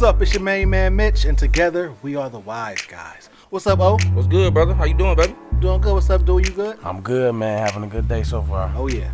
What's 0.00 0.14
up? 0.14 0.22
It's 0.22 0.32
your 0.32 0.42
main 0.42 0.70
man 0.70 0.96
Mitch, 0.96 1.26
and 1.26 1.36
together 1.36 1.92
we 2.00 2.16
are 2.16 2.30
the 2.30 2.38
wise 2.38 2.80
guys. 2.80 3.28
What's 3.50 3.66
up, 3.66 3.80
O? 3.80 3.98
What's 4.14 4.26
good, 4.26 4.54
brother? 4.54 4.72
How 4.72 4.84
you 4.84 4.94
doing, 4.94 5.14
baby? 5.14 5.36
Doing 5.58 5.82
good. 5.82 5.92
What's 5.92 6.08
up, 6.08 6.24
dude? 6.24 6.48
You 6.48 6.54
good? 6.54 6.78
I'm 6.82 7.02
good, 7.02 7.34
man. 7.34 7.58
Having 7.66 7.84
a 7.84 7.86
good 7.86 8.08
day 8.08 8.22
so 8.22 8.40
far. 8.40 8.72
Oh 8.74 8.88
yeah. 8.88 9.10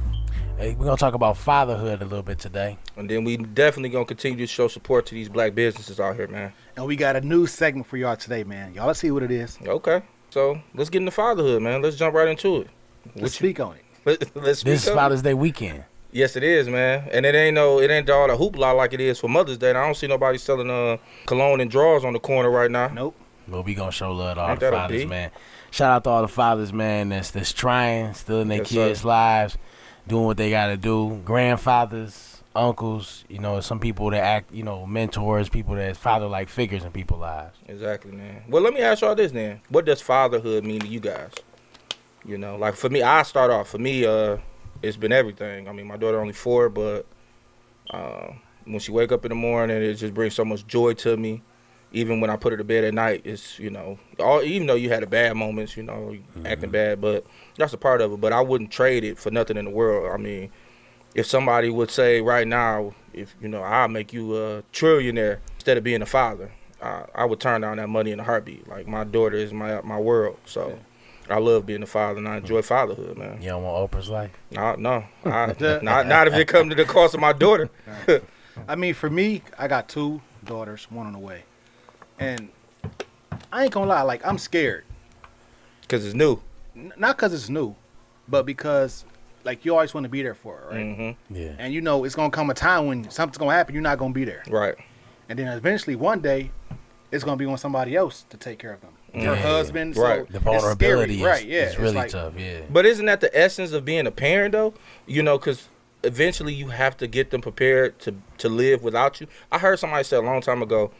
Hey, 0.58 0.76
we're 0.76 0.84
gonna 0.84 0.96
talk 0.96 1.14
about 1.14 1.38
fatherhood 1.38 2.02
a 2.02 2.04
little 2.04 2.22
bit 2.22 2.38
today. 2.38 2.78
And 2.94 3.10
then 3.10 3.24
we 3.24 3.36
definitely 3.36 3.88
gonna 3.88 4.04
continue 4.04 4.38
to 4.38 4.46
show 4.46 4.68
support 4.68 5.06
to 5.06 5.14
these 5.16 5.28
black 5.28 5.56
businesses 5.56 5.98
out 5.98 6.14
here, 6.14 6.28
man. 6.28 6.52
And 6.76 6.86
we 6.86 6.94
got 6.94 7.16
a 7.16 7.20
new 7.20 7.48
segment 7.48 7.88
for 7.88 7.96
y'all 7.96 8.14
today, 8.14 8.44
man. 8.44 8.72
Y'all 8.72 8.86
let's 8.86 9.00
see 9.00 9.10
what 9.10 9.24
it 9.24 9.32
is. 9.32 9.58
Okay. 9.66 10.02
So 10.30 10.60
let's 10.72 10.88
get 10.88 11.00
into 11.00 11.10
fatherhood, 11.10 11.62
man. 11.62 11.82
Let's 11.82 11.96
jump 11.96 12.14
right 12.14 12.28
into 12.28 12.60
it. 12.60 12.68
Let's 13.16 13.40
you- 13.40 13.48
speak 13.48 13.58
on 13.58 13.74
it. 13.74 13.82
Let, 14.04 14.36
let's 14.36 14.60
speak 14.60 14.74
This 14.74 14.84
is 14.84 14.90
up. 14.90 14.94
Father's 14.94 15.22
Day 15.22 15.34
weekend. 15.34 15.82
Yes, 16.12 16.36
it 16.36 16.42
is, 16.42 16.68
man. 16.68 17.08
And 17.12 17.26
it 17.26 17.34
ain't 17.34 17.54
no, 17.54 17.80
it 17.80 17.90
ain't 17.90 18.08
all 18.08 18.28
the 18.28 18.34
hoopla 18.36 18.74
like 18.76 18.92
it 18.94 19.00
is 19.00 19.18
for 19.18 19.28
Mother's 19.28 19.58
Day. 19.58 19.70
And 19.70 19.78
I 19.78 19.84
don't 19.84 19.96
see 19.96 20.06
nobody 20.06 20.38
selling 20.38 20.70
uh 20.70 20.96
cologne 21.26 21.60
and 21.60 21.70
drawers 21.70 22.04
on 22.04 22.12
the 22.12 22.20
corner 22.20 22.50
right 22.50 22.70
now. 22.70 22.88
Nope. 22.88 23.14
But 23.48 23.62
we 23.62 23.74
gonna 23.74 23.92
show 23.92 24.12
love 24.12 24.36
to 24.36 24.40
all 24.40 24.50
Ain't 24.50 24.60
the 24.60 24.70
fathers, 24.70 25.02
B? 25.02 25.06
man. 25.06 25.30
Shout 25.70 25.90
out 25.92 26.04
to 26.04 26.10
all 26.10 26.22
the 26.22 26.28
fathers, 26.28 26.72
man. 26.72 27.10
That's 27.10 27.30
that's 27.30 27.52
trying, 27.52 28.14
still 28.14 28.40
in 28.40 28.48
their 28.48 28.58
Yes, 28.58 28.68
kids' 28.68 29.00
sir. 29.02 29.08
lives, 29.08 29.58
doing 30.08 30.24
what 30.24 30.36
they 30.36 30.50
gotta 30.50 30.76
do. 30.76 31.20
Grandfathers, 31.24 32.42
uncles, 32.54 33.24
you 33.28 33.38
know, 33.38 33.60
some 33.60 33.78
people 33.78 34.10
that 34.10 34.22
act, 34.22 34.52
you 34.52 34.62
know, 34.62 34.86
mentors, 34.86 35.48
people 35.48 35.74
that 35.74 35.96
father-like 35.96 36.48
figures 36.48 36.84
in 36.84 36.92
people's 36.92 37.20
lives. 37.20 37.58
Exactly, 37.66 38.12
man. 38.12 38.42
Well, 38.48 38.62
let 38.62 38.72
me 38.72 38.80
ask 38.80 39.02
y'all 39.02 39.14
this 39.14 39.32
then. 39.32 39.60
What 39.68 39.84
does 39.84 40.00
fatherhood 40.00 40.64
mean 40.64 40.80
to 40.80 40.86
you 40.86 41.00
guys? 41.00 41.30
You 42.24 42.38
know, 42.38 42.56
like 42.56 42.74
for 42.74 42.88
me, 42.88 43.02
I 43.02 43.22
start 43.22 43.50
off. 43.50 43.68
For 43.68 43.78
me, 43.78 44.04
uh, 44.06 44.38
it's 44.86 44.96
been 44.96 45.12
everything. 45.12 45.68
I 45.68 45.72
mean, 45.72 45.86
my 45.86 45.96
daughter 45.96 46.20
only 46.20 46.32
four, 46.32 46.68
but 46.68 47.06
uh, 47.90 48.32
when 48.64 48.78
she 48.78 48.92
wake 48.92 49.12
up 49.12 49.24
in 49.24 49.30
the 49.30 49.34
morning, 49.34 49.76
it 49.82 49.94
just 49.94 50.14
brings 50.14 50.34
so 50.34 50.44
much 50.44 50.66
joy 50.66 50.94
to 50.94 51.16
me. 51.16 51.42
Even 51.92 52.20
when 52.20 52.30
I 52.30 52.36
put 52.36 52.52
her 52.52 52.58
to 52.58 52.64
bed 52.64 52.84
at 52.84 52.94
night, 52.94 53.22
it's 53.24 53.58
you 53.58 53.70
know, 53.70 53.98
all 54.18 54.42
even 54.42 54.66
though 54.66 54.74
you 54.74 54.88
had 54.88 55.02
a 55.02 55.06
bad 55.06 55.36
moments, 55.36 55.76
you 55.76 55.82
know, 55.84 56.16
acting 56.44 56.70
bad, 56.70 57.00
but 57.00 57.24
that's 57.56 57.72
a 57.72 57.78
part 57.78 58.00
of 58.00 58.12
it. 58.12 58.20
But 58.20 58.32
I 58.32 58.40
wouldn't 58.40 58.70
trade 58.70 59.04
it 59.04 59.18
for 59.18 59.30
nothing 59.30 59.56
in 59.56 59.64
the 59.64 59.70
world. 59.70 60.12
I 60.12 60.16
mean, 60.16 60.50
if 61.14 61.26
somebody 61.26 61.70
would 61.70 61.90
say 61.90 62.20
right 62.20 62.46
now, 62.46 62.92
if 63.12 63.34
you 63.40 63.48
know, 63.48 63.62
I'll 63.62 63.88
make 63.88 64.12
you 64.12 64.36
a 64.36 64.62
trillionaire 64.72 65.38
instead 65.54 65.78
of 65.78 65.84
being 65.84 66.02
a 66.02 66.06
father, 66.06 66.50
I, 66.82 67.04
I 67.14 67.24
would 67.24 67.40
turn 67.40 67.62
down 67.62 67.78
that 67.78 67.88
money 67.88 68.10
in 68.10 68.20
a 68.20 68.24
heartbeat. 68.24 68.68
Like 68.68 68.86
my 68.86 69.04
daughter 69.04 69.36
is 69.36 69.52
my 69.52 69.80
my 69.82 69.98
world, 69.98 70.38
so 70.44 70.78
I 71.28 71.38
love 71.38 71.66
being 71.66 71.82
a 71.82 71.86
father 71.86 72.18
and 72.18 72.28
I 72.28 72.36
enjoy 72.38 72.62
fatherhood, 72.62 73.18
man. 73.18 73.40
You 73.42 73.48
don't 73.48 73.62
want 73.64 73.90
Oprah's 73.90 74.08
life? 74.08 74.30
No, 74.52 74.74
no, 74.76 75.04
I, 75.24 75.54
not 75.82 76.06
not 76.06 76.28
if 76.28 76.34
it 76.34 76.46
comes 76.48 76.70
to 76.70 76.74
the 76.76 76.84
cost 76.84 77.14
of 77.14 77.20
my 77.20 77.32
daughter. 77.32 77.68
I 78.68 78.74
mean, 78.76 78.94
for 78.94 79.10
me, 79.10 79.42
I 79.58 79.68
got 79.68 79.88
two 79.88 80.20
daughters, 80.44 80.86
one 80.90 81.06
on 81.06 81.12
the 81.12 81.18
way, 81.18 81.42
and 82.18 82.48
I 83.52 83.64
ain't 83.64 83.72
gonna 83.72 83.86
lie. 83.86 84.02
Like 84.02 84.24
I'm 84.26 84.38
scared, 84.38 84.84
Cause 85.88 86.04
it's 86.04 86.14
new. 86.14 86.40
N- 86.74 86.92
not 86.96 87.16
because 87.16 87.32
it's 87.34 87.48
new, 87.48 87.74
but 88.28 88.46
because 88.46 89.04
like 89.44 89.64
you 89.64 89.72
always 89.74 89.94
want 89.94 90.04
to 90.04 90.08
be 90.08 90.22
there 90.22 90.34
for 90.34 90.56
her, 90.56 90.68
right? 90.70 90.96
hmm 90.96 91.10
Yeah. 91.34 91.52
And 91.58 91.72
you 91.72 91.80
know 91.80 92.04
it's 92.04 92.14
gonna 92.14 92.30
come 92.30 92.50
a 92.50 92.54
time 92.54 92.86
when 92.86 93.10
something's 93.10 93.38
gonna 93.38 93.52
happen. 93.52 93.74
You're 93.74 93.82
not 93.82 93.98
gonna 93.98 94.14
be 94.14 94.24
there, 94.24 94.42
Right. 94.48 94.74
and 95.28 95.38
then 95.38 95.48
eventually 95.48 95.96
one 95.96 96.20
day, 96.20 96.50
it's 97.12 97.24
gonna 97.24 97.36
be 97.36 97.46
on 97.46 97.58
somebody 97.58 97.94
else 97.96 98.24
to 98.30 98.36
take 98.36 98.58
care 98.58 98.72
of 98.72 98.80
them. 98.80 98.92
Her 99.16 99.22
Yeah. 99.22 99.34
husband, 99.36 99.94
so 99.96 100.02
Right. 100.02 100.28
The 100.28 100.36
it's 100.36 100.44
vulnerability 100.44 101.18
scary, 101.18 101.32
is, 101.32 101.38
right? 101.40 101.46
Yeah, 101.46 101.62
is 101.62 101.70
it's 101.72 101.80
really 101.80 101.94
like- 101.94 102.10
tough. 102.10 102.34
Yeah. 102.38 102.60
But 102.70 102.84
isn't 102.86 103.06
that 103.06 103.20
the 103.20 103.36
essence 103.36 103.72
of 103.72 103.84
being 103.84 104.06
a 104.06 104.10
parent, 104.10 104.52
though? 104.52 104.74
You 105.06 105.22
know, 105.22 105.38
because 105.38 105.68
eventually 106.04 106.52
you 106.52 106.68
have 106.68 106.96
to 106.98 107.06
get 107.06 107.30
them 107.30 107.40
prepared 107.40 107.98
to 108.00 108.14
to 108.38 108.48
live 108.48 108.82
without 108.82 109.20
you. 109.20 109.26
I 109.50 109.58
heard 109.58 109.78
somebody 109.78 110.04
say 110.04 110.16
a 110.16 110.20
long 110.22 110.40
time 110.42 110.62
ago, 110.62 110.90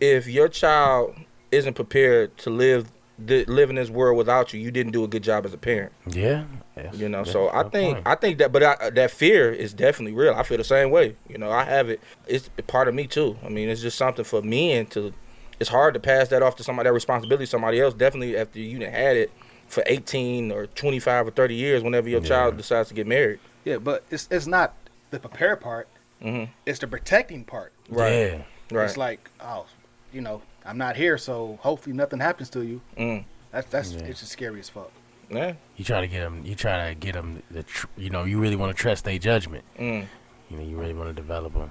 if 0.00 0.26
your 0.28 0.48
child 0.48 1.14
isn't 1.50 1.74
prepared 1.74 2.36
to 2.38 2.50
live 2.50 2.86
th- 3.26 3.48
live 3.48 3.70
in 3.70 3.76
this 3.76 3.88
world 3.90 4.16
without 4.18 4.52
you, 4.52 4.60
you 4.60 4.70
didn't 4.70 4.92
do 4.92 5.02
a 5.02 5.08
good 5.08 5.22
job 5.22 5.44
as 5.46 5.54
a 5.54 5.58
parent. 5.58 5.90
Yeah. 6.06 6.44
Yes. 6.76 6.94
You 6.96 7.08
know, 7.08 7.24
so 7.24 7.48
I 7.48 7.62
think 7.64 7.94
point. 7.94 8.06
I 8.06 8.14
think 8.14 8.38
that, 8.38 8.52
but 8.52 8.62
I, 8.62 8.90
that 8.90 9.10
fear 9.10 9.50
is 9.50 9.72
definitely 9.72 10.12
real. 10.12 10.34
I 10.34 10.42
feel 10.42 10.58
the 10.58 10.64
same 10.64 10.90
way. 10.90 11.16
You 11.28 11.38
know, 11.38 11.50
I 11.50 11.64
have 11.64 11.88
it. 11.88 12.00
It's 12.26 12.50
part 12.66 12.86
of 12.88 12.94
me 12.94 13.06
too. 13.06 13.36
I 13.44 13.48
mean, 13.48 13.70
it's 13.70 13.80
just 13.80 13.96
something 13.98 14.24
for 14.24 14.42
men 14.42 14.86
to. 14.88 15.12
It's 15.60 15.70
hard 15.70 15.94
to 15.94 16.00
pass 16.00 16.28
that 16.28 16.42
off 16.42 16.56
to 16.56 16.62
somebody. 16.64 16.88
That 16.88 16.92
responsibility, 16.92 17.44
to 17.46 17.50
somebody 17.50 17.80
else. 17.80 17.94
Definitely 17.94 18.36
after 18.36 18.58
you 18.58 18.78
done 18.78 18.92
had 18.92 19.16
it 19.16 19.30
for 19.68 19.82
eighteen 19.86 20.52
or 20.52 20.66
twenty 20.66 20.98
five 20.98 21.26
or 21.26 21.30
thirty 21.30 21.54
years. 21.54 21.82
Whenever 21.82 22.08
your 22.08 22.20
Yeah. 22.22 22.28
child 22.28 22.56
decides 22.56 22.88
to 22.88 22.94
get 22.94 23.06
married. 23.06 23.38
Yeah, 23.64 23.78
but 23.78 24.04
it's 24.10 24.28
it's 24.30 24.46
not 24.46 24.74
the 25.10 25.18
prepare 25.18 25.56
part. 25.56 25.88
hmm 26.22 26.44
It's 26.66 26.78
the 26.78 26.86
protecting 26.86 27.44
part. 27.44 27.72
Right. 27.88 28.12
Yeah. 28.32 28.42
Right. 28.70 28.84
It's 28.84 28.96
like, 28.96 29.30
oh, 29.40 29.66
you 30.12 30.20
know, 30.20 30.42
I'm 30.64 30.78
not 30.78 30.96
here, 30.96 31.16
so 31.18 31.58
hopefully 31.62 31.94
nothing 31.94 32.18
happens 32.20 32.50
to 32.50 32.62
you. 32.62 32.80
Mm. 32.98 33.24
That's 33.52 33.66
that's 33.68 33.92
Yeah. 33.92 34.00
it's 34.04 34.20
just 34.20 34.32
scary 34.32 34.60
as 34.60 34.68
fuck. 34.68 34.90
Yeah. 35.30 35.54
You 35.76 35.84
try 35.84 36.00
to 36.00 36.06
get 36.08 36.20
them. 36.20 36.42
You 36.44 36.54
try 36.54 36.88
to 36.88 36.94
get 36.94 37.14
them. 37.14 37.42
The 37.50 37.62
tr- 37.62 37.86
you 37.96 38.10
know, 38.10 38.24
you 38.24 38.38
really 38.38 38.56
want 38.56 38.76
to 38.76 38.80
trust 38.80 39.04
their 39.04 39.18
judgment. 39.18 39.64
Mm. 39.78 40.06
You 40.50 40.56
know, 40.58 40.62
you 40.62 40.76
really 40.76 40.94
want 40.94 41.08
to 41.08 41.14
develop 41.14 41.54
them. 41.54 41.70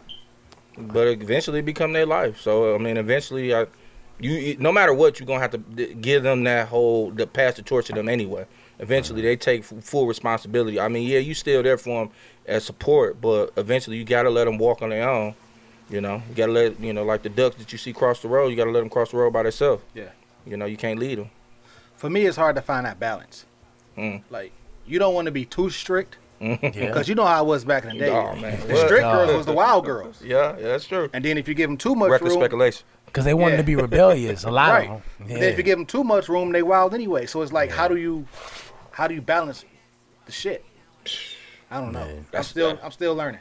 But 0.77 1.07
eventually 1.07 1.61
become 1.61 1.93
their 1.93 2.05
life. 2.05 2.41
So 2.41 2.75
I 2.75 2.77
mean, 2.77 2.97
eventually, 2.97 3.53
I, 3.53 3.65
you 4.19 4.57
no 4.59 4.71
matter 4.71 4.93
what, 4.93 5.19
you're 5.19 5.27
gonna 5.27 5.39
have 5.39 5.51
to 5.51 5.57
give 5.95 6.23
them 6.23 6.43
that 6.43 6.67
whole 6.67 7.11
the 7.11 7.27
pass 7.27 7.55
the 7.55 7.61
torch 7.61 7.87
to 7.87 7.93
them 7.93 8.09
anyway. 8.09 8.45
Eventually, 8.79 9.21
they 9.21 9.37
take 9.37 9.61
f- 9.61 9.83
full 9.83 10.05
responsibility. 10.05 10.79
I 10.79 10.89
mean, 10.89 11.07
yeah, 11.07 11.19
you 11.19 11.33
still 11.33 11.63
there 11.63 11.77
for 11.77 12.05
them 12.05 12.13
as 12.45 12.65
support, 12.65 13.21
but 13.21 13.53
eventually, 13.55 13.97
you 13.97 14.03
gotta 14.03 14.29
let 14.29 14.45
them 14.45 14.57
walk 14.57 14.81
on 14.81 14.89
their 14.89 15.07
own. 15.07 15.33
You 15.89 16.01
know, 16.01 16.21
you 16.29 16.35
gotta 16.35 16.51
let 16.51 16.79
you 16.79 16.91
know, 16.91 17.03
like 17.03 17.23
the 17.23 17.29
ducks 17.29 17.55
that 17.57 17.71
you 17.71 17.77
see 17.77 17.93
cross 17.93 18.21
the 18.21 18.27
road, 18.27 18.49
you 18.49 18.55
gotta 18.55 18.71
let 18.71 18.81
them 18.81 18.89
cross 18.89 19.11
the 19.11 19.17
road 19.17 19.31
by 19.31 19.43
themselves. 19.43 19.83
Yeah. 19.93 20.09
You 20.45 20.57
know, 20.57 20.65
you 20.65 20.77
can't 20.77 20.99
lead 20.99 21.19
them. 21.19 21.29
For 21.95 22.09
me, 22.09 22.25
it's 22.25 22.37
hard 22.37 22.55
to 22.55 22.61
find 22.61 22.85
that 22.85 22.99
balance. 22.99 23.45
Mm. 23.97 24.21
Like, 24.29 24.51
you 24.85 24.99
don't 24.99 25.13
want 25.13 25.25
to 25.25 25.31
be 25.31 25.45
too 25.45 25.69
strict 25.69 26.17
Yeah. 26.39 26.57
because 26.61 27.07
you 27.07 27.15
know 27.15 27.25
how 27.25 27.39
I 27.39 27.41
was 27.41 27.63
back 27.65 27.83
in 27.85 27.91
the 27.91 28.05
day. 28.05 28.09
Oh, 28.09 28.35
man. 28.35 28.59
The 28.67 28.73
What? 28.73 28.85
strict 28.85 29.03
No. 29.03 29.13
girls 29.13 29.37
was 29.37 29.45
the 29.45 29.53
wild 29.53 29.85
girls, 29.85 30.21
Yeah, 30.23 30.55
yeah, 30.57 30.67
that's 30.67 30.85
true. 30.85 31.09
and 31.13 31.23
then 31.23 31.37
if 31.37 31.47
you 31.47 31.53
give 31.53 31.69
them 31.69 31.77
too 31.77 31.95
much 31.95 32.09
Reckless 32.11 32.31
room, 32.33 32.41
speculation. 32.41 32.85
Because 33.05 33.23
they 33.25 33.33
wanted 33.33 33.53
Yeah. 33.53 33.57
to 33.61 33.63
be 33.63 33.75
rebellious. 33.75 34.43
A 34.43 34.51
lot 34.51 34.71
Right. 34.73 34.89
of 34.89 35.01
them. 35.19 35.27
and 35.29 35.41
then 35.41 35.43
if 35.51 35.57
you 35.57 35.63
give 35.63 35.77
them 35.77 35.85
too 35.85 36.03
much 36.03 36.27
room, 36.27 36.51
they 36.51 36.61
wild 36.63 36.93
anyway. 36.93 37.25
So 37.25 37.41
it's 37.41 37.53
like, 37.53 37.71
how 37.71 37.87
do 37.87 37.95
you, 37.95 38.25
how 38.91 39.07
do 39.07 39.15
you 39.15 39.21
balance 39.21 39.63
the 40.25 40.31
shit? 40.33 40.65
I 41.71 41.79
don't 41.79 41.93
know. 41.93 41.99
Man, 41.99 42.09
I'm 42.17 42.25
that's- 42.31 42.47
still 42.47 42.77
I'm 42.83 42.91
still 42.91 43.15
learning. 43.15 43.39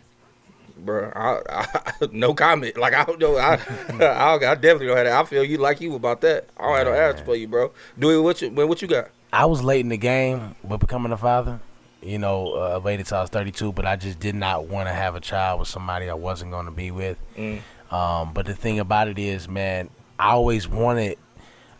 Bro, 0.76 1.12
I, 1.14 1.40
I, 1.50 1.92
no 2.12 2.34
comment. 2.34 2.76
Like 2.76 2.94
I 2.94 3.04
don't 3.04 3.20
know. 3.20 3.36
I, 3.36 3.54
I, 4.00 4.34
I 4.34 4.38
definitely 4.54 4.86
don't 4.88 4.96
have 4.96 5.06
that. 5.06 5.12
I 5.20 5.24
feel 5.24 5.44
you 5.44 5.58
like 5.58 5.80
you 5.80 5.94
about 5.94 6.20
that. 6.22 6.46
I 6.58 6.62
don't 6.66 6.76
have 6.78 6.86
no 6.86 6.92
answer 6.94 7.24
for 7.24 7.36
you, 7.36 7.46
bro. 7.48 7.70
Do 7.98 8.10
it. 8.10 8.18
What 8.22 8.42
you? 8.42 8.50
What 8.50 8.82
you 8.82 8.88
got? 8.88 9.10
I 9.32 9.44
was 9.46 9.62
late 9.62 9.80
in 9.80 9.88
the 9.88 9.96
game 9.96 10.54
with 10.64 10.80
becoming 10.80 11.12
a 11.12 11.16
father. 11.16 11.60
You 12.04 12.18
know, 12.18 12.54
uh, 12.54 12.74
I 12.74 12.78
waited 12.78 13.06
till 13.06 13.18
I 13.18 13.20
was 13.22 13.30
32, 13.30 13.72
but 13.72 13.86
I 13.86 13.96
just 13.96 14.20
did 14.20 14.34
not 14.34 14.66
want 14.66 14.88
to 14.88 14.92
have 14.92 15.14
a 15.14 15.20
child 15.20 15.60
with 15.60 15.68
somebody 15.68 16.10
I 16.10 16.14
wasn't 16.14 16.50
going 16.50 16.66
to 16.66 16.72
be 16.72 16.90
with. 16.90 17.18
Mm. 17.36 17.60
Um, 17.90 18.32
but 18.34 18.46
the 18.46 18.54
thing 18.54 18.78
about 18.78 19.08
it 19.08 19.18
is, 19.18 19.48
man, 19.48 19.88
I 20.18 20.30
always 20.32 20.68
wanted 20.68 21.18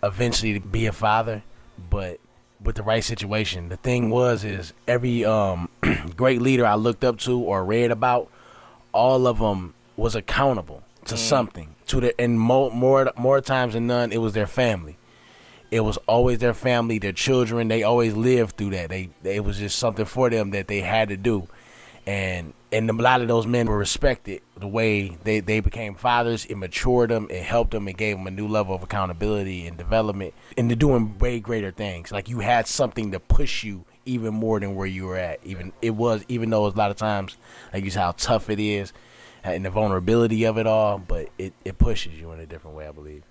eventually 0.03 0.55
to 0.55 0.61
be 0.61 0.87
a 0.87 0.93
father, 0.93 1.43
but 1.91 2.21
with 2.63 2.77
the 2.77 2.83
right 2.83 3.05
situation. 3.05 3.69
The 3.69 3.77
thing 3.77 4.11
was, 4.11 4.45
is 4.45 4.73
every 4.89 5.25
um, 5.25 5.69
great 6.17 6.41
leader 6.41 6.65
I 6.65 6.75
looked 6.75 7.05
up 7.05 7.19
to 7.21 7.39
or 7.39 7.65
read 7.65 7.91
about, 7.91 8.31
all 8.93 9.27
of 9.27 9.39
them 9.39 9.75
was 9.97 10.15
accountable 10.15 10.83
to 11.07 11.17
something. 11.17 11.75
To 11.89 12.01
the 12.01 12.19
and 12.19 12.41
more 12.41 12.71
more 12.71 13.13
more 13.19 13.41
times 13.43 13.75
than 13.75 13.87
none, 13.87 14.11
it 14.11 14.19
was 14.19 14.33
their 14.33 14.47
family. 14.47 14.97
It 15.75 15.81
was 15.81 15.97
always 16.07 16.39
their 16.39 16.55
family, 16.55 17.01
their 17.01 17.11
children. 17.11 17.67
They 17.67 17.83
always 17.83 18.15
lived 18.15 18.57
through 18.57 18.71
that. 18.71 18.91
They, 18.91 19.11
it 19.25 19.43
was 19.43 19.59
just 19.59 19.77
something 19.77 20.05
for 20.05 20.31
them 20.31 20.53
that 20.53 20.69
they 20.69 20.83
had 20.83 21.09
to 21.09 21.17
do, 21.17 21.49
and 22.07 22.53
and 22.71 22.89
a 22.89 22.93
lot 22.93 23.23
of 23.23 23.27
those 23.27 23.45
men 23.45 23.67
were 23.67 23.77
respected 23.77 24.43
the 24.57 24.69
way 24.69 25.19
they 25.25 25.41
they 25.41 25.59
became 25.59 25.97
fathers. 25.97 26.45
It 26.45 26.59
matured 26.59 27.11
them, 27.11 27.27
it 27.29 27.43
helped 27.43 27.73
them, 27.73 27.89
it 27.89 27.97
gave 27.97 28.17
them 28.17 28.29
a 28.29 28.31
new 28.31 28.47
level 28.47 28.73
of 28.73 28.85
accountability 28.85 29.67
and 29.67 29.77
development, 29.77 30.33
and 30.57 30.71
to 30.71 30.77
doing 30.77 31.19
way 31.19 31.41
greater 31.41 31.73
things. 31.73 32.13
Like 32.13 32.29
you 32.29 32.39
had 32.39 32.69
something 32.69 33.11
to 33.11 33.19
push 33.19 33.65
you 33.65 33.85
even 34.05 34.33
more 34.33 34.61
than 34.61 34.77
where 34.77 34.87
you 34.87 35.07
were 35.07 35.17
at. 35.17 35.41
Even 35.43 35.73
it 35.83 35.91
was 35.91 36.25
even 36.29 36.51
though 36.51 36.67
a 36.67 36.69
lot 36.69 36.93
of 36.93 36.97
times 36.97 37.37
like 37.73 37.83
you 37.83 37.91
said 37.91 38.03
how 38.03 38.13
tough 38.13 38.49
it 38.49 38.61
is 38.61 38.93
and 39.43 39.65
the 39.65 39.71
vulnerability 39.71 40.45
of 40.45 40.57
it 40.57 40.69
all, 40.69 40.99
but 40.99 41.31
it, 41.37 41.53
it 41.65 41.79
pushes 41.79 42.15
you 42.15 42.31
in 42.31 42.39
a 42.39 42.47
different 42.47 42.77
way, 42.77 42.87
I 42.87 42.93
believe. 42.93 43.25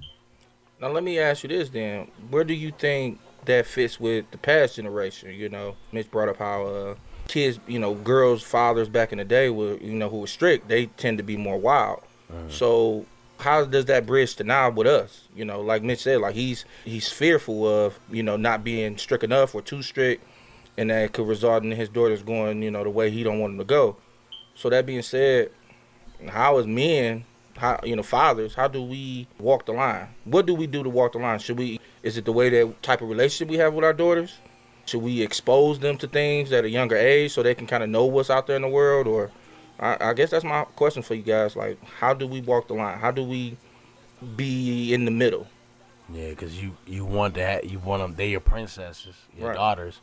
Now 0.81 0.89
let 0.89 1.03
me 1.03 1.19
ask 1.19 1.43
you 1.43 1.49
this 1.49 1.69
then: 1.69 2.11
Where 2.29 2.43
do 2.43 2.53
you 2.53 2.71
think 2.71 3.19
that 3.45 3.65
fits 3.65 3.99
with 3.99 4.29
the 4.31 4.37
past 4.37 4.75
generation? 4.75 5.33
You 5.33 5.49
know, 5.49 5.75
Mitch 5.91 6.09
brought 6.11 6.29
up 6.29 6.37
how 6.37 6.65
uh, 6.65 6.95
kids, 7.27 7.59
you 7.67 7.79
know, 7.79 7.93
girls' 7.95 8.43
fathers 8.43 8.89
back 8.89 9.11
in 9.11 9.17
the 9.17 9.25
day 9.25 9.49
were, 9.49 9.77
you 9.77 9.93
know, 9.93 10.09
who 10.09 10.19
were 10.19 10.27
strict. 10.27 10.67
They 10.67 10.87
tend 10.87 11.17
to 11.17 11.23
be 11.23 11.37
more 11.37 11.57
wild. 11.57 12.01
So 12.49 13.05
how 13.39 13.65
does 13.65 13.85
that 13.85 14.05
bridge 14.05 14.35
to 14.37 14.43
now 14.43 14.69
with 14.71 14.87
us? 14.87 15.27
You 15.35 15.45
know, 15.45 15.61
like 15.61 15.83
Mitch 15.83 15.99
said, 16.01 16.21
like 16.21 16.33
he's 16.33 16.65
he's 16.83 17.09
fearful 17.09 17.67
of 17.67 17.99
you 18.09 18.23
know 18.23 18.37
not 18.37 18.63
being 18.63 18.97
strict 18.97 19.23
enough 19.23 19.53
or 19.53 19.61
too 19.61 19.83
strict, 19.83 20.25
and 20.77 20.89
that 20.89 21.13
could 21.13 21.27
result 21.27 21.63
in 21.63 21.71
his 21.71 21.89
daughters 21.89 22.23
going 22.23 22.63
you 22.63 22.71
know 22.71 22.83
the 22.83 22.89
way 22.89 23.11
he 23.11 23.21
don't 23.23 23.39
want 23.39 23.51
them 23.51 23.59
to 23.59 23.65
go. 23.65 23.97
So 24.55 24.69
that 24.69 24.85
being 24.85 25.01
said, 25.01 25.51
how 26.27 26.57
as 26.57 26.65
men 26.65 27.25
how 27.57 27.79
you 27.83 27.95
know 27.95 28.03
fathers, 28.03 28.53
how 28.55 28.67
do 28.67 28.81
we 28.81 29.27
walk 29.39 29.65
the 29.65 29.73
line? 29.73 30.07
What 30.25 30.45
do 30.45 30.53
we 30.55 30.67
do 30.67 30.83
to 30.83 30.89
walk 30.89 31.13
the 31.13 31.19
line? 31.19 31.39
Should 31.39 31.57
we? 31.57 31.79
Is 32.01 32.17
it 32.17 32.25
the 32.25 32.31
way 32.31 32.49
that 32.49 32.81
type 32.83 33.01
of 33.01 33.09
relationship 33.09 33.49
we 33.49 33.57
have 33.57 33.73
with 33.73 33.85
our 33.85 33.93
daughters? 33.93 34.37
Should 34.85 35.01
we 35.01 35.21
expose 35.21 35.79
them 35.79 35.97
to 35.99 36.07
things 36.07 36.51
at 36.51 36.65
a 36.65 36.69
younger 36.69 36.97
age 36.97 37.31
so 37.31 37.41
they 37.41 37.55
can 37.55 37.67
kind 37.67 37.83
of 37.83 37.89
know 37.89 38.05
what's 38.05 38.29
out 38.29 38.47
there 38.47 38.57
in 38.57 38.61
the 38.63 38.67
world? 38.67 39.07
Or 39.07 39.31
I, 39.79 40.09
I 40.09 40.13
guess 40.13 40.31
that's 40.31 40.43
my 40.43 40.65
question 40.75 41.01
for 41.03 41.13
you 41.15 41.21
guys. 41.23 41.55
Like, 41.55 41.81
how 41.85 42.13
do 42.13 42.27
we 42.27 42.41
walk 42.41 42.67
the 42.67 42.73
line? 42.73 42.97
How 42.99 43.11
do 43.11 43.23
we 43.23 43.55
be 44.35 44.93
in 44.93 45.05
the 45.05 45.11
middle? 45.11 45.47
Yeah, 46.11 46.29
because 46.29 46.61
you 46.61 46.75
you 46.85 47.05
want 47.05 47.35
that 47.35 47.69
you 47.69 47.79
want 47.79 48.01
them. 48.01 48.15
They're 48.15 48.27
your 48.27 48.39
princesses, 48.41 49.15
your 49.37 49.49
Right. 49.49 49.55
daughters. 49.55 50.01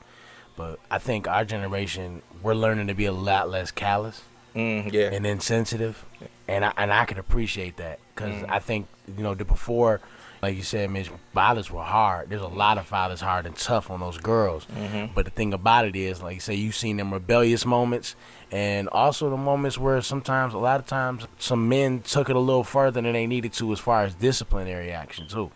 But 0.56 0.78
I 0.90 0.98
think 0.98 1.28
our 1.28 1.44
generation 1.44 2.22
we're 2.42 2.54
learning 2.54 2.86
to 2.88 2.94
be 2.94 3.04
a 3.04 3.12
lot 3.12 3.50
less 3.50 3.70
callous 3.70 4.22
Mm, 4.54 4.92
yeah. 4.92 5.10
and 5.12 5.24
insensitive, 5.26 6.04
and 6.50 6.64
I 6.64 6.72
and 6.76 6.92
I 6.92 7.04
can 7.04 7.18
appreciate 7.18 7.76
that 7.78 7.98
because 8.14 8.34
Mm. 8.42 8.50
I 8.50 8.58
think 8.58 8.86
you 9.16 9.22
know 9.22 9.34
the 9.34 9.44
before, 9.44 10.00
like 10.42 10.56
you 10.56 10.62
said, 10.62 10.90
Mitch, 10.90 11.10
fathers 11.32 11.70
were 11.70 11.82
hard. 11.82 12.28
There's 12.30 12.42
a 12.42 12.48
lot 12.48 12.76
of 12.78 12.86
fathers 12.86 13.20
hard 13.20 13.46
and 13.46 13.56
tough 13.56 13.90
on 13.90 14.00
those 14.00 14.18
girls. 14.18 14.66
Mm-hmm. 14.66 15.14
But 15.14 15.26
the 15.26 15.30
thing 15.30 15.52
about 15.54 15.86
it 15.86 15.94
is, 15.94 16.22
like 16.22 16.34
you 16.34 16.40
say, 16.40 16.54
you've 16.54 16.74
seen 16.74 16.96
them 16.96 17.12
rebellious 17.12 17.64
moments, 17.64 18.16
and 18.50 18.88
also 18.88 19.30
the 19.30 19.36
moments 19.36 19.78
where 19.78 20.00
sometimes, 20.02 20.52
a 20.54 20.58
lot 20.58 20.80
of 20.80 20.86
times, 20.86 21.26
some 21.38 21.68
men 21.68 22.00
took 22.00 22.28
it 22.28 22.36
a 22.36 22.40
little 22.40 22.64
further 22.64 23.00
than 23.00 23.12
they 23.12 23.26
needed 23.26 23.52
to 23.54 23.72
as 23.72 23.78
far 23.78 24.02
as 24.02 24.14
disciplinary 24.14 24.90
action 24.90 25.28
too. 25.28 25.50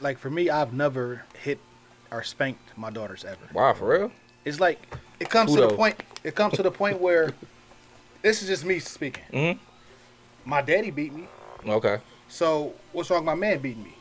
Like 0.00 0.18
for 0.18 0.28
me, 0.30 0.50
I've 0.50 0.74
never 0.74 1.24
hit 1.42 1.58
or 2.10 2.22
spanked 2.22 2.76
my 2.76 2.90
daughters 2.90 3.24
ever. 3.24 3.48
Wow, 3.54 3.72
for 3.72 3.88
real? 3.88 4.12
It's 4.44 4.60
like 4.60 4.78
it 5.20 5.30
comes 5.30 5.54
to 5.54 5.62
the 5.62 5.70
point. 5.74 6.02
It 6.22 6.34
comes 6.34 6.54
to 6.54 6.62
the 6.62 6.70
point 6.70 7.00
where 7.00 7.32
this 8.24 8.40
is 8.42 8.48
just 8.48 8.64
me 8.64 8.78
speaking. 8.78 9.22
Mhm. 9.32 9.58
My 10.46 10.62
daddy 10.62 10.90
beat 10.90 11.12
me, 11.12 11.28
Okay. 11.68 11.98
so 12.28 12.72
what's 12.92 13.10
wrong? 13.10 13.20
with 13.20 13.26
My 13.26 13.34
man 13.34 13.58
beating 13.58 13.84
me. 13.84 13.94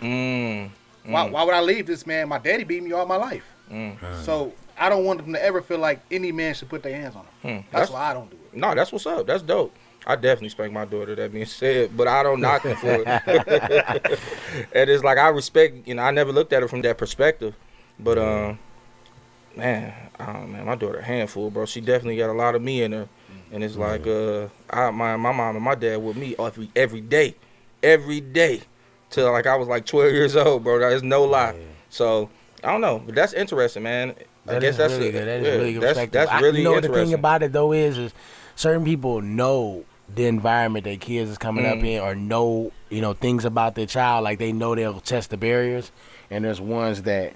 Mm. 0.00 0.70
Why, 1.10 1.28
why 1.30 1.42
would 1.44 1.54
I 1.54 1.60
leave 1.62 1.86
this 1.86 2.06
man? 2.06 2.28
My 2.28 2.38
daddy 2.38 2.62
beat 2.64 2.82
me 2.82 2.92
all 2.92 3.06
my 3.06 3.16
life. 3.16 3.44
Mm. 3.70 3.96
So 4.22 4.52
I 4.78 4.88
don't 4.90 5.04
want 5.04 5.22
them 5.24 5.32
to 5.32 5.42
ever 5.42 5.62
feel 5.62 5.78
like 5.78 6.00
any 6.10 6.30
man 6.30 6.54
should 6.54 6.68
put 6.68 6.82
their 6.82 6.94
hands 6.94 7.16
on 7.16 7.24
them. 7.24 7.32
Hmm. 7.42 7.48
That's, 7.72 7.88
That's- 7.88 7.90
why 7.90 8.10
I 8.10 8.14
don't 8.14 8.30
do 8.30 8.36
it. 8.36 8.56
No, 8.56 8.74
that's 8.74 8.92
what's 8.92 9.06
up. 9.06 9.26
That's 9.26 9.42
dope. 9.42 9.74
I 10.06 10.16
definitely 10.16 10.48
spank 10.50 10.72
my 10.72 10.84
daughter. 10.86 11.14
That 11.14 11.32
being 11.32 11.44
said, 11.46 11.94
but 11.96 12.08
I 12.08 12.22
don't 12.22 12.40
knock 12.40 12.62
her 12.62 12.74
for 12.74 13.02
it. 13.06 13.06
and 14.74 14.90
it's 14.90 15.04
like 15.04 15.18
I 15.18 15.28
respect. 15.28 15.86
You 15.86 15.94
know, 15.94 16.02
I 16.02 16.10
never 16.10 16.32
looked 16.32 16.52
at 16.52 16.62
it 16.62 16.68
from 16.70 16.82
that 16.82 16.96
perspective. 16.98 17.54
But 17.98 18.18
um, 18.18 18.58
man, 19.56 19.92
oh 20.18 20.46
man, 20.46 20.64
my 20.64 20.74
daughter 20.74 20.98
a 20.98 21.04
handful, 21.04 21.50
bro. 21.50 21.66
She 21.66 21.80
definitely 21.80 22.16
got 22.16 22.30
a 22.30 22.32
lot 22.34 22.54
of 22.54 22.62
me 22.62 22.82
in 22.82 22.92
her. 22.92 23.08
And 23.52 23.64
it's 23.64 23.76
like 23.76 24.06
uh, 24.06 24.48
I 24.70 24.90
my 24.90 25.16
my 25.16 25.32
mom 25.32 25.56
and 25.56 25.64
my 25.64 25.74
dad 25.74 25.96
with 25.96 26.16
me 26.16 26.36
every 26.38 26.70
every 26.76 27.00
day, 27.00 27.34
every 27.82 28.20
day, 28.20 28.60
till 29.10 29.30
like 29.32 29.46
I 29.46 29.56
was 29.56 29.66
like 29.68 29.86
12 29.86 30.12
years 30.12 30.36
old, 30.36 30.62
bro. 30.64 30.78
There's 30.78 31.02
no 31.02 31.24
lie. 31.24 31.56
So 31.88 32.30
I 32.62 32.70
don't 32.72 32.80
know, 32.80 33.02
but 33.04 33.14
that's 33.14 33.32
interesting, 33.32 33.82
man. 33.82 34.14
I 34.46 34.52
That 34.54 34.60
guess 34.62 34.76
that's 34.76 34.94
really 34.94 35.08
it. 35.08 35.12
good. 35.12 35.28
That 35.28 35.40
is 35.40 35.46
Yeah, 35.46 35.52
really 35.54 35.72
good 35.74 35.82
that's, 35.82 36.30
I- 36.32 36.40
really 36.40 36.58
you 36.58 36.64
know 36.64 36.80
the 36.80 36.88
thing 36.88 37.12
about 37.14 37.42
it 37.42 37.52
though 37.52 37.72
is, 37.72 37.98
is 37.98 38.12
certain 38.54 38.84
people 38.84 39.20
know 39.20 39.84
the 40.14 40.26
environment 40.26 40.84
their 40.84 40.96
kids 40.96 41.30
is 41.30 41.38
coming 41.38 41.66
up 41.66 41.78
Mhm. 41.78 41.86
in, 41.86 42.00
or 42.00 42.14
know 42.14 42.72
you 42.88 43.00
know 43.00 43.12
things 43.14 43.44
about 43.44 43.74
their 43.74 43.86
child. 43.86 44.24
Like 44.24 44.38
they 44.38 44.52
know 44.52 44.74
they'll 44.76 45.00
test 45.00 45.30
the 45.30 45.36
barriers, 45.36 45.90
and 46.30 46.44
there's 46.44 46.60
ones 46.60 47.02
that 47.02 47.34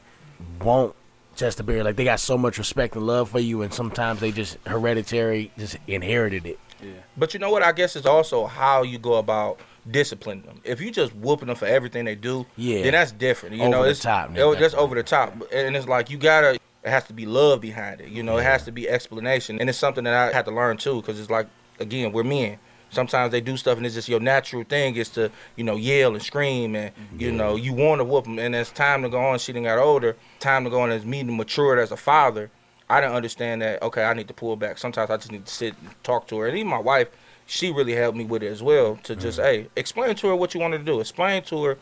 won't 0.61 0.95
test 1.37 1.59
the 1.59 1.63
barrier. 1.63 1.85
Like 1.85 1.97
they 1.97 2.05
got 2.05 2.21
so 2.21 2.37
much 2.39 2.59
respect 2.59 2.95
and 2.97 3.07
love 3.07 3.31
for 3.31 3.41
you, 3.41 3.63
and 3.63 3.73
sometimes 3.73 4.21
they 4.21 4.33
just 4.33 4.59
hereditary 4.67 5.51
just 5.59 5.77
inherited 5.87 6.47
it. 6.47 6.59
Yeah. 6.83 6.91
But 7.17 7.35
you 7.35 7.41
know 7.41 7.51
what? 7.51 7.63
I 7.63 7.73
guess 7.73 7.97
it's 7.97 8.07
also 8.07 8.47
how 8.47 8.83
you 8.83 8.99
go 8.99 9.15
about 9.15 9.61
disciplining 9.91 10.45
them. 10.45 10.61
If 10.65 10.81
you 10.81 10.91
just 10.91 11.15
whooping 11.15 11.49
them 11.49 11.57
for 11.57 11.67
everything 11.67 12.05
they 12.05 12.15
do, 12.15 12.47
Yeah. 12.57 12.83
then 12.83 12.93
that's 12.93 13.13
different. 13.13 13.57
You 13.57 13.63
Over 13.63 13.71
know, 13.71 13.83
it's 13.85 14.01
top, 14.01 14.37
it- 14.37 14.59
that's 14.59 14.75
over 14.75 14.95
the 14.95 15.03
top. 15.03 15.35
And 15.53 15.77
it's 15.77 15.87
like 15.89 16.11
you 16.11 16.19
gotta. 16.19 16.59
It 16.85 16.91
has 16.91 17.05
to 17.05 17.15
be 17.15 17.25
love 17.25 17.63
behind 17.63 18.03
it. 18.03 18.09
You 18.09 18.23
know, 18.23 18.37
it 18.37 18.43
has 18.43 18.65
to 18.65 18.73
be 18.73 18.87
explanation, 18.89 19.59
and 19.59 19.71
it's 19.71 19.79
something 19.79 20.05
that 20.05 20.13
I 20.13 20.37
had 20.37 20.45
to 20.45 20.51
learn 20.51 20.77
too. 20.77 20.97
Because 21.01 21.19
it's 21.19 21.31
like, 21.31 21.47
again, 21.81 22.13
we're 22.13 22.25
men. 22.25 22.59
Sometimes 22.91 23.33
they 23.33 23.41
do 23.41 23.57
stuff, 23.57 23.77
and 23.77 23.85
it's 23.87 23.95
just 23.95 24.09
your 24.09 24.21
natural 24.21 24.63
thing 24.65 24.95
is 24.97 25.09
to, 25.11 25.31
you 25.57 25.65
know, 25.65 25.77
yell 25.77 26.15
and 26.15 26.23
scream, 26.23 26.77
and 26.77 26.93
you 27.19 27.31
Yeah. 27.31 27.37
know, 27.37 27.57
you 27.57 27.73
want 27.73 28.01
to 28.01 28.05
whoop 28.05 28.25
them. 28.25 28.39
And 28.39 28.55
as 28.55 28.71
time 28.71 29.03
to 29.03 29.09
go 29.09 29.19
on, 29.21 29.39
she 29.39 29.53
done 29.53 29.65
got 29.65 29.79
older. 29.79 30.17
Time 30.39 30.65
to 30.65 30.71
go 30.71 30.81
on 30.81 30.91
as 30.91 31.05
me 31.05 31.23
matured 31.25 31.79
as 31.79 31.91
a 31.91 31.97
father. 31.97 32.51
I 32.89 33.01
didn't 33.01 33.17
understand 33.17 33.63
that. 33.63 33.83
Okay, 33.83 34.05
I 34.05 34.15
need 34.15 34.29
to 34.29 34.35
pull 34.35 34.57
back. 34.57 34.79
Sometimes 34.79 35.11
I 35.11 35.17
just 35.17 35.33
need 35.33 35.47
to 35.47 35.53
sit 35.53 35.75
and 35.81 35.91
talk 36.05 36.29
to 36.29 36.39
her. 36.39 36.47
And 36.47 36.57
even 36.57 36.69
my 36.69 36.79
wife, 36.79 37.09
she 37.47 37.73
really 37.73 37.95
helped 37.95 38.17
me 38.17 38.25
with 38.25 38.43
it 38.43 38.49
as 38.49 38.63
well. 38.63 38.99
To 39.05 39.17
just, 39.17 39.41
hey, 39.41 39.69
explain 39.75 40.15
to 40.17 40.29
her 40.29 40.37
what 40.37 40.55
you 40.55 40.61
wanted 40.61 40.79
to 40.79 40.85
do. 40.85 41.01
Explain 41.01 41.43
to 41.45 41.65
her 41.65 41.79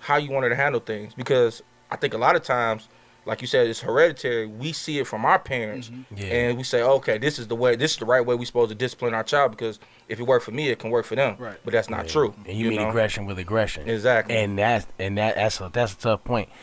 how 0.00 0.16
you 0.16 0.30
wanted 0.30 0.50
to 0.50 0.56
handle 0.56 0.80
things. 0.80 1.12
Because 1.14 1.62
I 1.90 1.96
think 1.96 2.14
a 2.14 2.18
lot 2.18 2.36
of 2.36 2.42
times, 2.42 2.88
like 3.26 3.40
you 3.40 3.46
said, 3.46 3.66
it's 3.66 3.80
hereditary. 3.80 4.46
We 4.46 4.72
see 4.72 4.98
it 4.98 5.06
from 5.06 5.24
our 5.24 5.38
parents, 5.38 5.90
Yeah. 6.14 6.26
and 6.26 6.58
we 6.58 6.62
say, 6.64 6.82
okay, 6.82 7.18
this 7.18 7.38
is 7.38 7.48
the 7.48 7.56
way. 7.56 7.76
This 7.76 7.92
is 7.92 7.96
the 7.98 8.04
right 8.04 8.24
way 8.24 8.34
we're 8.34 8.44
supposed 8.44 8.68
to 8.70 8.74
discipline 8.74 9.14
our 9.14 9.22
child. 9.24 9.52
Because 9.52 9.78
if 10.08 10.20
it 10.20 10.24
worked 10.24 10.44
for 10.44 10.50
me, 10.52 10.68
it 10.68 10.78
can 10.78 10.90
work 10.90 11.06
for 11.06 11.14
them. 11.16 11.36
Right. 11.38 11.56
But 11.64 11.72
that's 11.72 11.88
not 11.90 12.06
Yeah. 12.06 12.12
true. 12.12 12.34
And 12.46 12.56
you, 12.58 12.68
meet 12.70 12.80
know? 12.80 12.88
aggression 12.88 13.26
with 13.26 13.38
aggression. 13.38 13.88
Exactly. 13.88 14.36
and 14.36 14.58
that's 14.58 14.86
and 14.98 15.16
that 15.18 15.36
that's 15.36 15.60
a 15.60 15.70
that's 15.72 15.92
a 15.94 15.96
tough 15.98 16.24
point. 16.24 16.48
point 16.48 16.58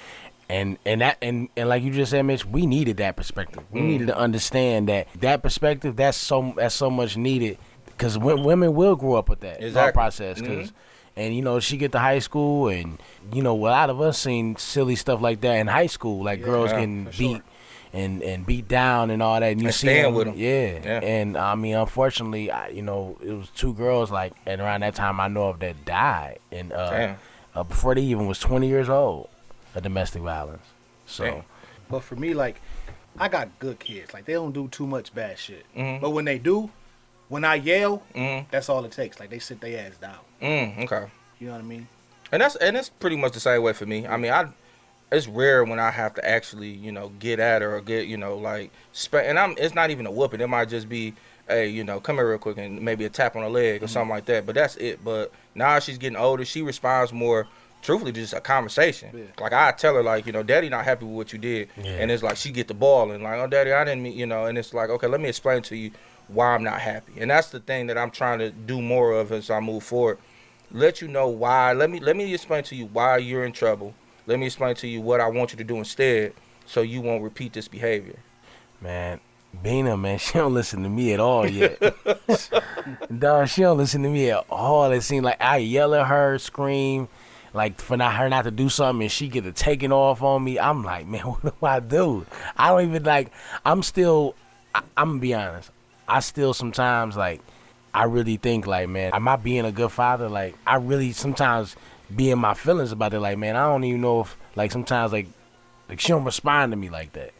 and 0.50 0.78
and 0.86 1.00
that 1.02 1.18
and, 1.22 1.48
and 1.56 1.70
like 1.70 1.82
you 1.82 1.92
just 1.92 2.12
said 2.12 2.24
mitch 2.24 2.46
we 2.46 2.66
needed 2.66 2.98
that 2.98 3.16
perspective 3.16 3.64
we 3.72 3.80
Mm. 3.80 3.86
needed 3.86 4.08
to 4.08 4.18
understand 4.18 4.90
that 4.90 5.08
that 5.22 5.42
perspective 5.42 5.96
that's 5.96 6.18
so 6.18 6.54
that's 6.58 6.76
so 6.76 6.90
much 6.90 7.16
needed 7.16 7.58
because 7.86 8.18
women 8.18 8.74
will 8.76 8.96
grow 8.98 9.14
up 9.16 9.30
with 9.30 9.40
that 9.42 9.58
thought 9.60 9.64
Exactly. 9.66 9.94
process 9.94 10.42
'cause- 10.42 10.74
and 11.16 11.36
you 11.36 11.42
know 11.42 11.60
she 11.60 11.78
get 11.78 11.92
to 11.92 12.00
high 12.00 12.20
school 12.20 12.68
and 12.70 12.98
you 13.34 13.42
know 13.42 13.56
a 13.56 13.70
lot 13.70 13.90
of 13.90 14.00
us 14.02 14.18
seen 14.20 14.56
silly 14.56 14.96
stuff 14.96 15.22
like 15.22 15.42
that 15.42 15.56
in 15.56 15.68
high 15.68 15.88
school 15.88 16.24
like 16.24 16.42
girls 16.42 16.72
Yeah, 16.72 16.80
getting 16.80 17.06
for 17.06 17.12
beat 17.18 17.32
sure. 17.38 17.44
and 17.94 18.24
and 18.24 18.46
beat 18.46 18.68
down 18.68 19.10
and 19.12 19.22
all 19.22 19.40
that 19.40 19.52
and 19.52 19.62
you 19.62 19.68
And 19.68 19.76
see 19.76 19.88
staying 19.88 20.14
them, 20.14 20.34
yeah. 20.38 20.80
Yeah. 20.84 21.00
and 21.04 21.38
i 21.38 21.56
mean 21.56 21.76
unfortunately 21.76 22.50
I, 22.52 22.70
you 22.70 22.82
know 22.82 23.18
it 23.22 23.34
was 23.34 23.50
two 23.50 23.74
girls 23.74 24.10
like 24.12 24.34
and 24.46 24.62
around 24.62 24.82
that 24.82 24.96
time 24.96 25.20
i 25.20 25.28
know 25.28 25.50
of 25.50 25.60
that 25.60 25.84
died 25.86 26.40
and 26.52 26.72
uh 26.72 27.16
uh, 27.54 27.64
before 27.64 27.94
they 27.96 28.02
even 28.02 28.28
was 28.28 28.40
20 28.40 28.66
years 28.68 28.88
old 28.88 29.28
of 29.76 29.84
domestic 29.84 30.22
violence. 30.22 30.64
So 31.06 31.26
Damn. 31.26 31.44
But 31.90 32.00
for 32.04 32.16
me, 32.16 32.34
like, 32.34 32.62
I 33.20 33.28
got 33.28 33.60
good 33.60 33.78
kids. 33.80 34.14
Like 34.14 34.24
they 34.24 34.32
don't 34.32 34.54
do 34.54 34.70
too 34.70 34.88
much 34.88 35.14
bad 35.14 35.38
shit. 35.38 35.66
Mhm. 35.76 36.00
But 36.00 36.12
when 36.12 36.24
they 36.24 36.40
do, 36.40 36.70
when 37.32 37.46
I 37.46 37.56
yell, 37.56 38.04
Mm, 38.14 38.46
that's 38.52 38.68
all 38.70 38.84
it 38.86 38.92
takes. 38.92 39.20
Like 39.20 39.30
they 39.30 39.40
sit 39.40 39.62
their 39.62 39.88
ass 39.88 39.98
down. 39.98 40.18
mm, 40.42 40.84
okay. 40.84 41.08
You 41.40 41.48
know 41.48 41.54
what 41.54 41.62
I 41.62 41.66
mean? 41.66 41.88
And 42.32 42.42
that's 42.42 42.56
and 42.58 42.78
it's 42.78 42.90
pretty 42.90 43.16
much 43.16 43.34
the 43.34 43.40
same 43.40 43.62
way 43.64 43.74
for 43.74 43.86
me. 43.86 44.06
I 44.06 44.18
mean, 44.18 44.32
I 44.32 44.48
it's 45.12 45.28
rare 45.28 45.64
when 45.64 45.80
I 45.80 45.92
have 45.92 46.14
to 46.16 46.30
actually, 46.30 46.70
you 46.70 46.92
know, 46.92 47.10
get 47.20 47.40
at 47.40 47.62
her 47.62 47.76
or 47.76 47.82
get, 47.82 48.08
you 48.08 48.16
know, 48.18 48.38
like 48.38 48.70
spa- 48.94 49.18
and 49.30 49.40
I'm 49.40 49.56
it's 49.58 49.74
not 49.76 49.90
even 49.90 50.06
a 50.06 50.12
whooping. 50.12 50.40
It 50.42 50.48
might 50.48 50.70
just 50.70 50.88
be, 50.88 51.14
hey, 51.48 51.68
you 51.68 51.84
know, 51.84 52.00
come 52.00 52.16
here 52.18 52.30
real 52.30 52.38
quick 52.38 52.58
and 52.58 52.82
maybe 52.82 53.06
a 53.06 53.10
tap 53.10 53.36
on 53.36 53.44
the 53.44 53.50
leg 53.50 53.82
or 53.84 53.88
something 53.88 54.10
like 54.10 54.26
that. 54.26 54.46
But 54.46 54.56
that's 54.56 54.76
it. 54.78 55.04
But 55.04 55.32
now 55.56 55.80
she's 55.80 55.98
getting 55.98 56.18
older, 56.18 56.46
she 56.46 56.62
responds 56.62 57.12
more 57.14 57.48
truthfully 57.82 58.12
just 58.12 58.34
a 58.34 58.40
conversation. 58.40 59.10
Yeah. 59.14 59.24
Like 59.44 59.54
I 59.54 59.72
tell 59.72 59.96
her 59.96 60.04
like, 60.04 60.26
you 60.28 60.32
know, 60.32 60.44
daddy 60.44 60.70
not 60.70 60.86
happy 60.86 61.04
with 61.06 61.16
what 61.16 61.34
you 61.34 61.40
did. 61.40 61.68
Yeah. 61.84 61.92
And 61.94 62.12
it's 62.12 62.22
like 62.24 62.38
she 62.38 62.52
get 62.52 62.68
the 62.68 62.74
ball 62.76 63.12
and 63.12 63.24
like, 63.24 63.40
oh 63.40 63.48
daddy, 63.48 63.72
I 63.74 63.84
didn't 63.84 64.04
mean 64.04 64.18
you 64.18 64.28
know, 64.28 64.46
and 64.46 64.58
it's 64.58 64.74
like, 64.74 64.90
okay, 64.92 65.08
let 65.08 65.20
me 65.20 65.28
explain 65.30 65.64
to 65.64 65.76
you 65.76 65.90
why 66.34 66.54
I'm 66.54 66.64
not 66.64 66.80
happy. 66.80 67.14
And 67.18 67.30
that's 67.30 67.50
the 67.50 67.60
thing 67.60 67.88
that 67.88 67.98
I'm 67.98 68.12
trying 68.12 68.40
to 68.40 68.52
do 68.52 68.82
more 68.82 69.14
of 69.14 69.32
as 69.32 69.50
I 69.50 69.60
move 69.60 69.84
forward 69.84 70.18
let 70.74 71.02
you 71.02 71.08
know 71.08 71.28
why. 71.28 71.74
Let 71.74 71.90
me 71.90 72.00
let 72.00 72.16
me 72.16 72.34
explain 72.34 72.64
to 72.66 72.76
you 72.76 72.88
why 72.88 73.18
you're 73.18 73.46
in 73.46 73.52
trouble. 73.52 73.94
Let 74.28 74.40
me 74.40 74.46
explain 74.46 74.76
to 74.76 74.88
you 74.88 75.02
what 75.02 75.20
I 75.20 75.28
want 75.28 75.52
you 75.52 75.58
to 75.58 75.64
do 75.64 75.78
instead, 75.78 76.34
so 76.66 76.82
you 76.82 77.02
won't 77.02 77.24
repeat 77.24 77.54
this 77.54 77.68
behavior. 77.68 78.18
man, 78.80 79.20
Bina, 79.62 79.98
man, 79.98 80.18
she 80.20 80.34
don't 80.34 80.54
listen 80.54 80.84
to 80.84 80.90
me 80.90 81.14
at 81.14 81.20
all 81.20 81.48
yet. 81.48 81.80
Dog, 83.20 83.48
she 83.48 83.62
don't 83.62 83.78
listen 83.78 84.04
to 84.04 84.10
me 84.10 84.30
at 84.32 84.46
all. 84.50 84.92
It 84.92 85.02
seems 85.02 85.24
like 85.24 85.42
I 85.42 85.58
yell 85.58 85.94
at 85.96 86.08
her, 86.08 86.38
scream, 86.38 87.10
like 87.54 87.82
for 87.82 87.98
not 87.98 88.14
her 88.16 88.30
not 88.30 88.44
to 88.44 88.52
do 88.52 88.70
something, 88.70 89.04
and 89.04 89.12
she 89.12 89.28
get 89.28 89.44
to 89.44 89.52
taking 89.52 89.92
off 89.92 90.22
on 90.22 90.44
me. 90.44 90.60
I'm 90.60 90.84
like, 90.84 91.08
man, 91.08 91.22
what 91.26 91.60
do 91.60 91.66
I 91.66 91.80
do? 91.80 92.26
I 92.56 92.70
don't 92.70 92.90
even 92.90 93.04
like. 93.04 93.32
I'm 93.66 93.84
still. 93.84 94.36
I, 94.74 94.84
I'm 94.96 95.10
gonna 95.10 95.20
be 95.20 95.34
honest. 95.34 95.72
I 96.08 96.20
still 96.20 96.54
sometimes 96.54 97.16
like. 97.16 97.42
I 97.94 98.06
really 98.06 98.38
think 98.38 98.68
like, 98.68 98.88
man, 98.88 99.12
am 99.14 99.28
I 99.28 99.36
being 99.36 99.66
a 99.66 99.72
good 99.74 99.92
father? 99.92 100.30
Like, 100.30 100.56
I 100.66 100.76
really 100.78 101.12
sometimes 101.12 101.76
be 102.16 102.32
in 102.32 102.40
my 102.40 102.54
feelings 102.54 102.94
about 102.94 103.14
it. 103.14 103.20
Like, 103.20 103.38
man, 103.38 103.58
I 103.58 103.66
don't 103.66 103.84
even 103.84 104.00
know 104.00 104.22
if 104.22 104.38
like 104.56 104.72
sometimes 104.72 105.12
like 105.12 105.28
like 105.90 106.00
she 106.00 106.08
don't 106.08 106.24
respond 106.24 106.72
to 106.72 106.78
me 106.78 106.90
like 106.90 107.12
that. 107.14 107.32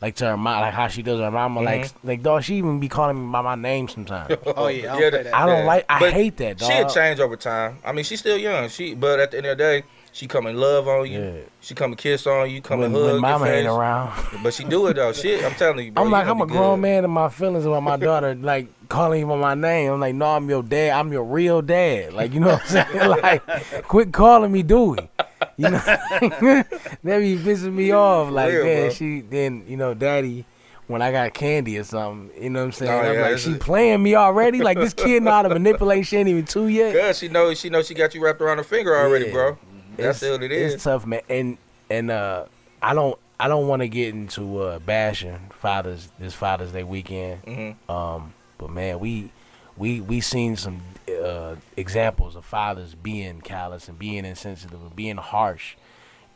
Like 0.00 0.14
to 0.16 0.26
her 0.26 0.36
mom, 0.36 0.60
like 0.60 0.72
how 0.72 0.86
she 0.86 1.02
does 1.02 1.18
her 1.18 1.30
mama. 1.32 1.60
Like, 1.62 1.86
mm-hmm. 1.86 2.06
like 2.06 2.22
dog, 2.22 2.44
she 2.44 2.54
even 2.56 2.78
be 2.78 2.88
calling 2.88 3.26
me 3.26 3.32
by 3.32 3.40
my 3.42 3.56
name 3.56 3.88
sometimes. 3.88 4.36
Oh 4.46 4.68
yeah, 4.68 4.94
I 4.94 5.00
don't 5.00 5.02
Yeah, 5.02 5.22
that. 5.24 5.34
I 5.34 5.46
don't 5.46 5.58
Yeah. 5.58 5.64
like. 5.66 5.84
I 5.88 5.98
But 5.98 6.12
hate 6.12 6.36
that, 6.36 6.58
dog. 6.58 6.70
She'll 6.70 6.88
change 6.88 7.18
over 7.18 7.36
time. 7.36 7.78
I 7.84 7.90
mean, 7.90 8.04
she's 8.04 8.20
still 8.20 8.38
young. 8.38 8.68
She, 8.68 8.94
but 8.94 9.18
at 9.18 9.32
the 9.32 9.38
end 9.38 9.46
of 9.46 9.58
the 9.58 9.64
day, 9.64 9.82
She 10.18 10.26
come 10.26 10.46
and 10.46 10.58
love 10.58 10.88
on 10.88 11.08
you. 11.08 11.20
Yeah. 11.20 11.32
She 11.60 11.76
come 11.76 11.92
and 11.92 11.96
kiss 11.98 12.26
on 12.26 12.50
you. 12.50 12.60
Come 12.60 12.80
when, 12.80 12.86
and 12.86 12.94
hug 12.96 13.12
when 13.12 13.20
mama 13.20 13.46
ain't 13.46 13.68
around. 13.68 14.12
But 14.42 14.52
she 14.52 14.64
do 14.64 14.88
it 14.88 14.94
though. 14.94 15.12
Shit, 15.12 15.44
I'm 15.44 15.52
telling 15.52 15.86
you, 15.86 15.92
bro. 15.92 16.02
I'm 16.02 16.10
like, 16.10 16.26
I'm 16.26 16.40
a 16.40 16.46
grown 16.46 16.78
good. 16.78 16.82
man 16.82 17.04
in 17.04 17.10
my 17.12 17.28
feelings 17.28 17.64
about 17.64 17.84
my 17.84 17.96
daughter, 17.96 18.34
like 18.34 18.66
calling 18.88 19.22
him 19.22 19.28
by 19.28 19.36
my 19.36 19.54
name. 19.54 19.92
I'm 19.92 20.00
like, 20.00 20.16
no, 20.16 20.26
I'm 20.26 20.48
your 20.50 20.64
dad. 20.64 20.98
I'm 20.98 21.12
your 21.12 21.22
real 21.22 21.62
dad. 21.62 22.14
Like, 22.14 22.32
you 22.34 22.40
know 22.40 22.48
what 22.48 22.62
I'm 22.62 22.68
saying? 22.68 23.08
like, 23.22 23.84
quit 23.86 24.12
calling 24.12 24.50
me 24.50 24.64
Dewey. 24.64 25.08
You 25.56 25.70
know, 25.70 25.78
that 25.78 26.66
be 27.04 27.36
pissing 27.36 27.74
me 27.74 27.92
off. 27.92 28.32
Like, 28.32 28.52
real, 28.52 28.64
man, 28.64 28.80
bro. 28.86 28.90
she 28.90 29.20
then, 29.20 29.66
you 29.68 29.76
know, 29.76 29.94
daddy. 29.94 30.46
When 30.88 31.02
I 31.02 31.12
got 31.12 31.34
candy 31.34 31.76
or 31.76 31.84
something, 31.84 32.30
you 32.42 32.48
know 32.48 32.60
what 32.60 32.64
I'm 32.64 32.72
saying? 32.72 32.90
Oh, 32.90 32.98
I'm 33.00 33.14
yeah, 33.14 33.20
like, 33.28 33.36
she 33.38 33.50
is- 33.50 33.58
playing 33.58 34.02
me 34.02 34.14
already? 34.14 34.62
Like 34.62 34.78
this 34.78 34.94
kid 34.94 35.22
know 35.22 35.32
how 35.32 35.42
to 35.42 35.50
manipulate. 35.50 36.06
She 36.06 36.16
ain't 36.16 36.30
even 36.30 36.46
two 36.46 36.68
yet. 36.68 36.96
Cause 36.98 37.18
she 37.18 37.28
knows 37.28 37.60
she 37.60 37.68
knows 37.68 37.86
she 37.86 37.92
got 37.92 38.14
you 38.14 38.24
wrapped 38.24 38.40
around 38.40 38.56
her 38.56 38.64
finger 38.64 38.96
already, 38.96 39.26
Yeah. 39.26 39.32
bro. 39.32 39.58
That's 39.98 40.22
it's, 40.22 40.30
what 40.30 40.42
it 40.42 40.52
is. 40.52 40.74
It's 40.74 40.84
tough, 40.84 41.06
man. 41.06 41.20
And 41.28 41.58
and 41.90 42.10
uh, 42.10 42.46
I 42.82 42.94
don't 42.94 43.18
I 43.40 43.48
don't 43.48 43.68
want 43.68 43.80
to 43.82 43.88
get 43.88 44.14
into 44.14 44.58
uh, 44.58 44.78
bashing 44.80 45.50
fathers 45.60 46.08
this 46.18 46.34
Father's 46.34 46.72
Day 46.72 46.84
weekend. 46.84 47.40
hmm 47.44 47.92
Um, 47.92 48.34
but 48.58 48.70
man, 48.70 48.98
we 48.98 49.30
we 49.76 50.00
we 50.00 50.20
seen 50.20 50.56
some 50.56 50.80
uh, 51.08 51.56
examples 51.76 52.36
of 52.36 52.44
fathers 52.44 52.94
being 52.94 53.40
callous 53.40 53.88
and 53.88 53.98
being 53.98 54.24
insensitive 54.24 54.80
and 54.80 54.96
being 54.96 55.16
harsh 55.16 55.76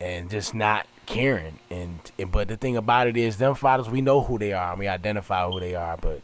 and 0.01 0.31
just 0.31 0.55
not 0.55 0.87
caring. 1.07 1.59
And, 1.71 1.99
and 2.19 2.31
but 2.31 2.49
the 2.49 2.57
thing 2.57 2.77
about 2.77 3.07
it 3.07 3.17
is, 3.17 3.37
them 3.37 3.55
fathers 3.55 3.89
we 3.89 4.01
know 4.01 4.21
who 4.21 4.39
they 4.39 4.53
are 4.53 4.71
and 4.71 4.79
we 4.79 4.89
identify 4.89 5.49
who 5.49 5.61
they 5.61 5.75
are. 5.75 5.97
But 5.97 6.23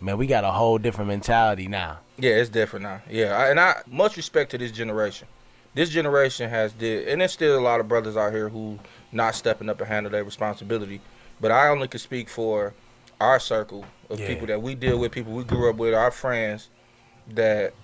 man, 0.00 0.18
we 0.18 0.26
got 0.26 0.44
a 0.44 0.50
whole 0.50 0.78
different 0.78 1.08
mentality 1.08 1.68
now. 1.68 1.98
Yeah, 2.18 2.32
it's 2.32 2.50
different 2.50 2.84
now. 2.84 3.02
Yeah, 3.10 3.36
I, 3.36 3.48
and 3.48 3.60
I 3.60 3.82
much 3.86 4.16
respect 4.16 4.50
to 4.52 4.58
this 4.58 4.72
generation. 4.72 5.28
This 5.76 5.90
generation 5.90 6.48
has 6.48 6.72
did, 6.72 7.06
and 7.06 7.20
there's 7.20 7.32
still 7.32 7.58
a 7.58 7.60
lot 7.60 7.80
of 7.80 7.86
brothers 7.86 8.16
out 8.16 8.32
here 8.32 8.48
who 8.48 8.78
not 9.12 9.34
stepping 9.34 9.68
up 9.68 9.78
and 9.78 9.86
handle 9.86 10.10
their 10.10 10.24
responsibility. 10.24 11.02
But 11.38 11.52
I 11.52 11.68
only 11.68 11.86
can 11.86 12.00
speak 12.00 12.30
for 12.30 12.72
our 13.20 13.38
circle 13.38 13.84
of 14.08 14.18
Yeah. 14.18 14.26
people 14.26 14.46
that 14.46 14.62
we 14.62 14.74
deal 14.74 14.98
with, 14.98 15.12
people 15.12 15.34
we 15.34 15.44
grew 15.44 15.68
up 15.68 15.76
with, 15.76 15.92
our 15.92 16.10
friends 16.10 16.70
that 17.34 17.74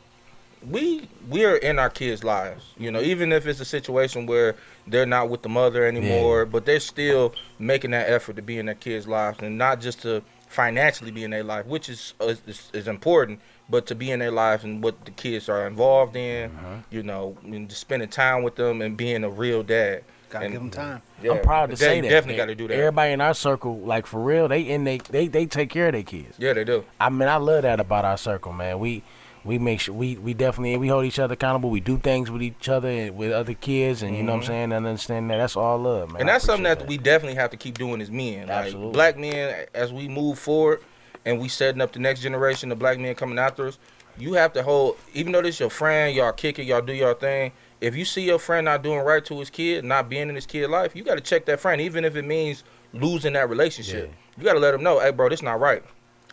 we 0.67 1.07
we 1.29 1.45
are 1.45 1.57
in 1.57 1.79
our 1.79 1.91
kids' 1.91 2.25
lives. 2.25 2.65
You 2.79 2.91
know, 2.91 3.03
even 3.03 3.31
if 3.31 3.47
it's 3.47 3.61
a 3.61 3.65
situation 3.67 4.25
where 4.25 4.55
they're 4.87 5.05
not 5.05 5.29
with 5.29 5.43
the 5.43 5.51
mother 5.51 5.85
anymore, 5.85 6.47
but 6.47 6.65
they're 6.65 6.81
still 6.81 7.35
making 7.59 7.91
that 7.91 8.09
effort 8.09 8.37
to 8.37 8.43
be 8.43 8.59
in 8.59 8.67
their 8.67 8.75
kids' 8.75 9.07
lives, 9.07 9.43
and 9.43 9.59
not 9.59 9.83
just 9.83 10.01
to 10.03 10.23
financially 10.53 11.11
be 11.11 11.25
in 11.25 11.31
their 11.31 11.45
life, 11.45 11.67
which 11.67 11.89
is 11.89 12.15
is, 12.21 12.71
is 12.73 12.87
important, 12.89 13.41
but 13.69 13.87
to 13.87 13.95
be 13.95 14.11
in 14.11 14.19
their 14.21 14.31
lives 14.31 14.65
and 14.65 14.83
what 14.83 15.05
the 15.05 15.11
kids 15.11 15.49
are 15.49 15.67
involved 15.67 16.15
in. 16.17 16.51
Mm-hmm. 16.51 16.75
You 16.91 17.03
know, 17.03 17.37
and 17.45 17.69
just 17.69 17.81
spending 17.81 18.09
time 18.09 18.43
with 18.43 18.57
them 18.57 18.83
and 18.83 18.97
being 18.97 19.25
a 19.25 19.31
real 19.31 19.63
dad. 19.63 20.05
Gotta 20.29 20.47
And- 20.47 20.53
give 20.55 20.61
them 20.63 20.71
time. 20.71 21.03
Yeah, 21.23 21.33
I'm 21.33 21.43
proud 21.43 21.71
to 21.71 21.77
they 21.77 21.85
say 21.85 22.01
that. 22.01 22.09
Definitely 22.09 22.37
got 22.37 22.47
to 22.47 22.55
do 22.55 22.67
that. 22.69 22.75
Everybody 22.75 23.13
in 23.13 23.21
our 23.21 23.35
circle, 23.35 23.79
like 23.81 24.07
for 24.07 24.21
real, 24.21 24.49
they 24.49 24.63
in 24.63 24.85
they 24.85 24.99
they 24.99 25.29
they 25.29 25.47
take 25.47 25.71
care 25.71 25.87
of 25.89 25.93
their 25.93 26.03
kids. 26.03 26.37
Yeah, 26.39 26.53
they 26.53 26.65
do. 26.65 26.85
I 27.01 27.11
mean, 27.11 27.29
I 27.29 27.37
love 27.37 27.63
that 27.63 27.81
about 27.81 28.05
our 28.05 28.17
circle, 28.19 28.53
man. 28.53 28.79
We 28.79 29.03
we 29.45 29.59
make 29.59 29.81
sure 29.81 29.95
we 29.95 30.17
we 30.17 30.35
definitely 30.35 30.77
we 30.77 30.89
hold 30.89 31.05
each 31.05 31.19
other 31.19 31.35
accountable. 31.35 31.71
We 31.71 31.81
do 31.81 31.99
things 31.99 32.31
with 32.31 32.43
each 32.43 32.69
other 32.69 32.89
and 32.89 33.17
with 33.17 33.33
other 33.33 33.55
kids, 33.55 34.03
and 34.03 34.17
you 34.17 34.23
know 34.23 34.33
what 34.33 34.43
I'm 34.43 34.47
saying. 34.47 34.73
And 34.73 34.87
understand 34.87 35.31
that 35.31 35.39
that's 35.39 35.57
all 35.57 35.79
love, 35.79 36.09
man. 36.09 36.09
Mm-hmm. 36.09 36.21
and 36.21 36.29
that's 36.29 36.45
something 36.45 36.67
appreciate 36.67 36.87
that, 36.87 36.89
we 36.89 36.99
definitely 36.99 37.37
have 37.37 37.51
to 37.51 37.57
keep 37.57 37.79
doing 37.79 38.01
as 38.01 38.11
men. 38.11 38.49
Like 38.49 38.73
black 38.93 39.19
men, 39.19 39.67
as 39.75 39.93
we 39.93 40.09
move 40.09 40.39
forward 40.39 40.83
and 41.25 41.41
we 41.41 41.49
setting 41.49 41.81
up 41.81 41.93
the 41.93 41.99
next 41.99 42.21
generation 42.21 42.71
of 42.73 42.79
black 42.79 42.99
men 42.99 43.15
coming 43.15 43.39
after 43.39 43.69
us, 43.69 43.79
you 44.19 44.35
have 44.35 44.53
to 44.53 44.63
hold. 44.63 44.97
Even 45.15 45.33
though 45.33 45.43
this 45.43 45.59
your 45.59 45.71
friend, 45.71 46.15
y'all 46.15 46.33
kick 46.33 46.59
it, 46.59 46.65
y'all 46.65 46.83
do 46.83 46.93
your 46.93 47.15
thing. 47.15 47.53
If 47.81 47.97
you 47.97 48.05
see 48.05 48.23
your 48.23 48.39
friend 48.39 48.65
not 48.67 48.83
doing 48.83 49.01
right 49.01 49.25
to 49.25 49.39
his 49.41 49.51
kid, 49.51 49.85
not 49.85 50.09
being 50.09 50.29
in 50.29 50.37
his 50.37 50.47
kid 50.47 50.69
life, 50.69 50.95
you 50.95 51.03
got 51.03 51.17
to 51.17 51.21
check 51.21 51.47
that 51.47 51.59
friend, 51.59 51.81
even 51.81 52.05
if 52.05 52.15
it 52.15 52.25
means 52.25 52.63
losing 52.93 53.33
that 53.33 53.49
relationship. 53.49 54.09
Yeah. 54.09 54.39
You 54.39 54.45
got 54.45 54.53
to 54.53 54.61
let 54.61 54.73
him 54.73 54.85
know, 54.85 55.01
hey, 55.01 55.11
bro, 55.11 55.29
this 55.29 55.43
not 55.43 55.59
right. 55.59 55.83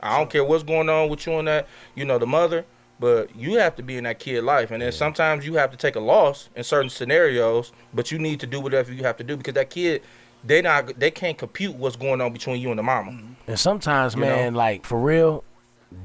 I 0.02 0.18
don't 0.18 0.30
care 0.30 0.44
what's 0.44 0.64
going 0.64 0.90
on 0.90 1.10
with 1.10 1.26
you 1.26 1.34
and 1.34 1.48
that, 1.48 1.68
you 1.96 2.06
know, 2.06 2.20
the 2.20 2.28
mother, 2.28 2.66
but 3.00 3.34
you 3.36 3.58
have 3.60 3.76
to 3.78 3.84
be 3.84 3.98
in 3.98 4.04
that 4.04 4.20
kid 4.20 4.44
life. 4.44 4.72
And 4.72 4.82
then 4.82 4.92
sometimes 4.92 5.46
you 5.46 5.54
have 5.56 5.72
to 5.72 5.78
take 5.78 5.96
a 5.96 6.00
loss 6.00 6.50
in 6.56 6.64
certain 6.64 6.90
scenarios, 6.90 7.72
but 7.94 8.12
you 8.12 8.20
need 8.20 8.40
to 8.42 8.48
do 8.48 8.60
whatever 8.60 8.92
you 8.94 9.04
have 9.04 9.18
to 9.18 9.24
do 9.24 9.38
because 9.38 9.54
that 9.56 9.70
kid, 9.70 10.02
they 10.44 10.62
not 10.62 10.98
they 11.00 11.12
can't 11.12 11.38
compute 11.38 11.76
what's 11.76 11.96
going 11.96 12.22
on 12.22 12.32
between 12.34 12.62
you 12.62 12.70
and 12.70 12.80
the 12.80 12.84
mama. 12.84 13.18
And 13.48 13.60
sometimes, 13.60 14.16
You 14.16 14.22
man, 14.22 14.54
like 14.56 14.86
for 14.86 15.00
real, 15.00 15.44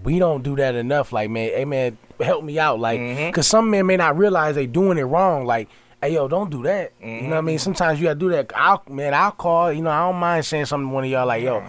we 0.03 0.19
don't 0.19 0.43
do 0.43 0.57
that 0.57 0.75
enough. 0.75 1.13
Like, 1.13 1.31
man, 1.31 1.51
hey, 1.51 1.65
man, 1.65 1.99
help 2.21 2.43
me 2.45 2.59
out. 2.59 2.81
Like, 2.81 3.01
Mhm. 3.01 3.33
cause 3.35 3.47
some 3.47 3.71
men 3.71 3.87
may 3.87 3.97
not 3.97 4.17
realize 4.17 4.55
they 4.55 4.67
doing 4.67 4.99
it 4.99 5.03
wrong. 5.05 5.45
Like, 5.47 5.69
hey, 6.03 6.15
yo, 6.15 6.27
don't 6.29 6.51
do 6.51 6.63
that. 6.65 6.93
You 7.01 7.07
know 7.07 7.13
what 7.13 7.23
I 7.23 7.37
Mm-hmm. 7.39 7.47
mean? 7.47 7.59
Sometimes 7.59 8.01
you 8.01 8.07
gotta 8.07 8.19
do 8.19 8.31
that. 8.31 8.51
I'll, 8.57 8.83
man, 8.89 9.15
I'll 9.15 9.31
call. 9.33 9.73
You 9.73 9.83
know, 9.83 9.91
I 9.91 10.01
don't 10.11 10.17
mind 10.21 10.45
saying 10.47 10.65
something 10.67 10.89
to 10.89 10.95
one 10.95 11.05
of 11.05 11.11
y'all. 11.11 11.27
Like, 11.27 11.43
yo, 11.43 11.63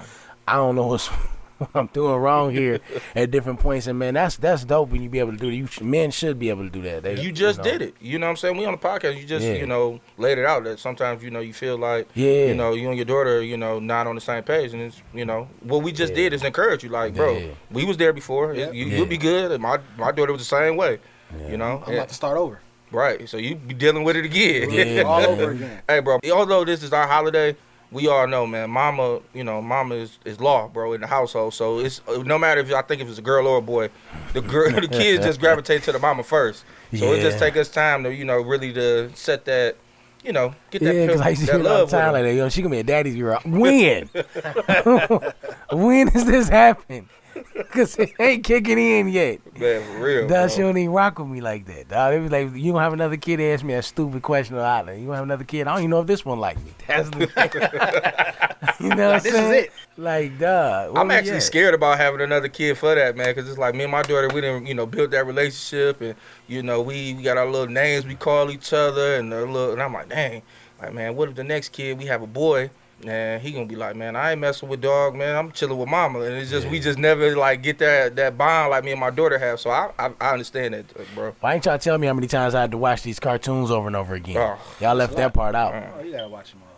I 0.47 0.55
don't 0.55 0.75
know 0.75 0.87
what's. 0.87 1.09
What 1.57 1.69
I'm 1.75 1.87
doing 1.87 2.15
wrong 2.15 2.51
here 2.51 2.79
at 3.15 3.31
different 3.31 3.59
points, 3.59 3.87
and 3.87 3.97
man, 3.97 4.13
that's 4.15 4.35
that's 4.37 4.65
dope 4.65 4.89
when 4.89 5.01
you 5.01 5.09
be 5.09 5.19
able 5.19 5.31
to 5.31 5.37
do 5.37 5.47
it. 5.49 5.53
You 5.53 5.67
sh- 5.67 5.81
men 5.81 6.11
should 6.11 6.37
be 6.37 6.49
able 6.49 6.63
to 6.63 6.69
do 6.69 6.81
that. 6.81 7.03
They, 7.03 7.21
You 7.21 7.31
just 7.31 7.59
know. 7.59 7.63
did 7.63 7.81
it. 7.81 7.95
You 8.01 8.19
know 8.19 8.25
what 8.25 8.31
I'm 8.31 8.35
saying? 8.37 8.57
We 8.57 8.65
on 8.65 8.73
the 8.73 8.77
podcast. 8.77 9.17
You 9.17 9.25
just, 9.25 9.45
Yeah. 9.45 9.53
you 9.53 9.65
know, 9.65 9.99
laid 10.17 10.37
it 10.37 10.45
out 10.45 10.63
that 10.65 10.79
sometimes, 10.79 11.23
you 11.23 11.31
know, 11.31 11.39
you 11.39 11.53
feel 11.53 11.77
like, 11.77 12.07
Yeah. 12.13 12.47
you 12.47 12.55
know, 12.55 12.73
you 12.73 12.87
and 12.89 12.97
your 12.97 13.05
daughter, 13.05 13.41
you 13.41 13.55
know, 13.57 13.79
not 13.79 14.05
on 14.07 14.15
the 14.15 14.21
same 14.21 14.43
page. 14.43 14.73
And 14.73 14.81
it's, 14.81 15.01
you 15.13 15.23
know, 15.25 15.47
what 15.61 15.81
we 15.83 15.91
just 15.93 16.11
Yeah. 16.11 16.17
did 16.29 16.33
is 16.33 16.43
encourage 16.43 16.83
you. 16.83 16.89
Like, 16.89 17.15
bro, 17.15 17.37
Yeah. 17.37 17.45
we 17.71 17.85
was 17.85 17.95
there 17.97 18.11
before. 18.13 18.53
Yeah. 18.53 18.71
You, 18.71 18.85
Yeah. 18.85 18.97
You'll 18.97 19.05
be 19.05 19.17
good. 19.17 19.51
And 19.51 19.61
my, 19.61 19.79
my 19.97 20.11
daughter 20.11 20.33
was 20.33 20.41
the 20.41 20.55
same 20.57 20.75
way. 20.75 20.99
Yeah. 21.39 21.49
You 21.51 21.57
know? 21.57 21.83
I'm 21.87 21.93
about 21.93 22.09
to 22.09 22.15
start 22.15 22.37
over. 22.37 22.59
Right. 22.91 23.27
So 23.27 23.37
you 23.37 23.55
be 23.55 23.73
dealing 23.73 24.03
with 24.03 24.15
it 24.15 24.25
again. 24.25 24.69
Yeah, 24.71 25.01
All 25.03 25.19
man. 25.21 25.29
over 25.29 25.51
again. 25.51 25.81
hey, 25.89 25.99
bro, 25.99 26.19
although 26.31 26.63
this 26.63 26.83
is 26.83 26.93
our 26.93 27.07
holiday, 27.07 27.55
we 27.91 28.07
all 28.07 28.27
know, 28.27 28.45
man, 28.47 28.69
mama, 28.69 29.19
you 29.33 29.43
know, 29.43 29.61
mama 29.61 29.95
is, 29.95 30.17
is 30.25 30.39
law, 30.39 30.67
bro, 30.67 30.93
in 30.93 31.01
the 31.01 31.07
household. 31.07 31.53
So 31.53 31.79
it's 31.79 32.01
uh, 32.07 32.23
no 32.23 32.37
matter 32.37 32.61
if 32.61 32.73
I 32.73 32.81
think 32.81 33.01
if 33.01 33.07
it's 33.07 33.19
a 33.19 33.21
girl 33.21 33.47
or 33.47 33.57
a 33.57 33.61
boy, 33.61 33.89
the 34.33 34.41
girl, 34.41 34.69
the 34.71 34.87
kids 34.87 35.25
just 35.25 35.39
gravitate 35.45 35.83
to 35.83 35.91
the 35.91 35.99
mama 35.99 36.23
first. 36.23 36.65
So 36.97 37.13
it 37.13 37.21
just 37.21 37.39
Yeah. 37.39 37.47
take 37.47 37.57
us 37.57 37.69
time 37.69 38.03
to, 38.03 38.13
you 38.13 38.25
know, 38.25 38.41
really 38.41 38.71
to 38.73 39.11
set 39.15 39.45
that, 39.45 39.75
you 40.23 40.33
know, 40.33 40.53
get 40.71 40.81
that, 40.83 40.95
Yeah, 40.95 41.05
because 41.05 41.21
pil- 41.21 41.27
I 41.27 41.29
used 41.29 41.45
to 41.45 41.51
that 41.53 41.63
love 41.63 41.89
time 41.89 42.13
like 42.13 42.23
that. 42.23 42.33
Yo, 42.33 42.49
she 42.49 42.61
gonna 42.61 42.71
be 42.75 42.79
a 42.79 42.83
daddy's 42.83 43.15
girl. 43.15 43.39
When? 43.45 44.09
when 45.71 46.07
does 46.07 46.25
this 46.25 46.49
happen? 46.49 47.09
Because 47.55 47.97
it 47.97 48.11
ain't 48.19 48.43
kicking 48.43 48.77
in 48.77 49.07
yet. 49.09 49.39
Man, 49.59 49.81
for 49.83 50.03
real. 50.03 50.27
Dog, 50.27 50.49
she 50.49 50.57
bro. 50.57 50.67
don't 50.67 50.77
even 50.77 50.91
rock 50.93 51.19
with 51.19 51.27
me 51.27 51.41
like 51.41 51.65
that. 51.65 51.89
Dog, 51.89 52.13
it 52.13 52.19
was 52.21 52.31
like, 52.31 52.53
you 52.55 52.71
don't 52.71 52.81
have 52.81 52.93
another 52.93 53.17
kid 53.17 53.41
ask 53.41 53.63
me 53.65 53.73
a 53.73 53.81
stupid 53.81 54.21
question 54.21 54.55
or 54.55 54.61
island. 54.61 55.01
You 55.01 55.07
don't 55.07 55.15
have 55.15 55.23
another 55.25 55.43
kid. 55.43 55.67
I 55.67 55.71
don't 55.71 55.79
even 55.81 55.89
know 55.89 56.01
if 56.01 56.07
this 56.07 56.23
one 56.23 56.39
like 56.39 56.57
me. 56.63 56.71
That's 56.87 57.09
the 57.09 57.27
You 58.79 58.89
know 58.89 59.07
what 59.11 59.15
I'm 59.17 59.23
This 59.23 59.25
is 59.25 59.31
saying? 59.33 59.63
it. 59.65 59.71
Like, 59.97 60.39
dog. 60.39 60.97
I'm 60.97 61.11
actually 61.11 61.39
scared 61.41 61.73
about 61.73 61.97
having 61.97 62.21
another 62.21 62.47
kid 62.49 62.77
for 62.77 62.95
that, 62.95 63.15
man, 63.15 63.27
because 63.33 63.49
it's 63.49 63.57
like 63.57 63.75
me 63.75 63.83
and 63.83 63.91
my 63.91 64.01
daughter, 64.03 64.29
we 64.33 64.41
didn't, 64.41 64.65
you 64.67 64.73
know, 64.73 64.85
build 64.85 65.11
that 65.11 65.25
relationship, 65.25 66.01
and 66.01 66.15
you 66.47 66.63
know, 66.63 66.81
we, 66.81 67.13
we 67.13 67.23
got 67.23 67.37
our 67.37 67.49
little 67.49 67.67
names 67.67 68.05
we 68.05 68.15
call 68.15 68.51
each 68.51 68.73
other, 68.73 69.15
and 69.17 69.33
a 69.33 69.45
little, 69.45 69.71
and 69.73 69.81
I'm 69.81 69.93
like, 69.93 70.09
dang, 70.09 70.41
like 70.81 70.93
man, 70.93 71.15
what 71.15 71.29
if 71.29 71.35
the 71.35 71.43
next 71.45 71.69
kid 71.69 71.97
we 71.97 72.05
have 72.05 72.21
a 72.21 72.27
boy, 72.27 72.69
and 73.07 73.41
he 73.41 73.51
gonna 73.51 73.65
be 73.65 73.75
like, 73.75 73.95
man, 73.95 74.15
I 74.15 74.31
ain't 74.31 74.41
messing 74.41 74.69
with 74.69 74.81
dog, 74.81 75.15
man, 75.15 75.35
I'm 75.35 75.51
chilling 75.51 75.77
with 75.77 75.89
mama, 75.89 76.21
and 76.21 76.35
it's 76.35 76.49
just 76.49 76.67
we 76.67 76.79
just 76.79 76.97
never 76.97 77.35
like 77.35 77.61
get 77.61 77.79
that 77.79 78.15
that 78.15 78.37
bond 78.37 78.71
like 78.71 78.83
me 78.83 78.91
and 78.91 78.99
my 78.99 79.09
daughter 79.09 79.37
have, 79.37 79.59
so 79.59 79.69
I 79.69 79.91
I, 79.97 80.11
I 80.19 80.31
understand 80.31 80.73
that, 80.73 80.85
uh, 80.97 81.03
bro. 81.13 81.35
Why 81.39 81.55
ain't 81.55 81.65
y'all 81.65 81.77
tell 81.77 81.97
me 81.97 82.07
how 82.07 82.13
many 82.13 82.27
times 82.27 82.55
I 82.55 82.61
had 82.61 82.71
to 82.71 82.77
watch 82.77 83.03
these 83.03 83.19
cartoons 83.19 83.71
over 83.71 83.87
and 83.87 83.95
over 83.95 84.15
again? 84.15 84.37
Oh, 84.37 84.57
y'all 84.79 84.95
left 84.95 85.15
that 85.17 85.33
part 85.33 85.55
out. 85.55 85.73
Oh, 85.73 86.03
you 86.03 86.11
gotta 86.11 86.29
watch 86.29 86.51
them 86.51 86.61
all. 86.63 86.71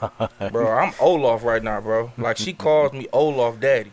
bro, 0.50 0.70
I'm 0.70 0.94
Olaf 1.00 1.44
right 1.44 1.62
now, 1.62 1.80
bro. 1.80 2.12
Like 2.16 2.36
she 2.36 2.52
calls 2.52 2.92
me 2.92 3.06
Olaf 3.12 3.60
daddy. 3.60 3.92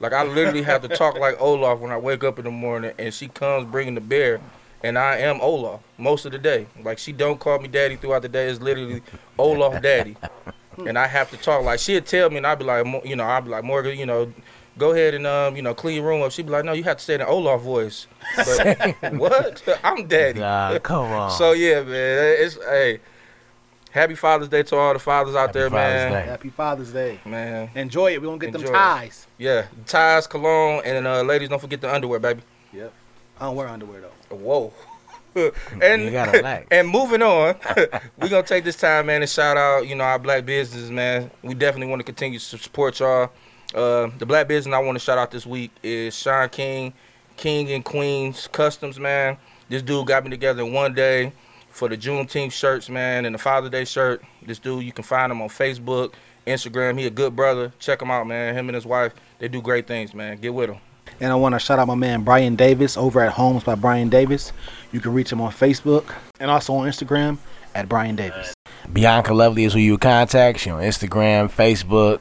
Like 0.00 0.12
I 0.12 0.22
literally 0.22 0.62
have 0.62 0.82
to 0.82 0.88
talk 0.88 1.18
like 1.18 1.40
Olaf 1.40 1.80
when 1.80 1.90
I 1.90 1.96
wake 1.96 2.22
up 2.22 2.38
in 2.38 2.44
the 2.44 2.50
morning, 2.50 2.92
and 2.98 3.12
she 3.12 3.28
comes 3.28 3.66
bringing 3.70 3.94
the 3.94 4.00
bear, 4.00 4.40
and 4.82 4.96
I 4.96 5.16
am 5.18 5.40
Olaf 5.40 5.80
most 5.96 6.24
of 6.24 6.32
the 6.32 6.38
day. 6.38 6.66
Like 6.82 6.98
she 6.98 7.12
don't 7.12 7.40
call 7.40 7.58
me 7.58 7.68
daddy 7.68 7.96
throughout 7.96 8.22
the 8.22 8.28
day. 8.28 8.48
It's 8.48 8.60
literally 8.60 9.02
Olaf 9.38 9.82
daddy, 9.82 10.16
and 10.86 10.98
I 10.98 11.06
have 11.06 11.30
to 11.30 11.36
talk 11.36 11.62
like 11.64 11.80
she'd 11.80 12.06
tell 12.06 12.30
me, 12.30 12.36
and 12.38 12.46
I'd 12.46 12.58
be 12.58 12.64
like, 12.64 12.86
you 13.04 13.16
know, 13.16 13.24
I'd 13.24 13.44
be 13.44 13.50
like 13.50 13.64
Morgan, 13.64 13.98
you 13.98 14.06
know. 14.06 14.32
Go 14.76 14.92
ahead 14.92 15.14
and 15.14 15.26
um, 15.26 15.56
you 15.56 15.62
know, 15.62 15.74
clean 15.74 15.96
your 15.96 16.04
room 16.04 16.22
up. 16.22 16.30
She'd 16.30 16.46
be 16.46 16.52
like, 16.52 16.64
"No, 16.64 16.72
you 16.72 16.84
have 16.84 16.98
to 16.98 17.02
say 17.04 17.14
it 17.14 17.20
in 17.20 17.26
Olaf 17.26 17.62
voice." 17.62 18.06
But, 18.36 19.12
what? 19.14 19.80
I'm 19.82 20.06
daddy. 20.06 20.38
Nah, 20.38 20.78
come 20.78 21.06
on. 21.10 21.32
So 21.32 21.50
yeah, 21.50 21.82
man. 21.82 22.36
It's 22.38 22.54
hey, 22.64 23.00
happy 23.90 24.14
Father's 24.14 24.48
Day 24.48 24.62
to 24.62 24.76
all 24.76 24.92
the 24.92 25.00
fathers 25.00 25.34
out 25.34 25.48
Happy 25.48 25.58
there, 25.58 25.70
Father's 25.70 26.12
man. 26.12 26.12
Day. 26.12 26.30
Happy 26.30 26.50
Father's 26.50 26.92
Day. 26.92 27.18
Man, 27.24 27.70
Enjoy 27.74 28.12
it. 28.12 28.20
We 28.22 28.28
gonna 28.28 28.38
get 28.38 28.52
them 28.52 28.60
Enjoy 28.60 28.72
it. 28.72 28.76
ties. 28.76 29.26
yeah, 29.36 29.66
ties, 29.86 30.28
cologne, 30.28 30.82
and 30.84 31.08
uh, 31.08 31.22
ladies, 31.22 31.48
don't 31.48 31.58
forget 31.58 31.80
the 31.80 31.92
underwear, 31.92 32.20
baby. 32.20 32.42
Yep. 32.72 32.92
I 33.40 33.46
don't 33.46 33.56
wear 33.56 33.66
underwear 33.66 34.02
though. 34.02 34.36
Whoa. 34.36 34.72
And 35.82 36.14
and 36.70 36.88
moving 36.88 37.22
on, 37.22 37.56
we're 38.18 38.28
gonna 38.28 38.42
take 38.42 38.64
this 38.64 38.76
time, 38.76 39.06
man, 39.06 39.22
and 39.22 39.30
shout 39.30 39.56
out, 39.56 39.86
you 39.86 39.94
know, 39.94 40.04
our 40.04 40.18
black 40.18 40.44
businesses, 40.44 40.90
man. 40.90 41.30
We 41.42 41.54
definitely 41.54 41.88
want 41.88 42.00
to 42.00 42.04
continue 42.04 42.38
to 42.38 42.44
support 42.58 43.00
y'all. 43.00 43.30
Uh, 43.74 44.08
the 44.18 44.26
black 44.26 44.48
business 44.48 44.74
I 44.74 44.78
want 44.78 44.96
to 44.96 45.04
shout 45.04 45.18
out 45.18 45.30
this 45.30 45.46
week 45.46 45.70
is 45.82 46.14
Sean 46.16 46.48
King, 46.48 46.92
King 47.36 47.70
and 47.72 47.84
Queens 47.84 48.48
Customs, 48.50 48.98
man. 48.98 49.36
This 49.68 49.82
dude 49.82 50.06
got 50.06 50.24
me 50.24 50.30
together 50.30 50.62
in 50.62 50.72
one 50.72 50.94
day. 50.94 51.32
for 51.70 51.88
the 51.88 51.96
Juneteenth 51.96 52.52
shirts, 52.52 52.88
man, 52.88 53.24
and 53.24 53.34
the 53.34 53.38
Father 53.38 53.68
Day 53.68 53.84
shirt. 53.84 54.22
This 54.42 54.58
dude, 54.58 54.84
you 54.84 54.92
can 54.92 55.04
find 55.04 55.30
him 55.30 55.40
on 55.42 55.48
Facebook, 55.48 56.14
Instagram. 56.46 56.98
He 56.98 57.06
a 57.06 57.10
good 57.10 57.36
brother. 57.36 57.72
Check 57.78 58.02
him 58.02 58.10
out, 58.10 58.26
man. 58.26 58.54
Him 58.54 58.68
and 58.68 58.74
his 58.74 58.86
wife, 58.86 59.14
they 59.38 59.48
do 59.48 59.62
great 59.62 59.86
things, 59.86 60.14
man. 60.14 60.38
Get 60.38 60.54
with 60.54 60.70
him. 60.70 60.78
And 61.20 61.32
I 61.32 61.34
want 61.34 61.54
to 61.54 61.58
shout 61.58 61.78
out 61.78 61.88
my 61.88 61.94
man 61.94 62.22
Brian 62.22 62.54
Davis 62.56 62.96
over 62.96 63.20
at 63.20 63.32
Homes 63.32 63.64
by 63.64 63.74
Brian 63.74 64.08
Davis. 64.08 64.52
You 64.92 65.00
can 65.00 65.12
reach 65.12 65.32
him 65.32 65.40
on 65.40 65.52
Facebook 65.52 66.14
and 66.38 66.50
also 66.50 66.74
on 66.74 66.88
Instagram 66.88 67.38
at 67.74 67.88
Brian 67.88 68.16
Davis. 68.16 68.54
Bianca 68.92 69.34
Lovely 69.34 69.64
is 69.64 69.72
who 69.72 69.80
you 69.80 69.98
contact. 69.98 70.60
She 70.60 70.70
on 70.70 70.82
Instagram, 70.82 71.50
Facebook, 71.50 72.20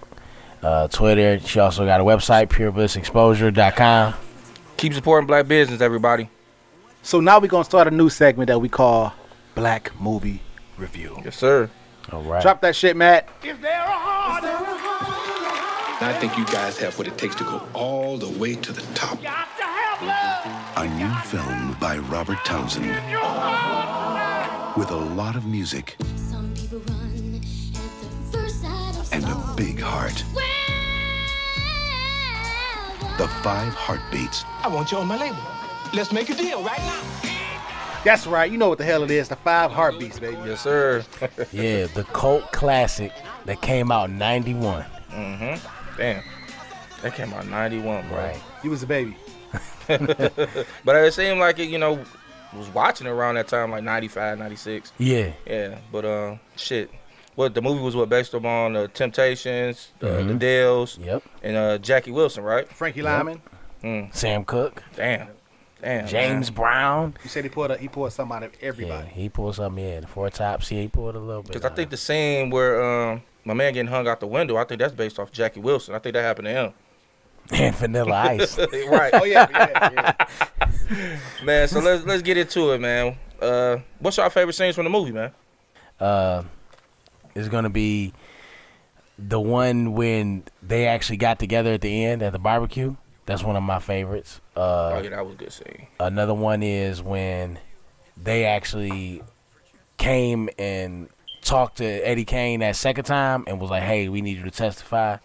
uh, 0.63 0.87
Twitter. 0.87 1.39
She 1.39 1.59
also 1.59 1.85
got 1.85 2.01
a 2.01 2.03
website, 2.03 2.47
pureblissexposure.com. 2.47 4.13
Keep 4.77 4.93
supporting 4.93 5.27
black 5.27 5.47
business, 5.47 5.81
everybody. 5.81 6.29
So 7.03 7.19
now 7.19 7.39
we're 7.39 7.47
gonna 7.47 7.63
start 7.63 7.87
a 7.87 7.91
new 7.91 8.09
segment 8.09 8.47
that 8.47 8.59
we 8.59 8.69
call 8.69 9.13
Black 9.55 9.91
Movie 9.99 10.41
Review. 10.77 11.19
Yes, 11.23 11.37
sir. 11.37 11.69
All 12.11 12.21
right. 12.23 12.41
Drop 12.41 12.61
that 12.61 12.75
shit, 12.75 12.95
Matt. 12.95 13.29
I 15.99 16.13
think 16.19 16.37
you 16.37 16.45
guys 16.45 16.77
have 16.77 16.95
what 16.99 17.07
it 17.07 17.17
takes 17.17 17.35
to 17.37 17.43
go 17.43 17.61
all 17.73 18.17
the 18.17 18.29
way 18.37 18.53
to 18.53 18.71
the 18.71 18.81
top. 18.93 19.17
A 20.77 20.87
new 20.95 21.11
film 21.21 21.75
by 21.79 21.97
Robert 21.97 22.37
Townsend 22.45 22.85
with 24.77 24.91
a 24.91 24.95
lot 25.15 25.35
of 25.35 25.45
music 25.47 25.97
Some 26.15 26.53
people 26.53 26.77
run 26.87 27.41
at 27.41 27.41
the 27.41 28.37
first 28.37 28.61
sight 28.61 28.95
of 28.95 29.11
and 29.11 29.25
a 29.25 29.53
big 29.57 29.79
heart. 29.79 30.23
Well, 30.35 30.45
The 33.17 33.27
Five 33.41 33.73
Heartbeats. 33.73 34.45
I 34.61 34.67
want 34.67 34.91
you 34.91 34.99
on 34.99 35.07
my 35.07 35.17
label. 35.17 35.39
Let's 35.93 36.11
make 36.11 36.29
a 36.29 36.35
deal 36.35 36.63
right 36.63 36.77
now. 36.79 37.01
That's 38.03 38.27
right. 38.27 38.51
You 38.51 38.59
know 38.59 38.69
what 38.69 38.77
the 38.77 38.83
hell 38.85 39.01
it 39.01 39.09
is. 39.09 39.29
The 39.29 39.35
five 39.35 39.71
heartbeats, 39.71 40.19
baby. 40.19 40.37
Yes, 40.45 40.61
sir. 40.61 41.03
Yeah, 41.51 41.87
the 41.87 42.03
cult 42.13 42.51
classic 42.51 43.11
that 43.45 43.61
came 43.63 43.91
out 43.91 44.11
in 44.11 44.19
91. 44.19 44.85
Mm-hmm. 45.11 45.76
Damn. 45.97 46.23
That 47.01 47.13
came 47.15 47.33
out 47.33 47.47
91, 47.47 48.07
bro. 48.07 48.17
Right. 48.17 48.41
He 48.61 48.69
was 48.69 48.83
a 48.83 48.87
baby. 48.87 49.15
But 49.87 50.95
it 50.95 51.13
seemed 51.13 51.39
like 51.39 51.59
it, 51.59 51.69
you 51.69 51.77
know, 51.77 52.03
was 52.53 52.67
watching 52.73 53.07
around 53.07 53.35
that 53.35 53.47
time, 53.47 53.71
like 53.71 53.83
95, 53.83 54.37
96. 54.39 54.91
Yeah. 54.97 55.31
Yeah, 55.45 55.77
but 55.91 56.05
uh, 56.05 56.35
shit. 56.55 56.89
What 57.35 57.53
the 57.53 57.61
movie 57.61 57.81
was 57.81 57.95
what 57.95 58.09
based 58.09 58.33
upon 58.33 58.73
the 58.73 58.87
Temptations, 58.87 59.89
uh, 60.01 60.23
the. 60.23 60.33
Dells, 60.33 60.97
Yep. 60.97 61.23
and 61.43 61.55
uh, 61.55 61.77
Jackie 61.77 62.11
Wilson, 62.11 62.43
right? 62.43 62.67
Frankie 62.67 63.01
Lymon. 63.03 63.41
Sam 64.11 64.43
Cooke, 64.43 64.81
Damn, 64.95 65.27
damn. 65.81 66.07
James 66.07 66.49
man. 66.49 66.55
Brown. 66.55 67.13
He 67.21 67.29
said 67.29 67.43
he 67.43 67.49
pulled 67.51 67.69
a, 67.71 67.77
he 67.77 67.87
pulled 67.87 68.11
something 68.11 68.35
out 68.37 68.43
of 68.43 68.53
Yeah, 68.59 68.67
everybody. 68.69 69.07
he 69.09 69.29
pulled 69.29 69.55
something. 69.55 69.83
Yeah, 69.85 69.99
the 69.99 70.07
four 70.07 70.29
tops. 70.31 70.71
Yeah, 70.71 70.81
he 70.81 70.87
pulled 70.87 71.15
a 71.15 71.19
little 71.19 71.43
bit. 71.43 71.53
Because 71.53 71.71
I 71.71 71.75
think 71.75 71.91
the 71.91 71.97
scene 71.97 72.49
where 72.49 72.83
um 72.83 73.21
my 73.47 73.53
man 73.53 73.73
getting 73.73 73.89
hung 73.89 74.07
out 74.07 74.19
the 74.19 74.27
window, 74.27 74.57
I 74.57 74.65
think 74.65 74.79
that's 74.79 74.93
based 74.93 75.17
off 75.19 75.31
Jackie 75.31 75.61
Wilson. 75.61 75.95
I 75.95 75.99
think 75.99 76.13
that 76.13 76.21
happened 76.21 76.47
to 76.47 76.51
him. 76.51 76.73
and 77.51 77.73
Vanilla 77.75 78.13
Ice. 78.13 78.57
right. 78.89 79.13
Oh 79.13 79.23
yeah, 79.23 79.47
yeah, 79.49 80.27
yeah. 80.91 81.19
man. 81.43 81.67
So 81.69 81.79
let's 81.79 82.05
let's 82.05 82.21
get 82.21 82.37
into 82.37 82.71
it, 82.73 82.81
man. 82.81 83.17
Uh, 83.41 83.77
what's 83.99 84.17
your 84.17 84.29
favorite 84.29 84.53
scenes 84.53 84.75
from 84.75 84.83
the 84.83 84.89
movie, 84.89 85.13
man? 85.13 85.31
uh, 85.99 86.43
is 87.35 87.47
gonna 87.49 87.69
be 87.69 88.13
the 89.17 89.39
one 89.39 89.93
when 89.93 90.43
they 90.61 90.85
actually 90.87 91.17
got 91.17 91.39
together 91.39 91.73
at 91.73 91.81
the 91.81 92.05
end 92.05 92.21
at 92.21 92.33
the 92.33 92.39
barbecue. 92.39 92.95
That's 93.25 93.43
one 93.43 93.55
of 93.55 93.63
my 93.63 93.79
favorites. 93.79 94.41
Uh, 94.55 94.93
oh 94.95 95.01
yeah, 95.01 95.09
that 95.11 95.25
was 95.25 95.35
a 95.35 95.37
good 95.37 95.51
scene. 95.53 95.87
Another 95.99 96.33
one 96.33 96.63
is 96.63 97.01
when 97.01 97.59
they 98.21 98.45
actually 98.45 99.21
came 99.97 100.49
and 100.57 101.09
talked 101.47 101.77
to 101.77 101.85
Eddie 101.85 102.25
Kane 102.25 102.59
that 102.61 102.75
second 102.75 103.05
time 103.05 103.43
and 103.47 103.59
was 103.59 103.69
like, 103.69 103.83
"Hey, 103.83 104.09
we 104.09 104.21
need 104.21 104.37
you 104.37 104.43
to 104.43 104.51
testify. 104.51 105.17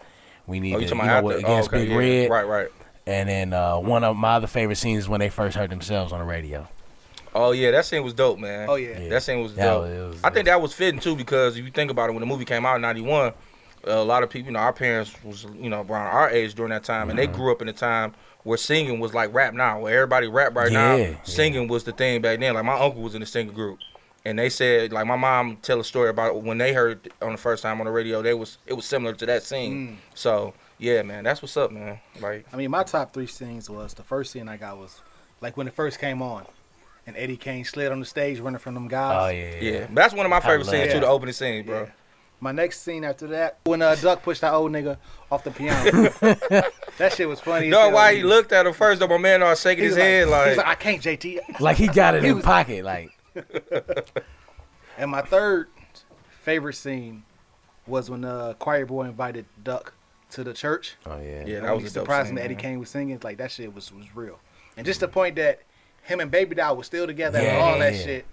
We 0.47 0.59
need 0.59 0.75
Oh, 0.75 0.79
to, 0.79 0.83
you 0.83 0.89
you 0.89 0.95
know, 0.95 1.21
what, 1.21 1.35
after? 1.35 1.47
Oh, 1.47 1.51
against 1.51 1.69
okay, 1.69 1.79
Big 1.83 1.89
yeah. 1.91 1.97
Red." 1.97 2.29
Right, 2.31 2.47
right. 2.47 2.67
And 3.05 3.27
then 3.29 3.53
uh, 3.53 3.77
one 3.77 4.03
of 4.03 4.15
my 4.15 4.35
other 4.35 4.47
favorite 4.47 4.77
scenes 4.77 5.03
is 5.03 5.09
when 5.09 5.19
they 5.19 5.29
first 5.29 5.55
heard 5.57 5.69
themselves 5.69 6.13
on 6.13 6.19
the 6.19 6.25
radio. 6.25 6.67
Oh 7.35 7.51
yeah, 7.51 7.71
that 7.71 7.85
scene 7.85 8.03
was 8.03 8.13
dope, 8.13 8.39
man. 8.39 8.69
Oh 8.69 8.75
yeah. 8.75 8.99
Yeah. 8.99 9.09
That 9.09 9.23
scene 9.23 9.41
was 9.41 9.53
dope. 9.53 9.83
was- 9.83 10.13
was- 10.15 10.23
I 10.23 10.29
think 10.29 10.45
that 10.45 10.61
was 10.61 10.73
fitting 10.73 10.99
too 10.99 11.15
because 11.15 11.57
if 11.57 11.65
you 11.65 11.71
think 11.71 11.91
about 11.91 12.09
it, 12.09 12.13
when 12.13 12.19
the 12.21 12.25
movie 12.27 12.45
came 12.45 12.65
out 12.65 12.75
in 12.75 12.81
'91, 12.81 13.33
a 13.85 14.03
lot 14.03 14.23
of 14.23 14.29
people, 14.29 14.47
you 14.47 14.51
know, 14.53 14.59
our 14.59 14.71
parents 14.73 15.13
was, 15.23 15.45
you 15.59 15.69
know, 15.69 15.81
around 15.81 16.07
our 16.07 16.29
age 16.29 16.53
during 16.55 16.69
that 16.71 16.83
time, 16.83 17.09
and 17.09 17.17
Mm-hmm. 17.19 17.31
they 17.31 17.37
grew 17.37 17.51
up 17.51 17.61
in 17.61 17.67
a 17.69 17.73
time 17.73 18.13
where 18.43 18.57
singing 18.57 18.99
was 18.99 19.13
like 19.13 19.33
rap 19.33 19.53
now, 19.53 19.79
where 19.79 19.93
everybody 19.95 20.27
rap 20.27 20.55
right 20.55 20.71
Yeah, 20.71 20.77
now. 20.89 20.95
yeah. 20.95 21.15
Singing 21.23 21.67
was 21.67 21.83
the 21.85 21.91
thing 21.91 22.21
back 22.21 22.39
then. 22.39 22.53
Like 22.53 22.65
my 22.65 22.77
uncle 22.79 23.01
was 23.01 23.15
in 23.15 23.21
the 23.21 23.25
singing 23.27 23.53
group, 23.53 23.79
and 24.25 24.39
they 24.39 24.49
said, 24.49 24.91
like 24.93 25.05
my 25.05 25.15
mom 25.15 25.57
tell 25.61 25.79
a 25.79 25.83
story 25.83 26.09
about 26.09 26.41
when 26.43 26.57
they 26.57 26.73
heard 26.73 27.11
on 27.21 27.31
the 27.33 27.37
first 27.37 27.63
time 27.63 27.79
on 27.81 27.85
the 27.85 27.91
radio, 27.91 28.21
they 28.21 28.33
was 28.33 28.57
it 28.65 28.73
was 28.73 28.85
similar 28.85 29.13
to 29.15 29.25
that 29.25 29.41
Mm. 29.41 29.45
scene. 29.45 29.97
So 30.15 30.53
yeah, 30.79 31.01
man, 31.03 31.23
that's 31.23 31.41
what's 31.41 31.55
up, 31.57 31.71
man. 31.71 31.99
Like 32.21 32.45
I 32.53 32.57
mean, 32.57 32.71
my 32.71 32.83
top 32.83 33.13
three 33.13 33.27
scenes 33.27 33.69
was 33.69 33.93
the 33.93 34.03
first 34.03 34.31
scene 34.31 34.47
I 34.49 34.57
got 34.57 34.77
was 34.77 35.01
like 35.41 35.57
when 35.57 35.67
it 35.67 35.73
first 35.73 35.99
came 35.99 36.21
on, 36.21 36.45
and 37.05 37.15
Eddie 37.17 37.37
Kane 37.37 37.65
slid 37.65 37.91
on 37.91 37.99
the 37.99 38.05
stage 38.05 38.39
running 38.39 38.59
from 38.59 38.73
them 38.75 38.87
guys. 38.87 39.17
Oh 39.21 39.27
yeah, 39.29 39.55
yeah, 39.59 39.87
that's 39.91 40.13
one 40.13 40.25
of 40.25 40.29
my 40.29 40.39
favorite 40.39 40.65
love 40.65 40.75
scenes 40.75 40.93
too. 40.93 40.99
The 41.01 41.07
opening 41.07 41.33
scene, 41.33 41.65
bro. 41.65 41.81
Yeah. 41.83 41.89
My 42.39 42.51
next 42.51 42.81
scene 42.81 43.05
after 43.05 43.27
that, 43.27 43.59
when 43.63 43.81
uh, 43.81 43.95
Duck 43.95 44.21
pushed 44.21 44.41
that 44.41 44.51
old 44.53 44.69
nigga 44.73 44.97
off 45.31 45.45
the 45.45 45.51
piano. 45.51 46.09
that 46.97 47.13
shit 47.15 47.29
was 47.29 47.39
funny. 47.39 47.67
as 47.67 47.71
No, 47.71 47.89
why 47.89 48.15
he 48.15 48.23
looked 48.23 48.51
at 48.51 48.65
him 48.65 48.73
first? 48.73 48.99
Though 48.99 49.07
my 49.07 49.17
man 49.17 49.39
was 49.39 49.61
shaking 49.61 49.83
He 49.83 49.87
his 49.87 49.95
was 49.95 50.03
head 50.03 50.27
like, 50.27 50.47
he's 50.49 50.57
like, 50.57 50.67
I 50.67 50.75
can't, 50.75 51.01
JT. 51.01 51.59
Like 51.61 51.77
he 51.77 51.87
got 51.87 52.15
it 52.15 52.23
He 52.23 52.29
in 52.29 52.35
was- 52.35 52.43
pocket. 52.43 52.83
Like 52.83 53.11
And 54.97 55.09
my 55.09 55.21
third 55.21 55.69
favorite 56.41 56.75
scene 56.75 57.23
was 57.87 58.09
when 58.09 58.23
uh, 58.23 58.53
Choir 58.59 58.85
Boy 58.85 59.05
invited 59.05 59.45
Duck 59.63 59.93
to 60.31 60.43
the 60.43 60.53
church. 60.53 60.95
oh 61.05 61.17
yeah, 61.19 61.43
Yeah, 61.45 61.57
And 61.57 61.65
that 61.65 61.73
was 61.73 61.83
he 61.83 61.87
a 61.87 61.91
dope 61.91 62.03
surprised 62.03 62.27
scene, 62.27 62.31
him 62.31 62.35
that 62.35 62.45
Eddie 62.45 62.53
man. 62.55 62.61
Kane 62.61 62.79
was 62.79 62.89
singing. 62.89 63.19
Like 63.23 63.37
that 63.37 63.51
shit 63.51 63.73
was 63.73 63.91
was 63.91 64.15
real. 64.15 64.39
And 64.77 64.85
just 64.85 64.99
the 64.99 65.07
point 65.07 65.35
that 65.37 65.61
him 66.03 66.19
and 66.19 66.29
Baby 66.29 66.55
Doll 66.55 66.75
was 66.77 66.85
still 66.85 67.07
together 67.07 67.39
and 67.39 67.57
all 67.61 67.79
that 67.79 67.93
yeah. 67.95 67.99
shit. 68.01 68.25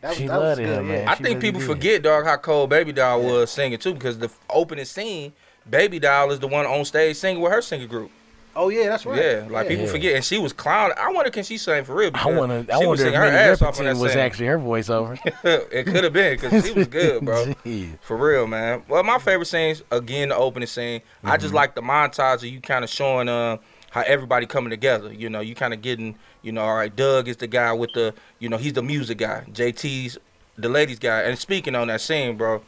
That 0.00 0.08
was, 0.10 0.16
She 0.18 0.26
that 0.28 0.38
was 0.40 0.58
good. 0.58 0.68
him, 0.68 0.88
yeah. 0.88 0.96
man. 0.96 1.08
I 1.08 1.14
She 1.16 1.22
think 1.24 1.42
really 1.42 1.52
people 1.52 1.60
did. 1.60 1.66
forget, 1.66 2.02
dog, 2.02 2.24
how 2.24 2.36
cold 2.36 2.70
Baby 2.70 2.92
Doll 2.92 3.22
was 3.22 3.50
singing 3.50 3.78
too, 3.78 3.94
because 3.94 4.18
the 4.18 4.30
opening 4.48 4.84
scene, 4.84 5.32
Baby 5.68 5.98
Doll 5.98 6.30
is 6.30 6.38
the 6.38 6.46
one 6.48 6.64
on 6.66 6.84
stage 6.84 7.16
singing 7.16 7.42
with 7.42 7.52
her 7.52 7.60
singing 7.60 7.88
group. 7.88 8.10
Oh 8.60 8.70
yeah, 8.70 8.88
that's 8.88 9.06
right. 9.06 9.22
Yeah, 9.22 9.46
like 9.48 9.68
people 9.68 9.84
Yeah. 9.84 9.90
forget, 9.92 10.14
and 10.16 10.24
she 10.24 10.36
was 10.36 10.52
clowning. 10.52 10.96
I 10.98 11.12
wonder 11.12 11.30
can 11.30 11.44
she 11.44 11.56
sing 11.58 11.84
for 11.84 11.94
real? 11.94 12.10
I 12.14 12.26
wonder. 12.32 12.66
I 12.72 12.78
wonder 12.84 13.06
if 13.06 13.14
her 13.14 13.20
Minnie 13.20 13.36
ass 13.36 13.62
off 13.62 13.78
on 13.78 13.86
Riperton 13.86 13.94
that 13.94 13.96
was 14.02 14.12
scene. 14.12 14.20
actually 14.20 14.46
her 14.46 14.58
voiceover. 14.58 15.18
it 15.72 15.84
could 15.86 16.02
have 16.02 16.12
been 16.12 16.36
because 16.38 16.66
she 16.66 16.72
was 16.72 16.88
good, 17.00 17.24
bro. 17.24 17.54
For 18.00 18.16
real, 18.16 18.46
man. 18.48 18.82
Well, 18.88 19.04
my 19.04 19.18
favorite 19.20 19.46
scenes 19.46 19.82
again, 19.92 20.30
the 20.30 20.36
opening 20.36 20.66
scene. 20.66 21.02
I 21.22 21.28
Mm-hmm. 21.36 21.42
just 21.42 21.54
like 21.54 21.74
the 21.76 21.82
montage 21.82 22.36
of 22.38 22.44
you 22.44 22.60
kind 22.60 22.82
of 22.82 22.90
showing 22.90 23.28
uh 23.28 23.58
how 23.90 24.02
everybody 24.02 24.44
coming 24.46 24.70
together. 24.70 25.12
You 25.12 25.30
know, 25.30 25.40
you 25.40 25.54
kind 25.54 25.72
of 25.72 25.80
getting, 25.80 26.16
you 26.42 26.50
know, 26.52 26.62
all 26.62 26.74
right. 26.74 26.94
Duck 26.94 27.28
is 27.28 27.36
the 27.36 27.46
guy 27.46 27.72
with 27.72 27.92
the, 27.92 28.12
you 28.40 28.48
know, 28.48 28.56
he's 28.56 28.72
the 28.74 28.82
music 28.82 29.18
guy. 29.18 29.44
JT's 29.52 30.18
the 30.58 30.68
ladies 30.68 30.98
guy. 30.98 31.20
And 31.22 31.38
speaking 31.38 31.74
on 31.76 31.86
that 31.88 32.00
scene, 32.00 32.36
bro, 32.36 32.60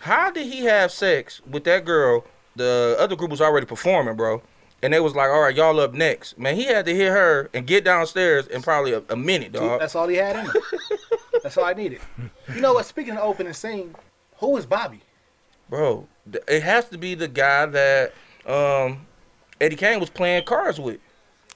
how 0.00 0.30
did 0.32 0.46
he 0.52 0.64
have 0.64 0.90
sex 0.90 1.40
with 1.48 1.62
that 1.64 1.84
girl? 1.84 2.24
The 2.56 2.96
other 2.98 3.14
group 3.16 3.30
was 3.30 3.40
already 3.40 3.64
performing, 3.66 4.16
bro. 4.16 4.42
And 4.82 4.92
they 4.92 5.00
was 5.00 5.14
like, 5.14 5.30
all 5.30 5.40
right, 5.40 5.54
y'all 5.54 5.80
up 5.80 5.94
next. 5.94 6.38
Man, 6.38 6.54
he 6.54 6.64
had 6.64 6.84
to 6.86 6.94
hit 6.94 7.08
her 7.08 7.48
and 7.54 7.66
get 7.66 7.84
downstairs 7.84 8.46
in 8.46 8.62
probably 8.62 8.92
a, 8.92 9.02
a 9.08 9.16
minute, 9.16 9.52
dog. 9.52 9.80
That's 9.80 9.94
all 9.94 10.06
he 10.06 10.16
had 10.16 10.36
in 10.36 10.44
him. 10.46 10.52
that's 11.42 11.56
all 11.56 11.64
I 11.64 11.72
needed. 11.72 12.00
You 12.54 12.60
know 12.60 12.74
what? 12.74 12.84
Speaking 12.84 13.14
of 13.14 13.20
opening 13.24 13.54
scene, 13.54 13.94
who 14.36 14.50
was 14.50 14.66
Bobby? 14.66 15.00
Bro, 15.70 16.06
it 16.46 16.62
has 16.62 16.88
to 16.90 16.98
be 16.98 17.14
the 17.14 17.26
guy 17.26 17.66
that 17.66 18.12
um, 18.46 19.06
Eddie 19.60 19.76
Kane 19.76 19.98
was 19.98 20.10
playing 20.10 20.44
cards 20.44 20.78
with. 20.78 21.00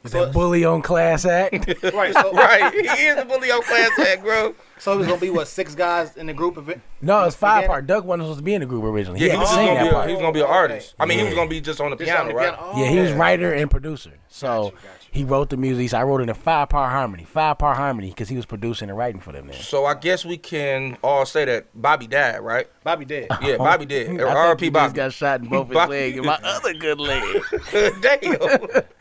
Is 0.03 0.13
that 0.13 0.33
bully 0.33 0.65
on 0.65 0.81
class 0.81 1.27
act? 1.27 1.67
Right. 1.95 2.15
So, 2.21 2.33
Right, 2.33 2.73
he 2.73 3.07
is 3.07 3.17
the 3.17 3.25
bully 3.27 3.51
on 3.51 3.63
class 3.63 3.91
act, 3.99 4.23
bro. 4.23 4.55
So 4.81 4.93
it 4.95 4.97
was 4.97 5.07
gonna 5.07 5.21
be 5.21 5.31
what 5.31 5.47
six 5.47 5.75
guys 5.75 6.17
in 6.17 6.27
the 6.27 6.33
group 6.33 6.57
of 6.57 6.69
it. 6.69 6.81
no, 7.01 7.23
it's 7.25 7.37
five 7.37 7.59
Beginning? 7.59 7.69
part. 7.69 7.87
Duck 7.87 8.05
wasn't 8.05 8.25
supposed 8.25 8.39
to 8.39 8.45
be 8.45 8.55
in 8.55 8.61
the 8.61 8.67
group 8.67 8.83
originally. 8.85 9.21
Yeah, 9.21 9.27
he 9.27 9.33
he 9.33 9.37
was, 9.39 9.49
just 9.49 9.57
gonna 9.61 9.75
that 9.75 9.83
be 9.83 9.89
a, 9.89 9.93
part. 9.93 10.09
he 10.09 10.15
was 10.15 10.21
gonna 10.23 10.33
be 10.33 10.41
an 10.41 10.47
Okay. 10.47 10.55
artist. 10.55 10.95
I 10.99 11.07
mean, 11.07 11.19
he 11.19 11.25
was 11.25 11.35
gonna 11.35 11.49
be 11.51 11.61
just 11.61 11.81
on 11.81 11.91
the 11.91 11.97
Just 11.97 12.07
piano, 12.09 12.23
on 12.23 12.29
the 12.29 12.35
right? 12.35 12.55
piano. 12.59 12.73
Yeah, 12.77 12.87
he 12.89 12.99
was 12.99 13.11
Oh. 13.13 13.17
writer 13.17 13.53
and 13.53 13.71
producer. 13.71 14.13
So 14.29 14.47
Got 14.47 14.65
you, 14.65 14.71
got 14.71 14.75
you. 14.83 14.91
he 15.13 15.25
wrote 15.25 15.51
the 15.51 15.57
music. 15.57 15.91
So 15.91 15.99
I 15.99 16.03
wrote 16.05 16.21
it 16.23 16.29
in 16.29 16.35
five 16.35 16.69
part 16.71 16.91
harmony. 16.91 17.25
Five 17.25 17.59
part 17.59 17.77
harmony 17.77 18.09
because 18.09 18.29
he 18.29 18.37
was 18.37 18.47
producing 18.47 18.89
and 18.89 18.97
writing 18.97 19.21
for 19.21 19.33
them. 19.33 19.49
Then. 19.49 19.57
So 19.61 19.85
I 19.87 19.95
guess 19.95 20.25
we 20.25 20.39
can 20.39 20.97
all 21.03 21.27
say 21.27 21.45
that 21.45 21.67
Bobby 21.75 22.07
died, 22.07 22.41
right? 22.41 22.69
Bobby 22.83 23.05
dead. 23.05 23.27
Yeah, 23.43 23.57
Bobby 23.59 23.85
did. 23.87 24.21
Uh, 24.21 24.29
I 24.29 24.47
think 24.55 24.61
just 24.61 24.73
Bobby. 24.73 24.95
got 24.95 25.13
shot 25.13 25.41
in 25.43 25.49
both 25.49 25.67
his 25.69 25.75
Bobby- 25.75 25.91
legs 25.91 26.17
and 26.17 26.27
my 26.27 26.39
other 26.43 26.73
good 26.75 26.99
leg. 27.01 27.43
Damn. 28.01 28.83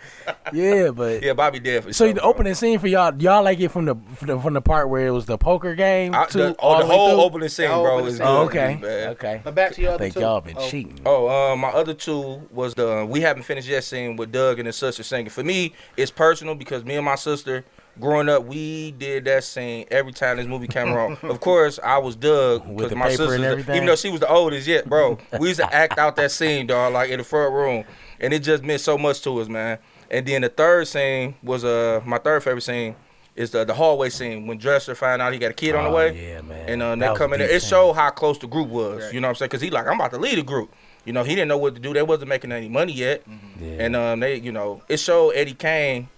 Yeah, 0.54 0.90
but 0.92 1.22
yeah, 1.24 1.34
Bobby 1.34 1.60
did 1.60 1.84
for 1.84 1.94
so 1.94 2.06
sure, 2.06 2.14
the 2.14 2.22
bro. 2.22 2.30
opening 2.30 2.54
scene 2.54 2.78
for 2.80 2.88
y'all, 2.88 3.14
y'all 3.22 3.44
like 3.44 3.60
it 3.60 3.70
from 3.70 3.86
the, 3.86 3.96
from 4.16 4.54
the 4.54 4.62
part 4.62 4.90
where 4.90 5.08
it 5.08 5.12
was 5.12 5.26
the 5.26 5.38
poker 5.38 5.69
game. 5.76 6.14
I, 6.16 6.26
to 6.28 6.38
the, 6.38 6.56
oh, 6.60 6.80
the 6.80 6.86
whole 6.86 7.10
through? 7.12 7.22
opening 7.22 7.50
scene, 7.50 7.68
The 7.70 7.74
whole 7.76 7.84
bro, 7.84 7.94
opening 7.96 8.08
is 8.12 8.18
scene. 8.18 8.26
good. 8.28 8.32
Oh, 8.32 8.42
okay, 8.44 9.08
okay. 9.10 9.42
But 9.44 9.56
back 9.56 9.74
to 9.74 9.82
your 9.82 9.92
I 9.92 9.94
other 9.96 10.04
think 10.04 10.14
two. 10.16 10.20
y'all 10.22 10.42
been 10.42 10.56
Oh, 10.58 10.70
cheating. 10.70 11.00
Oh, 11.06 11.28
uh, 11.52 11.56
my 11.56 11.70
other 11.70 11.94
two 11.94 12.48
was 12.52 12.74
the 12.76 13.06
we 13.10 13.22
haven't 13.22 13.44
finished 13.44 13.68
yet 13.68 13.84
scene 13.84 14.16
with 14.16 14.32
Duck 14.32 14.58
and 14.58 14.66
his 14.68 14.76
sister 14.76 15.04
singing. 15.04 15.30
For 15.30 15.44
me, 15.44 15.74
it's 15.98 16.12
personal 16.12 16.56
because 16.56 16.84
me 16.86 16.96
and 16.96 17.06
my 17.06 17.16
sister 17.16 17.66
growing 18.00 18.30
up, 18.30 18.46
we 18.46 18.92
did 18.92 19.26
that 19.26 19.44
scene 19.44 19.86
every 19.92 20.14
time 20.14 20.38
this 20.38 20.48
movie 20.48 20.68
came 20.68 20.88
on. 20.94 21.18
of 21.24 21.40
course, 21.42 21.80
I 21.84 21.98
was 21.98 22.16
Duck 22.16 22.66
With 22.66 22.78
because 22.90 22.96
my 22.96 23.10
paper 23.10 23.18
sister, 23.24 23.34
and 23.36 23.44
everything? 23.44 23.76
even 23.76 23.88
though 23.88 23.96
she 23.98 24.10
was 24.10 24.22
the 24.22 24.30
oldest 24.30 24.68
yet, 24.68 24.88
bro, 24.88 25.18
we 25.40 25.50
used 25.50 25.60
to 25.60 25.74
act 25.74 25.98
out 26.00 26.16
that 26.16 26.32
scene, 26.32 26.66
dog, 26.68 26.94
like 26.94 27.10
in 27.10 27.18
the 27.18 27.24
front 27.26 27.54
room, 27.54 27.84
and 28.22 28.34
it 28.34 28.40
just 28.40 28.64
meant 28.64 28.80
so 28.82 28.98
much 28.98 29.22
to 29.24 29.38
us, 29.42 29.50
man. 29.50 29.80
And 30.12 30.26
then 30.26 30.42
the 30.44 30.50
third 30.50 30.88
scene 30.88 31.36
was 31.44 31.64
uh 31.66 32.02
my 32.06 32.18
third 32.20 32.42
favorite 32.44 32.62
scene 32.62 32.96
is 33.40 33.52
the 33.52 33.64
the 33.66 33.74
hallway 33.74 34.10
scene 34.10 34.46
when 34.48 34.58
Dresser 34.58 34.94
found 34.94 35.22
out 35.22 35.32
he 35.34 35.40
got 35.40 35.52
a 35.52 35.54
kid 35.54 35.74
on 35.74 35.86
the 35.86 35.90
Oh, 35.90 35.96
way. 35.96 36.30
yeah, 36.32 36.42
man. 36.42 36.70
And 36.70 36.84
uh, 36.84 36.96
they 36.96 37.10
was 37.10 37.18
come 37.18 37.34
in 37.34 37.40
there. 37.40 37.50
It 37.50 37.62
scene. 37.62 37.70
showed 37.70 37.94
how 37.94 38.10
close 38.12 38.38
the 38.38 38.48
group 38.48 38.68
was. 38.68 39.04
Right. 39.04 39.14
You 39.14 39.22
know 39.22 39.28
what 39.28 39.30
I'm 39.32 39.36
saying? 39.36 39.48
Because 39.50 39.62
he 39.62 39.70
like, 39.70 39.88
I'm 39.88 39.94
about 39.96 40.12
to 40.12 40.18
lead 40.20 40.38
a 40.38 40.44
group. 40.44 40.74
You 41.06 41.14
know, 41.14 41.24
he 41.24 41.34
didn't 41.36 41.48
know 41.48 41.58
what 41.58 41.74
to 41.76 41.80
do. 41.82 41.94
They 41.94 42.04
wasn't 42.04 42.28
making 42.30 42.52
any 42.52 42.68
money 42.70 42.92
yet. 42.94 43.24
Yeah. 43.60 43.68
And 43.80 43.96
um, 43.96 44.20
they, 44.20 44.36
you 44.36 44.52
know, 44.52 44.82
it 44.90 44.98
showed 44.98 45.32
Eddie 45.32 45.54
Kane 45.54 46.10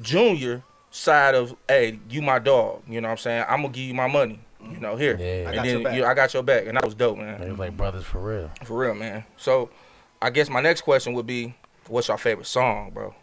Jr. 0.00 0.56
side 0.90 1.34
of, 1.34 1.54
hey, 1.68 1.98
you 2.08 2.22
my 2.22 2.38
dog. 2.38 2.82
You 2.88 3.00
know 3.00 3.08
what 3.08 3.12
I'm 3.12 3.18
saying? 3.18 3.44
I'm 3.48 3.62
gonna 3.62 3.72
give 3.74 3.84
you 3.84 3.94
my 3.94 4.06
money. 4.06 4.38
You 4.62 4.78
know, 4.78 4.96
here. 4.96 5.16
Yeah. 5.18 5.26
I 5.26 5.28
And 5.50 5.54
got 5.56 5.64
then 5.64 5.74
your 5.74 5.82
back. 5.84 5.94
you- 5.96 6.04
I 6.06 6.14
got 6.14 6.32
your 6.34 6.42
back, 6.42 6.66
and 6.66 6.76
that 6.76 6.84
was 6.84 6.94
dope, 6.94 7.18
man. 7.18 7.40
They 7.40 7.50
was 7.50 7.58
like 7.58 7.76
brothers 7.76 8.04
for 8.04 8.18
real. 8.20 8.50
For 8.64 8.78
real, 8.78 8.94
man. 8.94 9.24
So, 9.36 9.68
I 10.22 10.30
guess 10.30 10.48
my 10.48 10.62
next 10.62 10.80
question 10.82 11.12
would 11.14 11.26
be, 11.26 11.54
what's 11.88 12.08
your 12.08 12.16
favorite 12.16 12.46
song, 12.46 12.90
bro? 12.94 13.14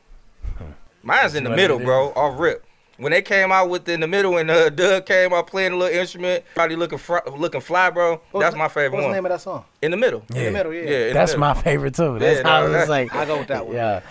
Mine's 1.02 1.34
in 1.34 1.44
the 1.44 1.50
middle, 1.50 1.80
it 1.80 1.84
bro. 1.86 2.12
Off 2.14 2.40
rip. 2.40 2.64
When 3.02 3.12
they 3.12 3.22
came 3.24 3.52
out 3.52 3.68
with 3.70 3.90
in 3.90 4.00
the 4.00 4.08
middle, 4.08 4.38
and 4.38 4.50
uh, 4.52 4.70
Duck 4.70 5.08
came 5.08 5.34
out 5.34 5.48
playing 5.48 5.72
a 5.74 5.76
little 5.78 5.98
instrument, 6.00 6.44
everybody 6.52 6.76
looking 6.76 7.00
fr- 7.00 7.28
looking 7.36 7.60
fly, 7.62 7.90
bro. 7.90 8.22
What 8.32 8.42
That's 8.42 8.56
my 8.56 8.68
favorite 8.68 8.92
one. 8.92 9.02
What's 9.04 9.08
the 9.10 9.16
name 9.16 9.26
of 9.26 9.32
that 9.32 9.42
song? 9.42 9.66
in 9.82 9.90
the 9.92 9.98
middle. 9.98 10.24
In 10.36 10.44
the 10.46 10.52
middle, 10.52 10.72
yeah. 10.74 10.82
Yeah, 11.08 11.14
That's 11.14 11.32
middle. 11.32 11.40
my 11.40 11.54
favorite 11.56 11.96
too. 11.96 12.20
That's 12.20 12.42
Yeah, 12.42 12.48
how 12.48 12.68
no, 12.68 12.74
I 12.76 12.80
was 12.82 12.90
like. 12.90 13.16
I 13.16 13.26
go 13.26 13.40
with 13.40 13.48
that 13.48 13.66
one. 13.66 13.76
Yeah. 13.76 14.02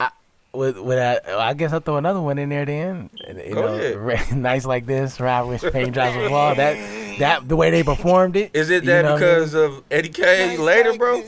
I, 0.00 0.10
with 0.52 0.78
with 0.78 0.98
that, 0.98 1.28
I 1.28 1.54
guess 1.54 1.72
I'll 1.72 1.78
throw 1.78 1.96
another 1.98 2.20
one 2.20 2.38
in 2.38 2.48
there 2.48 2.64
then. 2.64 3.08
You 3.46 3.54
Go 3.54 3.62
know, 3.66 3.74
ahead. 3.74 3.96
re- 3.96 4.20
nights 4.34 4.66
like 4.66 4.84
this, 4.84 5.20
ride 5.20 5.42
with 5.42 5.62
raindrops 5.62 6.16
will 6.16 6.28
fall. 6.30 6.56
That 6.56 7.18
that 7.20 7.48
the 7.48 7.54
way 7.54 7.70
they 7.70 7.84
performed 7.84 8.34
it. 8.36 8.50
Is 8.52 8.68
it 8.70 8.82
you 8.82 8.90
that 8.90 9.02
know 9.04 9.12
what 9.14 9.22
I 9.22 9.26
mean? 9.26 9.34
because 9.38 9.54
of 9.54 9.84
Eddie 9.92 10.08
K 10.08 10.56
later, 10.56 10.94
bro? 10.94 11.22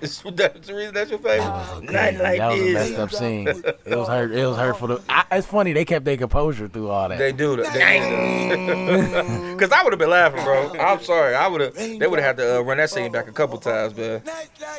Is 0.00 0.22
that 0.36 0.62
the 0.62 0.74
reason 0.74 0.94
that's 0.94 1.10
your 1.10 1.18
favorite? 1.18 1.92
Night 1.92 2.18
like 2.18 2.38
that 2.38 2.52
was 2.52 2.60
a 2.60 2.72
messed 2.72 2.94
up 2.94 3.12
scene. 3.12 3.48
It 3.48 3.96
was 3.96 4.08
hurt. 4.08 4.32
It 4.32 4.46
was 4.46 4.56
hurtful. 4.56 4.88
To, 4.88 5.02
I, 5.08 5.24
it's 5.32 5.46
funny 5.46 5.72
they 5.72 5.84
kept 5.84 6.04
their 6.04 6.16
composure 6.16 6.68
through 6.68 6.88
all 6.88 7.08
that. 7.08 7.18
They 7.18 7.32
do 7.32 7.56
that. 7.56 7.72
Because 9.54 9.72
I 9.72 9.82
would 9.82 9.92
have 9.92 9.98
been 9.98 10.10
laughing, 10.10 10.42
bro. 10.42 10.72
I'm 10.80 11.02
sorry. 11.02 11.34
I 11.34 11.46
would 11.46 11.60
have. 11.60 11.74
They 11.74 12.06
would 12.06 12.18
have 12.18 12.36
had 12.36 12.36
to 12.38 12.58
uh, 12.58 12.60
run 12.62 12.78
that 12.78 12.90
scene 12.90 13.12
back 13.12 13.28
a 13.28 13.32
couple 13.32 13.58
times, 13.58 13.96
man. 13.96 14.22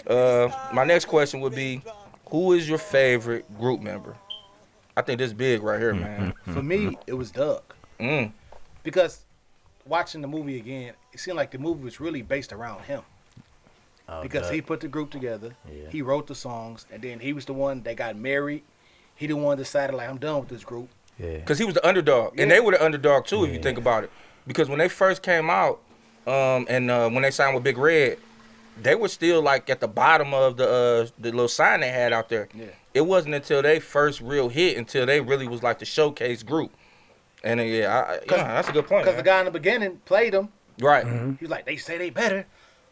Uh, 0.08 0.50
my 0.74 0.84
next 0.84 1.06
question 1.06 1.40
would 1.42 1.56
be, 1.56 1.82
who 2.30 2.54
is 2.54 2.68
your 2.68 2.78
favorite 2.78 3.46
group 3.60 3.82
member? 3.82 4.16
I 4.96 5.02
think 5.02 5.20
this 5.20 5.34
big 5.34 5.62
right 5.64 5.80
here, 5.80 5.94
man. 5.94 6.34
For 6.46 6.64
me, 6.64 6.98
it 7.08 7.14
was 7.14 7.32
Duck. 7.32 7.76
Mm. 8.00 8.32
Because 8.84 9.24
watching 9.86 10.22
the 10.22 10.28
movie 10.28 10.58
again, 10.58 10.94
it 11.14 11.20
seemed 11.20 11.38
like 11.38 11.52
the 11.52 11.58
movie 11.58 11.84
was 11.84 12.00
really 12.00 12.22
based 12.22 12.52
around 12.52 12.82
him. 12.84 13.02
Oh, 14.10 14.22
because 14.22 14.44
Duck. 14.44 14.54
he 14.54 14.62
put 14.62 14.80
the 14.82 14.88
group 14.88 15.10
together. 15.12 15.56
Yeah. 15.72 15.90
He 15.90 16.02
wrote 16.02 16.28
the 16.28 16.36
songs, 16.36 16.86
and 16.92 17.02
then 17.02 17.20
he 17.20 17.32
was 17.34 17.46
the 17.46 17.54
one 17.54 17.82
that 17.84 17.96
got 17.96 18.16
married. 18.16 18.64
He 19.16 19.28
the 19.28 19.36
one 19.36 19.58
that 19.58 19.64
decided 19.64 19.96
like 19.96 20.10
I'm 20.10 20.18
done 20.18 20.40
with 20.42 20.50
this 20.50 20.64
group. 20.64 20.90
yeah. 21.20 21.38
Because 21.38 21.60
he 21.60 21.66
was 21.66 21.76
the 21.76 21.88
underdog, 21.88 22.40
and 22.40 22.50
they 22.52 22.60
were 22.60 22.72
the 22.74 22.84
underdog 22.84 23.26
too, 23.26 23.46
if 23.46 23.54
you 23.54 23.60
think 23.60 23.78
about 23.78 24.04
it. 24.04 24.12
Because 24.48 24.68
when 24.70 24.80
they 24.80 24.90
first 24.90 25.22
came 25.22 25.50
out, 25.50 25.80
um, 26.28 26.66
and 26.70 26.90
uh, 26.92 27.10
when 27.10 27.22
they 27.24 27.32
signed 27.32 27.54
with 27.56 27.64
Big 27.64 27.78
Red, 27.78 28.18
they 28.82 28.96
were 28.96 29.08
still 29.08 29.42
like 29.42 29.70
at 29.70 29.80
the 29.80 29.88
bottom 29.88 30.34
of 30.34 30.58
the 30.58 30.68
uh, 30.68 31.08
the 31.20 31.32
little 31.32 31.48
sign 31.48 31.82
they 31.82 31.90
had 31.90 32.12
out 32.12 32.28
there. 32.30 32.50
Yeah. 32.54 32.66
It 32.94 33.02
wasn't 33.02 33.36
until 33.36 33.62
they 33.62 33.80
first 33.80 34.20
real 34.20 34.50
hit 34.50 34.76
until 34.78 35.06
they 35.06 35.22
really 35.22 35.48
was 35.48 35.64
like 35.64 35.80
the 35.80 35.86
showcase 35.86 36.44
group. 36.44 36.72
And 37.44 37.60
uh, 37.60 37.64
yeah, 37.64 37.88
I, 38.08 38.14
I- 38.16 38.20
yeah, 38.30 38.54
that's 38.56 38.68
a 38.70 38.72
good 38.74 38.88
point. 38.88 39.06
Because 39.06 39.18
the 39.18 39.24
guy 39.24 39.40
in 39.40 39.46
the 39.46 39.52
beginning 39.52 40.02
played 40.06 40.34
him. 40.34 40.50
right? 40.80 41.06
He 41.06 41.38
was 41.46 41.50
like, 41.50 41.66
they 41.66 41.78
say 41.78 41.98
they 41.98 42.10
better 42.10 42.46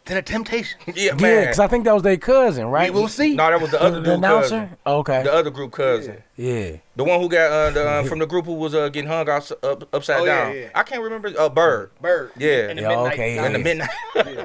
than 0.05 0.17
a 0.17 0.21
Temptation. 0.21 0.79
Yeah, 0.95 1.13
Yeah, 1.17 1.41
because 1.41 1.59
I 1.59 1.67
think 1.67 1.83
that 1.85 1.93
was 1.93 2.03
their 2.03 2.17
cousin, 2.17 2.65
right? 2.67 2.91
We 2.93 2.99
will 2.99 3.07
see. 3.07 3.35
no, 3.35 3.49
that 3.49 3.61
was 3.61 3.71
the 3.71 3.77
The, 3.77 3.83
other 3.83 3.99
the 3.99 4.05
dude 4.05 4.13
announcer. 4.15 4.49
cousin. 4.61 4.77
Okay. 4.87 5.23
The 5.23 5.33
other 5.33 5.49
group 5.51 5.71
cousin. 5.71 6.23
yeah. 6.35 6.77
The 6.95 7.03
one 7.03 7.19
who 7.19 7.29
got 7.29 7.51
uh, 7.51 7.69
the, 7.71 7.87
uh, 7.89 8.03
from 8.09 8.19
the 8.19 8.25
group 8.25 8.45
who 8.45 8.53
was 8.55 8.73
uh, 8.73 8.89
getting 8.89 9.09
hung 9.09 9.29
out, 9.29 9.51
up, 9.63 9.93
upside 9.93 10.21
Oh, 10.21 10.25
down. 10.25 10.55
yeah. 10.55 10.69
I 10.75 10.83
can't 10.83 11.01
remember. 11.01 11.31
Uh, 11.37 11.49
Bird. 11.49 11.91
Bird. 12.01 12.31
Yeah. 12.37 12.69
In 12.69 12.77
the 12.77 12.81
Yeah, 12.83 12.89
midnight. 12.89 13.13
okay, 13.13 13.45
In 13.45 13.53
the 13.53 13.59
midnight. 13.59 13.89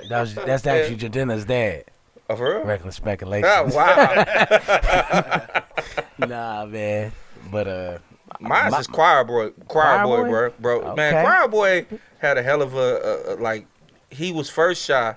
That 0.09 0.21
was 0.21 0.35
that's 0.35 0.67
actually 0.67 0.97
Jadena's 0.97 1.45
dad. 1.45 1.85
oh, 2.31 2.37
for 2.37 2.57
real? 2.59 2.65
Reckless 2.65 2.97
speculation. 2.97 3.49
Oh, 3.51 3.65
wow. 3.75 5.47
nah, 6.19 6.67
man. 6.67 7.13
But 7.51 7.69
uh, 7.69 7.99
Mine's 8.41 8.73
My- 8.73 8.79
is 8.81 8.87
Choir 8.87 9.25
Boy. 9.25 9.51
Choir, 9.69 10.03
Choir 10.03 10.05
Boy, 10.05 10.23
Boy? 10.25 10.29
bro. 10.59 10.81
Bro, 10.81 10.95
man, 10.97 11.25
Choir 11.25 11.49
Boy 11.49 11.87
had 12.19 12.39
a 12.39 12.43
hell 12.43 12.63
of 12.63 12.75
a, 12.75 12.79
a, 12.79 13.35
a 13.35 13.37
like. 13.37 13.67
He 14.11 14.31
was 14.33 14.49
first 14.49 14.85
shy, 14.85 15.15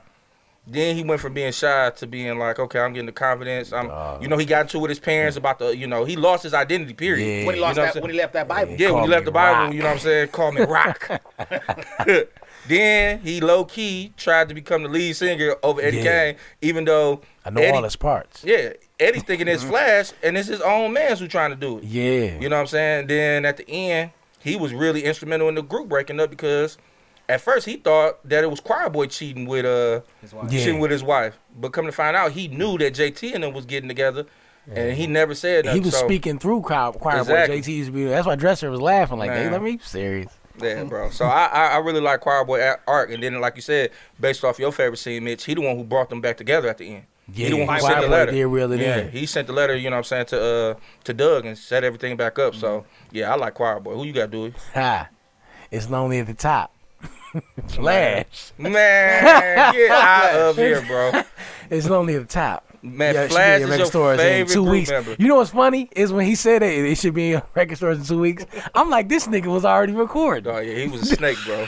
then 0.69 0.95
he 0.97 1.03
went 1.03 1.21
from 1.21 1.34
being 1.34 1.51
shy 1.53 1.89
to 1.91 2.06
being 2.08 2.38
like, 2.38 2.60
okay, 2.60 2.80
I'm 2.80 2.91
getting 2.91 3.06
the 3.06 3.12
confidence. 3.13 3.71
I'm, 3.71 3.89
Uh, 3.89 4.19
you 4.19 4.27
know, 4.27 4.38
he 4.38 4.45
got 4.45 4.63
into 4.63 4.80
with 4.80 4.89
his 4.89 4.99
parents 4.99 5.38
about 5.38 5.60
the, 5.60 5.75
you 5.75 5.88
know, 5.88 6.03
he 6.03 6.15
lost 6.17 6.43
his 6.43 6.53
identity. 6.53 6.93
Period. 6.93 7.25
Yeah. 7.25 7.45
When 7.45 7.56
he 7.56 7.62
You 7.62 7.67
know 7.67 7.73
that, 7.73 7.95
when 8.01 8.12
he 8.12 8.17
left 8.17 8.34
that 8.34 8.47
Bible. 8.47 8.75
Yeah, 8.77 8.91
when 8.91 9.03
he 9.03 9.10
left 9.10 9.25
the 9.25 9.32
Bible, 9.32 9.65
Rock. 9.65 9.73
you 9.73 9.80
know 9.80 9.86
what 9.86 9.93
I'm 9.93 9.99
saying? 9.99 10.27
Call 10.30 10.51
me 10.51 10.62
Rock. 10.62 11.10
then 12.67 13.19
he 13.21 13.39
low 13.39 13.63
key 13.65 14.13
tried 14.17 14.49
to 14.49 14.53
become 14.56 14.84
the 14.84 14.89
lead 14.89 15.13
singer 15.13 15.56
over 15.63 15.82
Eddie 15.82 15.97
Yeah. 15.97 16.03
Kane, 16.34 16.36
even 16.62 16.86
though 16.86 17.21
I 17.45 17.49
know 17.49 17.62
Eddie, 17.62 17.77
all 17.77 17.84
his 17.84 17.95
parts. 17.95 18.43
Yeah, 18.43 18.73
Eddie 18.99 19.19
thinking 19.19 19.47
it's 19.47 19.63
Flash, 19.71 20.12
and 20.23 20.38
it's 20.38 20.47
his 20.49 20.62
own 20.62 20.93
man's 20.93 21.19
who 21.19 21.27
trying 21.27 21.51
to 21.51 21.56
do 21.56 21.77
it. 21.77 21.86
Yeah. 21.86 22.39
You 22.39 22.49
know 22.49 22.58
what 22.58 22.62
I'm 22.62 22.67
saying? 22.67 23.08
Then 23.08 23.45
at 23.45 23.58
the 23.58 23.69
end, 23.69 24.12
he 24.39 24.56
was 24.56 24.73
really 24.73 25.03
instrumental 25.03 25.47
in 25.49 25.56
the 25.56 25.62
group 25.63 25.88
breaking 25.88 26.19
up 26.19 26.30
because 26.30 26.77
at 27.29 27.41
first 27.41 27.65
he 27.65 27.75
thought 27.77 28.27
that 28.27 28.43
it 28.43 28.47
was 28.49 28.59
Choir 28.59 28.89
Boy 28.89 29.07
cheating 29.07 29.45
with 29.45 29.65
uh 29.65 30.01
His 30.21 30.33
wife. 30.33 30.51
Yeah. 30.51 30.59
cheating 30.59 30.79
with 30.79 30.91
his 30.91 31.03
wife. 31.03 31.37
But 31.59 31.73
come 31.73 31.85
to 31.85 31.91
find 31.91 32.15
out, 32.15 32.31
he 32.31 32.47
knew 32.47 32.77
that 32.77 32.93
JT 32.93 33.33
and 33.33 33.43
them 33.43 33.53
was 33.53 33.65
getting 33.65 33.87
together, 33.89 34.25
and 34.71 34.95
he 34.95 35.07
never 35.07 35.33
said 35.35 35.65
he 35.67 35.79
was 35.79 35.97
so, 35.97 36.05
speaking 36.05 36.39
through 36.39 36.61
choir, 36.61 36.91
choir 36.91 37.19
Exactly. 37.19 37.57
boy. 37.57 37.61
JT 37.61 37.67
used 37.67 37.87
to 37.89 37.93
be. 37.93 38.05
That's 38.05 38.27
why 38.27 38.35
Dresser 38.35 38.69
was 38.69 38.81
laughing 38.81 39.17
like, 39.17 39.31
"Hey, 39.31 39.43
Man. 39.43 39.51
let 39.53 39.61
me 39.61 39.79
serious." 39.83 40.31
Yeah, 40.59 40.83
bro. 40.85 41.09
So 41.11 41.25
I, 41.25 41.45
I 41.45 41.65
I 41.73 41.77
really 41.77 42.01
like 42.01 42.21
Choir 42.21 42.43
Boy 42.43 42.61
a- 42.61 42.79
arc, 42.87 43.11
and 43.11 43.21
then 43.21 43.39
like 43.39 43.55
you 43.55 43.61
said, 43.61 43.91
based 44.19 44.43
off 44.43 44.57
your 44.57 44.71
favorite 44.71 44.97
scene, 44.97 45.23
Mitch, 45.23 45.45
he 45.45 45.53
the 45.53 45.61
one 45.61 45.77
who 45.77 45.83
brought 45.83 46.09
them 46.09 46.19
back 46.21 46.37
together 46.37 46.67
at 46.67 46.77
the 46.79 46.95
end. 46.95 47.03
Yeah, 47.31 47.47
he 47.49 47.53
the 47.59 47.65
one 47.65 47.75
who 47.75 47.81
sent 47.81 48.01
the 48.01 48.07
letter. 48.07 48.31
did 48.31 48.45
reel 48.47 48.71
it 48.71 48.79
yeah, 48.79 48.97
in. 49.01 49.11
he 49.11 49.25
sent 49.25 49.45
the 49.47 49.53
letter. 49.53 49.75
You 49.75 49.89
know 49.89 49.97
what 49.97 49.99
I'm 49.99 50.03
saying 50.05 50.25
to 50.27 50.41
uh 50.41 50.73
to 51.03 51.13
Duck 51.13 51.45
and 51.45 51.57
set 51.57 51.83
everything 51.83 52.15
back 52.17 52.39
up. 52.39 52.55
So 52.55 52.85
yeah, 53.11 53.31
I 53.31 53.35
like 53.35 53.53
Choir 53.53 53.79
Boy. 53.79 53.93
Who 53.95 54.05
you 54.05 54.13
got, 54.13 54.31
Dewey? 54.31 54.53
Ha! 54.73 55.09
It's 55.69 55.89
lonely 55.89 56.19
at 56.19 56.27
the 56.27 56.33
top. 56.33 56.73
Flash. 57.69 58.52
Man, 58.58 59.73
get 59.73 59.91
out 59.91 60.36
of 60.36 60.56
here, 60.56 60.82
bro. 60.86 61.21
It's 61.69 61.89
lonely 61.89 62.15
at 62.15 62.21
the 62.21 62.28
top. 62.34 62.63
Man, 62.82 63.13
Yeah, 63.15 63.21
it 63.23 63.23
should 63.23 63.30
be 63.30 63.34
Flash 63.36 63.62
in 63.62 63.69
is 63.71 63.78
your 63.78 63.86
stores 63.88 64.19
in 64.19 64.26
favorite 64.26 64.54
two 64.54 64.63
weeks. 64.63 64.89
member. 64.89 65.15
You 65.19 65.28
know 65.28 65.36
what's 65.36 65.50
funny 65.52 65.89
is 65.93 66.13
when 66.13 66.26
he 66.26 66.36
said 66.36 66.63
it, 66.63 66.86
it 66.86 66.95
should 66.97 67.13
be 67.13 67.34
in 67.34 67.41
record 67.56 67.76
stores 67.78 67.97
in 68.00 68.06
two 68.06 68.19
weeks. 68.19 68.45
I'm 68.76 68.89
like, 68.89 69.10
this 69.10 69.28
nigga 69.28 69.47
was 69.47 69.65
already 69.65 69.93
recording. 69.93 70.52
Oh 70.54 70.60
yeah, 70.60 70.76
he 70.76 70.88
was 70.88 71.02
a 71.12 71.15
snake, 71.15 71.38
bro. 71.45 71.67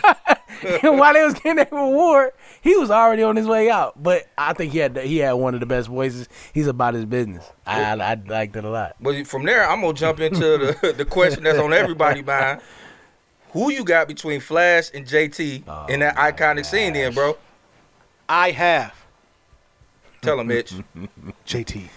and 0.83 0.99
while 0.99 1.13
they 1.13 1.23
was 1.23 1.33
getting 1.33 1.55
that 1.55 1.71
reward, 1.71 2.31
he 2.61 2.75
was 2.77 2.91
already 2.91 3.23
on 3.23 3.35
his 3.35 3.47
way 3.47 3.69
out. 3.69 4.01
But 4.01 4.27
I 4.37 4.53
think 4.53 4.71
he 4.71 4.77
had 4.77 4.95
he 4.97 5.17
had 5.17 5.33
one 5.33 5.53
of 5.55 5.59
the 5.59 5.65
best 5.65 5.87
voices. 5.89 6.29
He's 6.53 6.67
about 6.67 6.93
his 6.93 7.05
business. 7.05 7.49
I 7.65 7.81
I, 7.93 8.11
I 8.11 8.21
liked 8.27 8.55
it 8.55 8.63
a 8.63 8.69
lot. 8.69 8.95
But 9.01 9.25
from 9.27 9.43
there, 9.45 9.67
I'm 9.69 9.81
gonna 9.81 9.93
jump 9.93 10.19
into 10.21 10.39
the 10.39 10.93
the 10.97 11.05
question 11.05 11.43
that's 11.43 11.59
on 11.59 11.73
everybody's 11.73 12.25
mind. 12.25 12.61
Who 13.51 13.71
you 13.71 13.83
got 13.83 14.07
between 14.07 14.39
Flash 14.39 14.91
and 14.93 15.05
JT 15.05 15.63
Oh, 15.67 15.85
in 15.87 16.01
that 16.01 16.15
oh 16.17 16.21
my 16.21 16.31
iconic 16.31 16.65
scene, 16.65 16.93
then, 16.93 17.13
bro? 17.13 17.37
I 18.27 18.51
have 18.51 18.93
Tell 20.21 20.39
him, 20.39 20.47
Mitch. 20.47 20.73
JT. 21.47 21.87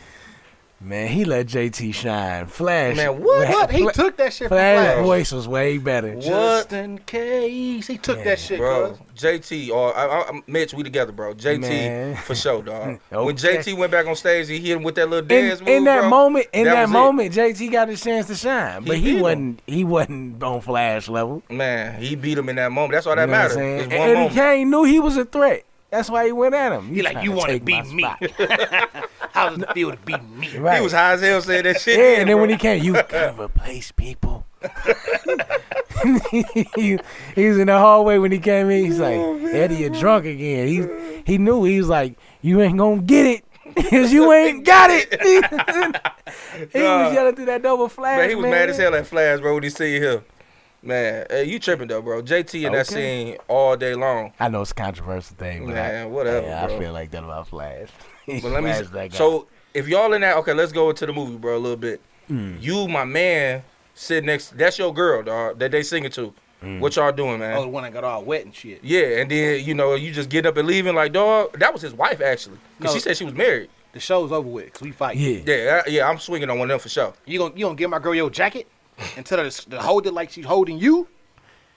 Man, 0.85 1.07
he 1.09 1.25
let 1.25 1.47
JT 1.47 1.95
shine. 1.95 2.47
Flash. 2.47 2.97
Man, 2.97 3.23
what? 3.23 3.49
What? 3.49 3.71
He 3.71 3.83
Fla- 3.83 3.93
took 3.93 4.17
that 4.17 4.33
shit 4.33 4.49
from 4.49 4.57
Flash 4.57 4.95
Flash. 4.95 5.05
voice 5.05 5.31
was 5.33 5.47
way 5.47 5.79
better. 5.79 6.13
What? 6.15 6.23
Just 6.25 6.73
in 6.73 6.99
case. 6.99 7.87
He 7.87 7.99
took 7.99 8.19
Yeah, 8.19 8.25
that 8.25 8.39
shit, 8.41 8.59
Bro, 8.59 8.97
cuz. 9.15 9.23
JT 9.23 9.71
or 9.71 9.97
uh, 9.97 10.07
I, 10.09 10.31
I, 10.31 10.41
Mitch, 10.49 10.75
we 10.75 10.83
together, 10.83 11.13
bro. 11.13 11.35
JT 11.35 11.61
Man. 11.61 12.17
for 12.25 12.35
sure, 12.35 12.63
dog. 12.63 12.99
When 13.11 13.37
JT 13.37 13.77
went 13.77 13.93
back 13.93 14.07
on 14.07 14.17
stage, 14.17 14.49
he 14.49 14.59
hit 14.59 14.77
him 14.77 14.83
with 14.83 14.97
that 14.97 15.09
little 15.09 15.21
In, 15.31 15.45
dance 15.47 15.61
move, 15.61 15.69
in 15.69 15.85
that 15.85 16.01
bro. 16.01 16.11
moment, 16.11 16.47
in 16.53 16.65
That 16.65 16.75
that, 16.75 16.81
was 16.83 16.91
it. 16.91 16.93
moment, 16.95 17.35
JT 17.35 17.71
got 17.73 17.89
his 17.89 18.01
chance 18.03 18.27
to 18.27 18.35
shine, 18.35 18.83
but 18.85 18.97
He 18.97 19.15
he, 19.17 19.21
wasn't. 19.21 19.63
He 19.67 19.85
wasn't 19.85 20.43
on 20.43 20.61
Flash 20.63 21.09
level. 21.09 21.43
Man, 21.49 22.01
he 22.03 22.17
beat 22.17 22.37
him 22.39 22.49
in 22.49 22.57
that 22.57 22.73
moment. 22.73 22.93
That's 22.95 23.07
all 23.07 23.13
You 23.13 23.17
that 23.21 23.27
know 23.27 23.33
what 23.33 23.39
matters. 23.39 23.55
saying? 23.55 23.81
It's 23.83 23.93
And 23.93 23.99
one 24.15 24.25
Eddie. 24.27 24.35
Kane 24.35 24.71
knew 24.71 24.83
he 24.85 24.99
was 24.99 25.17
a 25.17 25.25
threat. 25.25 25.63
That's 25.91 26.09
why 26.11 26.25
he 26.27 26.33
went 26.33 26.55
at 26.55 26.73
him. 26.73 26.93
He 26.93 27.03
like, 27.03 27.23
you 27.23 27.33
wanna 27.33 27.61
beat 27.61 27.87
me. 27.93 28.05
spot." 29.33 29.43
How 29.43 29.49
does 29.51 29.63
it 29.63 29.73
feel 29.73 29.91
to 29.91 29.97
be 29.99 30.17
me? 30.17 30.57
right. 30.59 30.77
He 30.79 30.83
was 30.85 30.93
high 30.93 31.13
as 31.13 31.21
hell 31.23 31.41
saying 31.41 31.65
that 31.65 31.81
shit. 31.81 31.99
Yeah, 31.99 32.21
and 32.21 32.29
then 32.29 32.37
bro. 32.37 32.43
when 32.43 32.51
he 32.51 32.57
came, 32.57 32.83
you 32.83 32.93
gotta 33.09 33.35
replace 33.43 33.91
people. 33.93 34.47
he, 36.31 36.99
he 37.35 37.49
was 37.49 37.59
in 37.59 37.67
the 37.67 37.79
hallway 37.79 38.19
when 38.19 38.31
he 38.33 38.39
came 38.39 38.71
in. 38.71 38.85
He's 38.85 38.99
like, 39.01 39.17
Oh, 39.17 39.45
Eddie, 39.47 39.77
you're 39.77 39.91
drunk 39.91 40.25
again. 40.25 40.69
He 40.69 40.87
he 41.33 41.39
knew. 41.39 41.65
He 41.65 41.79
was 41.79 41.89
like, 41.89 42.17
you 42.43 42.61
ain't 42.61 42.79
gonna 42.79 43.03
get 43.03 43.27
it. 43.27 43.45
Cause 43.91 44.13
you 44.13 44.31
ain't 44.33 44.65
got 44.67 44.91
it. 44.91 45.21
he 46.73 46.79
Nah. 46.81 47.05
was 47.07 47.15
yelling 47.15 47.35
through 47.35 47.47
that 47.47 47.63
double 47.63 47.89
flash. 47.89 48.19
Man, 48.19 48.29
he 48.29 48.35
was 48.35 48.45
mad 48.47 48.69
as 48.69 48.77
hell 48.77 48.95
at 48.95 49.07
Flash, 49.07 49.41
bro, 49.41 49.55
when 49.55 49.63
he 49.63 49.71
see 49.71 49.99
him. 49.99 50.23
Man, 50.83 51.27
hey, 51.31 51.45
you 51.45 51.59
tripping 51.59 51.89
though, 51.89 52.03
bro. 52.03 52.23
JT 52.23 52.67
in 52.67 52.73
that 52.73 52.87
scene 52.89 53.39
all 53.49 53.77
day 53.77 53.95
long. 53.95 54.33
I 54.41 54.49
know 54.49 54.63
it's 54.63 54.73
a 54.73 54.75
controversial 54.75 55.37
thing, 55.37 55.65
but 55.67 55.75
Man, 55.75 56.03
I, 56.03 56.07
whatever, 56.07 56.47
yeah, 56.47 56.67
bro. 56.67 56.77
I 56.77 56.79
feel 56.81 56.93
like 56.93 57.11
that 57.13 57.25
about 57.25 57.49
Flash. 57.49 57.89
But 58.43 58.45
let 58.45 58.63
me. 58.63 58.73
Flash 58.73 58.89
that 58.89 59.11
guy. 59.11 59.17
So 59.17 59.47
if 59.75 59.89
y'all 59.89 60.13
in 60.13 60.21
that, 60.21 60.37
okay, 60.39 60.53
let's 60.55 60.73
go 60.73 60.91
into 60.91 61.07
the 61.07 61.13
movie, 61.13 61.37
bro, 61.37 61.57
a 61.57 61.59
little 61.59 61.77
bit. 61.77 62.01
Hmm. 62.29 62.57
You, 62.61 62.87
my 62.89 63.05
man, 63.05 63.63
sit 63.95 64.25
next. 64.25 64.57
That's 64.57 64.79
your 64.79 64.93
girl, 64.95 65.23
dog. 65.23 65.59
That 65.59 65.71
they 65.73 65.83
singing 65.83 66.11
to. 66.13 66.33
Hmm. 66.61 66.79
What 66.79 66.95
y'all 66.95 67.11
doing, 67.11 67.41
man? 67.41 67.57
Oh, 67.57 67.63
the 67.63 67.69
one 67.69 67.83
that 67.83 67.93
got 67.93 68.05
all 68.05 68.23
wet 68.23 68.45
and 68.45 68.55
shit. 68.55 68.85
Yeah, 68.85 69.21
and 69.21 69.29
then 69.31 69.65
you 69.65 69.75
know 69.75 69.95
you 69.97 70.13
just 70.13 70.29
get 70.29 70.47
up 70.47 70.57
and 70.57 70.69
leaving 70.69 70.95
like 70.95 71.13
dog. 71.13 71.59
That 71.59 71.73
was 71.73 71.83
his 71.83 71.93
wife 71.95 72.21
actually, 72.21 72.59
cause 72.81 72.91
No. 72.91 72.95
she 72.95 73.01
said 73.01 73.17
she 73.17 73.25
was 73.25 73.35
married. 73.35 73.69
The 73.93 74.01
show's 74.01 74.31
over 74.33 74.49
with, 74.49 74.73
cause 74.73 74.83
we 74.83 74.93
fight. 74.93 75.17
yeah, 75.17 75.41
Yeah, 75.45 75.83
I- 75.85 75.89
yeah, 75.91 76.09
I'm 76.09 76.19
swinging 76.19 76.49
on 76.49 76.59
one 76.59 76.67
of 76.71 76.75
them 76.75 76.79
for 76.81 76.89
sure. 76.89 77.13
You 77.27 77.39
gonna 77.41 77.55
you 77.57 77.67
gonna 77.67 77.75
give 77.75 77.91
my 77.91 77.99
girl 77.99 78.15
your 78.15 78.31
jacket 78.31 78.69
and 79.17 79.27
tell 79.27 79.39
her 79.39 79.51
to, 79.51 79.71
to 79.71 79.81
hold 79.83 80.07
it 80.07 80.13
like 80.15 80.31
she's 80.31 80.47
holding 80.47 80.79
you? 80.79 81.09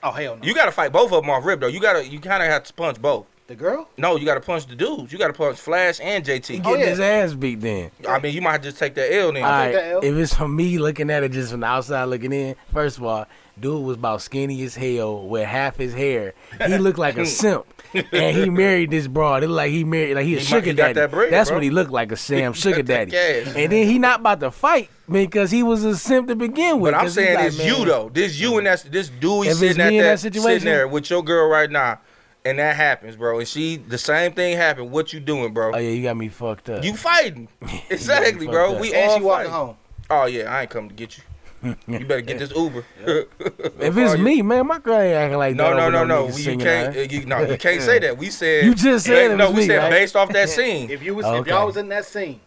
Oh 0.03 0.11
hell 0.11 0.37
no. 0.37 0.43
You 0.43 0.53
gotta 0.53 0.71
fight 0.71 0.91
both 0.91 1.11
of 1.11 1.23
them 1.23 1.29
off 1.31 1.43
rip 1.43 1.59
though. 1.61 1.67
You 1.67 1.79
gotta, 1.79 2.07
you 2.07 2.19
kind 2.19 2.43
of 2.43 2.49
have 2.49 2.63
to 2.65 2.73
punch 2.73 3.01
both. 3.01 3.25
The 3.47 3.55
girl? 3.55 3.87
No, 3.97 4.15
you 4.15 4.25
gotta 4.25 4.39
punch 4.41 4.65
the 4.67 4.75
dudes. 4.75 5.11
You 5.13 5.19
gotta 5.19 5.33
punch 5.33 5.57
Flash 5.59 5.99
and 6.01 6.25
he 6.25 6.33
JT. 6.33 6.47
getting 6.47 6.65
Oh, 6.65 6.73
yeah. 6.75 6.85
his 6.87 6.99
ass 6.99 7.33
beat 7.33 7.61
then. 7.61 7.91
I 8.07 8.19
mean, 8.19 8.33
you 8.33 8.41
might 8.41 8.63
just 8.63 8.77
take 8.79 8.95
that 8.95 9.13
L 9.13 9.31
then. 9.31 9.43
All 9.43 9.49
right, 9.49 9.71
that 9.71 9.91
L. 9.93 9.99
if 10.03 10.15
it's 10.15 10.33
from 10.33 10.55
me 10.55 10.77
looking 10.79 11.09
at 11.11 11.23
it 11.23 11.31
just 11.31 11.51
from 11.51 11.59
the 11.61 11.67
outside 11.67 12.05
looking 12.05 12.33
in, 12.33 12.55
first 12.73 12.97
of 12.97 13.03
all, 13.03 13.25
dude 13.59 13.83
was 13.83 13.97
about 13.97 14.21
skinny 14.21 14.61
as 14.63 14.75
hell 14.75 15.27
with 15.27 15.45
half 15.45 15.77
his 15.77 15.93
hair. 15.93 16.33
He 16.65 16.77
looked 16.79 16.97
like 16.99 17.17
a 17.17 17.25
simp. 17.25 17.65
And 18.11 18.35
he 18.35 18.49
married 18.49 18.89
this 18.91 19.07
broad. 19.07 19.43
It 19.43 19.47
like 19.47 19.71
he 19.71 19.85
married 19.85 20.15
like 20.15 20.25
he 20.25 20.35
a 20.35 20.39
He 20.39 20.43
might- 20.43 20.49
sugar 20.49 20.65
he 20.71 20.73
got 20.73 20.83
daddy. 20.87 20.93
that 20.95 21.11
bread, 21.11 21.31
That's 21.31 21.49
bro. 21.49 21.57
what 21.57 21.63
he 21.63 21.69
looked 21.69 21.91
like 21.91 22.11
a 22.11 22.17
Sam 22.17 22.51
sugar 22.53 22.81
daddy. 22.81 23.11
cash. 23.11 23.47
And 23.55 23.71
then 23.71 23.87
he 23.87 23.99
not 23.99 24.19
about 24.21 24.39
to 24.41 24.51
fight 24.51 24.89
because 25.09 25.49
he 25.51 25.63
was 25.63 25.85
a 25.85 25.95
simp 25.95 26.27
to 26.29 26.35
begin 26.35 26.79
with. 26.81 26.93
But 26.93 26.99
I'm 27.01 27.09
saying 27.09 27.35
like, 27.35 27.45
it's 27.47 27.57
man, 27.59 27.67
you 27.67 27.85
though. 27.85 28.09
This 28.11 28.37
you 28.39 28.57
and 28.57 28.67
that's 28.67 28.83
this 28.83 29.07
dude 29.07 29.45
If 29.45 29.51
it's 29.51 29.59
sitting 29.59 29.81
at 29.81 29.89
me 29.91 29.97
in 29.99 30.03
that, 30.03 30.19
that 30.19 30.33
sitting 30.33 30.65
there 30.65 30.87
with 30.89 31.09
your 31.09 31.23
girl 31.23 31.47
right 31.47 31.69
now, 31.71 31.99
and 32.45 32.59
that 32.59 32.75
happens, 32.75 33.15
bro. 33.15 33.39
And 33.39 33.47
she 33.47 33.77
the 33.77 33.97
same 33.97 34.31
thing 34.33 34.55
happened. 34.55 34.91
What 34.91 35.11
you 35.11 35.19
doing, 35.19 35.53
bro? 35.53 35.73
Oh 35.73 35.77
yeah, 35.77 35.89
you 35.89 36.03
got 36.03 36.15
me 36.15 36.29
fucked 36.29 36.69
up. 36.69 36.83
You 36.83 36.95
fighting. 36.95 37.47
Exactly, 37.89 38.47
bro. 38.47 38.75
up. 38.75 38.81
We 38.81 38.93
And 38.93 39.09
all 39.09 39.17
she 39.17 39.23
walking 39.23 39.37
fighting. 39.47 39.51
home. 39.51 39.77
Oh 40.09 40.25
yeah, 40.25 40.53
I 40.53 40.61
ain't 40.61 40.69
come 40.69 40.87
to 40.87 40.93
get 40.95 41.17
you. 41.17 41.23
You 41.87 42.05
better 42.05 42.21
get 42.21 42.37
this 42.37 42.51
Uber. 42.55 42.85
if 43.07 43.97
it's 43.97 44.17
me, 44.19 44.43
man, 44.43 44.67
my 44.67 44.77
girl 44.77 44.99
ain't 44.99 45.15
acting 45.15 45.37
like 45.39 45.55
No, 45.55 45.71
that. 45.71 45.75
no, 45.77 45.99
over 45.99 46.05
no, 46.05 46.27
no. 46.27 46.37
You 46.37 46.57
can't. 46.57 46.93
her. 46.93 47.01
uh, 47.01 47.05
You, 47.05 47.25
no, 47.25 47.41
you 47.41 47.57
can't 47.57 47.81
say 47.81 47.97
that. 47.99 48.17
We 48.17 48.29
said 48.29 48.65
You 48.65 48.75
just 48.75 49.05
said 49.07 49.31
it 49.31 49.35
No, 49.35 49.47
was 49.47 49.55
we 49.55 49.61
me, 49.61 49.67
said 49.67 49.77
right? 49.77 49.89
based 49.89 50.15
off 50.15 50.31
that 50.33 50.49
scene, 50.49 50.89
If 50.91 51.01
you 51.01 51.15
was 51.15 51.25
Okay. 51.25 51.39
if 51.39 51.47
y'all 51.47 51.65
was 51.65 51.77
in 51.77 51.89
that 51.89 52.05
scene, 52.05 52.39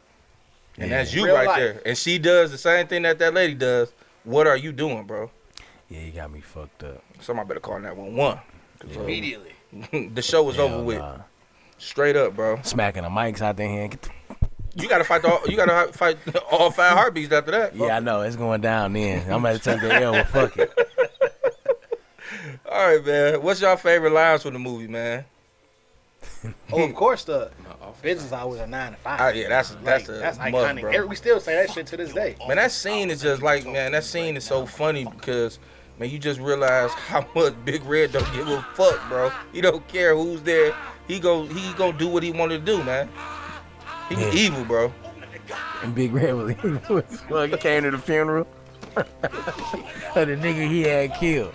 and 0.79 0.93
that's 0.93 1.13
you 1.13 1.25
Real 1.25 1.35
right 1.35 1.47
life. 1.49 1.59
there. 1.59 1.83
And 1.85 1.99
she 1.99 2.19
does 2.19 2.53
the 2.53 2.59
same 2.59 2.87
thing 2.87 3.03
that 3.03 3.19
that 3.19 3.35
lady 3.35 3.55
does. 3.55 3.93
What 4.23 4.47
are 4.47 4.57
you 4.57 4.71
doing, 4.71 5.05
bro? 5.05 5.31
Yeah, 5.89 6.01
you 6.01 6.13
got 6.13 6.31
me 6.31 6.41
fucked 6.41 6.85
up. 6.85 7.03
Somebody 7.21 7.49
better 7.49 7.61
call 7.61 7.81
911. 7.81 8.39
immediately. 8.95 9.53
the 9.93 10.23
show 10.23 10.43
was 10.43 10.59
over 10.59 10.75
Hell 10.75 10.85
with. 10.85 11.03
Straight 11.79 12.17
up, 12.17 12.35
bro. 12.35 12.61
Smacking 12.63 13.03
the 13.05 13.09
mics 13.09 13.41
out 13.41 13.57
there 13.57 13.69
hand. 13.69 13.99
The 14.75 14.83
You 14.83 14.89
gotta 14.89 15.05
fight. 15.05 15.23
The, 15.23 15.41
you 15.49 15.57
gotta 15.57 15.93
fight 15.97 16.17
all 16.51 16.71
five 16.71 16.93
heartbeats 16.93 17.33
after 17.33 17.51
that. 17.53 17.77
Yeah, 17.77 17.97
I 17.97 18.01
know. 18.01 18.23
It's 18.23 18.37
going 18.37 18.61
down 18.61 18.93
then. 18.95 19.31
I'm 19.31 19.43
going 19.43 19.57
to 19.57 19.63
take 19.63 19.81
the 19.81 19.93
L, 19.95 20.13
but 20.13 20.27
fuck 20.29 20.57
it. 20.59 20.73
All 22.71 22.87
right, 22.95 23.05
man. 23.05 23.43
What's 23.43 23.61
your 23.63 23.77
favorite 23.79 24.13
lines 24.13 24.43
from 24.43 24.53
the 24.53 24.59
movie, 24.59 24.87
man? 24.89 25.25
Oh, 26.73 26.83
of 26.85 26.95
course 26.95 27.25
the 27.25 27.51
business 28.03 28.33
hours 28.33 28.61
are 28.61 28.67
nine 28.67 28.93
to 28.93 28.99
five. 28.99 29.21
Oh, 29.21 29.29
yeah, 29.29 29.49
that's 29.49 29.71
that's 29.83 30.09
Like, 30.09 30.17
a 30.17 30.21
that's 30.21 30.39
must, 30.39 30.53
iconic. 30.55 30.81
bro. 30.83 31.07
We 31.07 31.17
still 31.17 31.41
say 31.41 31.55
that 31.55 31.71
shit 31.73 31.87
to 31.89 31.97
this 31.97 32.13
day. 32.13 32.37
Man, 32.47 32.57
that 32.59 32.71
scene 32.71 33.11
is 33.11 33.23
just 33.23 33.43
like, 33.43 33.67
man, 33.67 33.93
that 33.93 34.05
scene 34.05 34.37
is 34.37 34.45
so 34.45 34.67
funny 34.67 35.05
because, 35.05 35.59
man, 35.99 36.11
you 36.11 36.19
just 36.19 36.41
realize 36.41 36.91
how 36.95 37.27
much 37.35 37.55
Big 37.65 37.85
Red 37.85 38.13
don't 38.13 38.33
give 38.33 38.49
a 38.49 38.63
fuck, 38.75 39.01
bro. 39.09 39.31
He 39.53 39.61
don't 39.61 39.87
care 39.89 40.15
who's 40.17 40.43
there. 40.43 40.75
He 41.07 41.19
go, 41.19 41.45
he 41.47 41.73
gonna 41.75 41.97
do 41.97 42.09
what 42.09 42.23
he 42.23 42.33
want 42.33 42.53
to 42.53 42.59
do, 42.59 42.83
man. 42.85 43.09
He 44.09 44.15
Yeah. 44.17 44.33
evil, 44.33 44.65
bro. 44.65 44.93
And 45.83 45.95
Big 45.95 46.13
Red 46.13 46.35
was 46.35 46.55
well, 47.31 47.47
he 47.47 47.57
came 47.57 47.85
to 47.85 47.91
the 47.91 47.99
funeral 47.99 48.47
of 48.97 49.07
the 50.15 50.37
nigga 50.37 50.69
he 50.69 50.83
had 50.83 51.15
killed. 51.15 51.55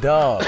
Dog. 0.00 0.42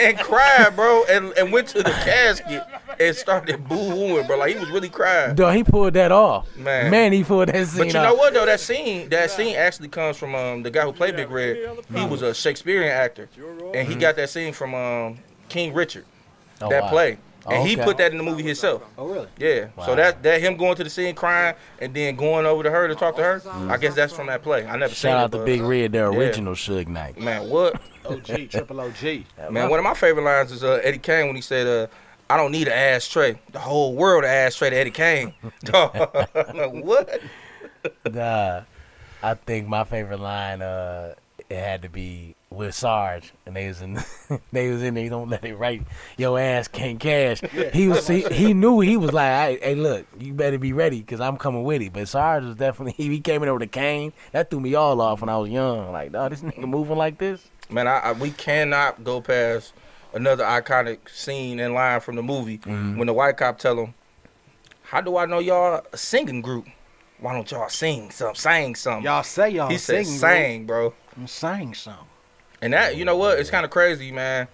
And 0.00 0.18
cried, 0.18 0.72
bro, 0.76 1.04
and, 1.08 1.32
and 1.38 1.52
went 1.52 1.68
to 1.68 1.82
the 1.82 1.90
casket 1.90 2.62
and 2.98 3.14
started 3.16 3.66
boo-hooing, 3.68 4.26
bro. 4.26 4.36
Like 4.38 4.54
he 4.54 4.58
was 4.60 4.70
really 4.70 4.88
crying. 4.88 5.34
dog, 5.34 5.54
he 5.54 5.64
pulled 5.64 5.94
that 5.94 6.12
off. 6.12 6.54
Man. 6.56 6.90
Man, 6.90 7.12
he 7.12 7.22
pulled 7.24 7.48
that 7.48 7.66
scene 7.68 7.78
But 7.78 7.92
you 7.92 7.98
off. 8.00 8.04
know 8.04 8.14
what 8.14 8.34
though? 8.34 8.46
That 8.46 8.60
scene, 8.60 9.08
that 9.10 9.30
scene 9.30 9.56
actually 9.56 9.88
comes 9.88 10.16
from 10.16 10.34
um 10.34 10.62
the 10.62 10.70
guy 10.70 10.82
who 10.84 10.92
played 10.92 11.16
Big 11.16 11.30
Red. 11.30 11.58
He 11.94 12.04
was 12.06 12.22
a 12.22 12.34
Shakespearean 12.34 12.90
actor, 12.90 13.28
and 13.74 13.88
he 13.88 13.94
got 13.94 14.16
that 14.16 14.30
scene 14.30 14.52
from 14.52 14.74
um 14.74 15.18
King 15.48 15.72
Richard, 15.74 16.04
Oh, 16.60 16.68
that 16.68 16.84
wow. 16.84 16.88
play, 16.90 17.18
and 17.48 17.66
he 17.66 17.76
put 17.76 17.96
that 17.98 18.12
in 18.12 18.18
the 18.18 18.24
movie 18.24 18.42
himself. 18.42 18.82
Oh 18.98 19.06
really? 19.06 19.28
Yeah. 19.38 19.68
So 19.84 19.90
Wow. 19.90 19.94
that 19.96 20.22
that 20.22 20.40
him 20.40 20.56
going 20.56 20.76
to 20.76 20.84
the 20.84 20.90
scene 20.90 21.14
crying 21.14 21.54
and 21.80 21.94
then 21.94 22.16
going 22.16 22.46
over 22.46 22.62
to 22.62 22.70
her 22.70 22.88
to 22.88 22.94
talk 22.94 23.16
to 23.16 23.22
her. 23.22 23.42
I 23.70 23.76
guess 23.76 23.94
that's 23.94 24.12
from 24.12 24.26
that 24.26 24.42
play. 24.42 24.66
I 24.66 24.76
never 24.76 24.94
seen 24.94 25.10
Shout 25.10 25.18
it. 25.20 25.22
out 25.24 25.32
to 25.40 25.44
Big 25.44 25.62
Red, 25.62 25.92
the 25.92 25.98
Yeah. 25.98 26.04
original 26.06 26.54
Suge 26.54 26.88
Knight. 26.88 27.18
Man, 27.18 27.48
what? 27.48 27.80
OG, 28.06 28.48
triple 28.50 28.80
OG. 28.80 29.24
Man, 29.50 29.68
one 29.70 29.78
of 29.78 29.84
my 29.84 29.94
favorite 29.94 30.24
lines 30.24 30.50
is 30.52 30.64
uh, 30.64 30.80
Eddie 30.82 30.98
Kane 30.98 31.26
when 31.26 31.36
he 31.36 31.42
said, 31.42 31.66
uh, 31.66 31.86
"I 32.28 32.36
don't 32.36 32.50
need 32.52 32.66
an 32.68 32.72
ashtray. 32.74 33.38
The 33.52 33.58
whole 33.58 33.94
world 33.94 34.24
an 34.24 34.30
ashtray 34.30 34.70
to 34.70 34.76
Eddie 34.76 34.90
Kane." 34.90 35.34
like, 35.72 36.72
what? 36.72 37.20
Nah, 38.10 38.62
I 39.22 39.34
think 39.34 39.68
my 39.68 39.84
favorite 39.84 40.20
line, 40.20 40.62
uh, 40.62 41.14
it 41.48 41.56
had 41.56 41.82
to 41.82 41.88
be 41.88 42.34
with 42.52 42.74
Sarge, 42.74 43.32
and 43.46 43.54
they 43.54 43.68
was 43.68 43.80
in, 43.80 43.96
they 44.52 44.70
was 44.70 44.82
in 44.82 44.94
there. 44.94 45.08
Don't 45.08 45.28
let 45.30 45.44
it 45.44 45.54
right. 45.54 45.82
Your 46.16 46.36
ass 46.38 46.66
can't 46.66 46.98
cash. 46.98 47.40
He 47.72 47.86
was, 47.86 48.08
he, 48.08 48.22
he 48.22 48.54
knew 48.54 48.80
he 48.80 48.96
was 48.96 49.12
like, 49.12 49.30
hey, 49.30 49.58
hey, 49.62 49.74
look, 49.76 50.04
you 50.18 50.32
better 50.32 50.58
be 50.58 50.72
ready, 50.72 51.00
cause 51.02 51.20
I'm 51.20 51.36
coming 51.36 51.62
with 51.62 51.80
it. 51.80 51.92
But 51.92 52.08
Sarge 52.08 52.44
was 52.44 52.56
definitely, 52.56 52.92
he 53.08 53.20
came 53.20 53.44
in 53.44 53.48
over 53.48 53.60
the 53.60 53.68
cane. 53.68 54.12
That 54.32 54.50
threw 54.50 54.58
me 54.58 54.74
all 54.74 55.00
off 55.00 55.20
when 55.20 55.28
I 55.28 55.38
was 55.38 55.48
young. 55.48 55.92
Like, 55.92 56.10
dog, 56.10 56.32
this 56.32 56.40
nigga 56.40 56.66
moving 56.68 56.96
like 56.96 57.18
this. 57.18 57.48
Man, 57.70 57.86
I, 57.86 57.98
I 58.00 58.12
we 58.12 58.32
cannot 58.32 59.04
go 59.04 59.20
past 59.20 59.72
another 60.12 60.42
iconic 60.42 61.08
scene 61.08 61.60
and 61.60 61.72
line 61.72 62.00
from 62.00 62.16
the 62.16 62.22
movie 62.22 62.58
Mm-hmm. 62.58 62.98
when 62.98 63.06
the 63.06 63.12
white 63.14 63.36
cop 63.36 63.58
tell 63.60 63.78
him, 63.78 63.94
"How 64.82 65.00
do 65.00 65.16
I 65.16 65.26
know 65.26 65.38
y'all 65.38 65.86
a 65.92 65.96
singing 65.96 66.42
group? 66.42 66.66
Why 67.20 67.32
don't 67.32 67.48
y'all 67.48 67.68
sing 67.68 68.10
some, 68.10 68.34
sing 68.34 68.74
some?" 68.74 69.04
Y'all 69.04 69.22
say 69.22 69.50
y'all 69.50 69.68
he 69.68 69.78
said, 69.78 70.04
singing, 70.04 70.18
"Sang, 70.18 70.66
bro." 70.66 70.88
bro. 70.90 70.96
I'm 71.16 71.28
saying 71.28 71.74
something. 71.74 72.06
And 72.62 72.72
that, 72.72 72.96
you 72.96 73.04
know 73.04 73.16
what? 73.16 73.38
It's 73.38 73.50
kind 73.50 73.64
of 73.64 73.70
crazy, 73.70 74.12
man. 74.12 74.48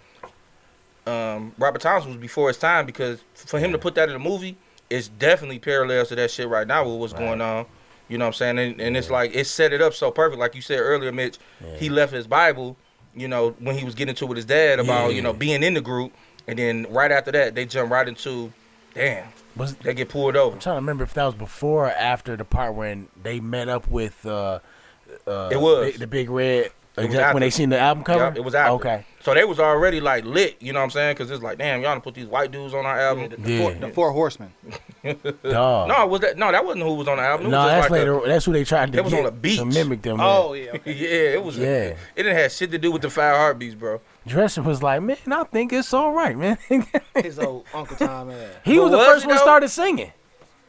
Um, 1.07 1.53
Robert 1.59 1.81
Townsend 1.81 2.14
was 2.14 2.21
before 2.21 2.49
his 2.49 2.59
time 2.59 2.85
because 2.87 3.21
for 3.35 3.59
him 3.61 3.73
to 3.73 3.79
put 3.79 3.95
that 3.95 4.09
in 4.09 4.14
a 4.16 4.19
movie, 4.19 4.57
it's 4.90 5.09
definitely 5.09 5.59
parallels 5.59 6.09
to 6.09 6.16
that 6.16 6.31
shit 6.31 6.49
right 6.49 6.66
now 6.66 6.85
with 6.88 6.99
what's 7.01 7.12
going 7.12 7.40
on. 7.40 7.66
You 8.09 8.19
know 8.19 8.25
what 8.25 8.29
I'm 8.29 8.33
saying? 8.35 8.59
And, 8.59 8.81
and 8.81 8.97
it's 8.97 9.11
like 9.11 9.35
it 9.35 9.47
set 9.47 9.73
it 9.73 9.83
up 9.83 9.95
so 9.95 10.11
perfect, 10.11 10.38
like 10.38 10.55
you 10.55 10.62
said 10.62 10.79
earlier, 10.79 11.11
Mitch. 11.12 11.38
He 11.77 11.88
left 11.88 12.12
his 12.12 12.27
Bible, 12.27 12.77
you 13.14 13.27
know, 13.29 13.51
when 13.59 13.77
he 13.77 13.85
was 13.85 13.95
getting 13.95 14.11
into 14.11 14.25
it 14.25 14.29
with 14.29 14.37
his 14.37 14.45
dad 14.45 14.79
about 14.79 15.11
Yeah. 15.11 15.16
you 15.16 15.23
know 15.23 15.33
being 15.33 15.62
in 15.62 15.75
the 15.75 15.81
group, 15.81 16.12
and 16.47 16.59
then 16.59 16.87
right 16.90 17.11
after 17.11 17.33
that 17.33 17.55
they 17.57 17.66
jump 17.66 17.90
right 17.90 18.07
into, 18.07 18.53
damn, 18.95 19.27
Was 19.57 19.75
they 19.77 19.95
get 19.95 20.09
pulled 20.09 20.37
over. 20.37 20.55
I'm 20.55 20.61
trying 20.61 20.75
to 20.77 20.81
remember 20.81 21.03
if 21.05 21.14
that 21.14 21.25
was 21.25 21.35
before 21.35 21.87
or 21.87 21.90
after 21.92 22.37
the 22.37 22.45
part 22.45 22.75
when 22.75 23.09
they 23.21 23.40
met 23.40 23.69
up 23.69 23.88
with 23.88 24.25
uh, 24.25 24.61
uh 25.27 25.49
It 25.53 25.61
was. 25.61 25.97
The 25.99 26.07
Big 26.07 26.31
Red. 26.31 26.71
It 26.97 27.01
was 27.03 27.07
Exact- 27.09 27.35
when 27.35 27.43
they 27.43 27.51
seen 27.51 27.69
the 27.69 27.79
album 27.79 28.05
cover. 28.05 28.25
Yup, 28.25 28.37
it 28.37 28.45
was 28.45 28.55
after. 28.55 28.73
Okay. 28.75 29.05
So 29.21 29.35
they 29.35 29.45
was 29.45 29.59
already 29.61 30.01
like 30.01 30.25
lit, 30.25 30.57
you 30.61 30.73
know 30.73 30.79
what 30.79 30.85
I'm 30.85 30.91
saying? 30.91 31.15
Because 31.15 31.31
it's 31.31 31.43
like, 31.43 31.59
damn, 31.59 31.83
y'all 31.83 31.93
done 31.93 32.01
put 32.01 32.15
these 32.15 32.27
white 32.27 32.51
dudes 32.53 32.73
on 32.73 32.87
our 32.87 32.99
album. 32.99 33.25
Yeah, 33.25 33.29
the, 33.29 33.37
the, 33.37 33.53
Yeah. 33.53 33.59
Four, 33.61 33.73
the 33.75 33.89
four 33.91 34.13
horsemen. 34.13 34.53
Dog. 35.43 35.89
No, 35.89 36.07
was 36.07 36.21
that 36.23 36.39
no? 36.39 36.51
That 36.53 36.65
wasn't 36.65 36.85
who 36.85 36.95
was 36.95 37.07
on 37.09 37.19
the 37.19 37.23
album. 37.25 37.51
No, 37.51 37.59
just 37.69 37.69
that's 37.69 37.91
like 37.91 38.07
a- 38.07 38.29
that's 38.29 38.45
who 38.45 38.53
they 38.53 38.65
tried 38.65 38.87
to 38.87 38.93
do. 38.93 38.99
it 38.99 39.05
was 39.05 39.13
get 39.13 39.19
on 39.19 39.25
the 39.27 39.31
beach. 39.33 39.59
to 39.59 39.65
mimic 39.65 40.03
them. 40.03 40.19
Oh 40.21 40.55
yeah. 40.55 40.71
okay. 40.75 40.93
yeah, 40.95 41.35
it 41.35 41.45
was. 41.45 41.59
Yeah. 41.59 41.67
It 41.67 41.99
didn't 42.17 42.37
have 42.37 42.53
shit 42.53 42.71
to 42.71 42.79
do 42.79 42.91
with 42.93 43.03
the 43.03 43.11
five 43.11 43.37
heartbeats, 43.37 43.75
bro. 43.75 44.01
Dresser 44.27 44.63
was 44.63 44.83
like, 44.83 45.03
man, 45.03 45.17
I 45.31 45.45
think 45.45 45.73
it's 45.73 45.93
all 45.93 46.13
right, 46.13 46.37
man. 46.37 46.59
His 47.17 47.39
old 47.39 47.67
Uncle 47.75 47.97
Tom 47.97 48.31
ass. 48.31 48.39
he 48.65 48.77
But 48.77 48.83
was 48.85 48.91
the 48.93 48.97
was 48.99 49.07
first 49.07 49.27
one 49.27 49.39
started 49.39 49.69
singing. 49.69 50.13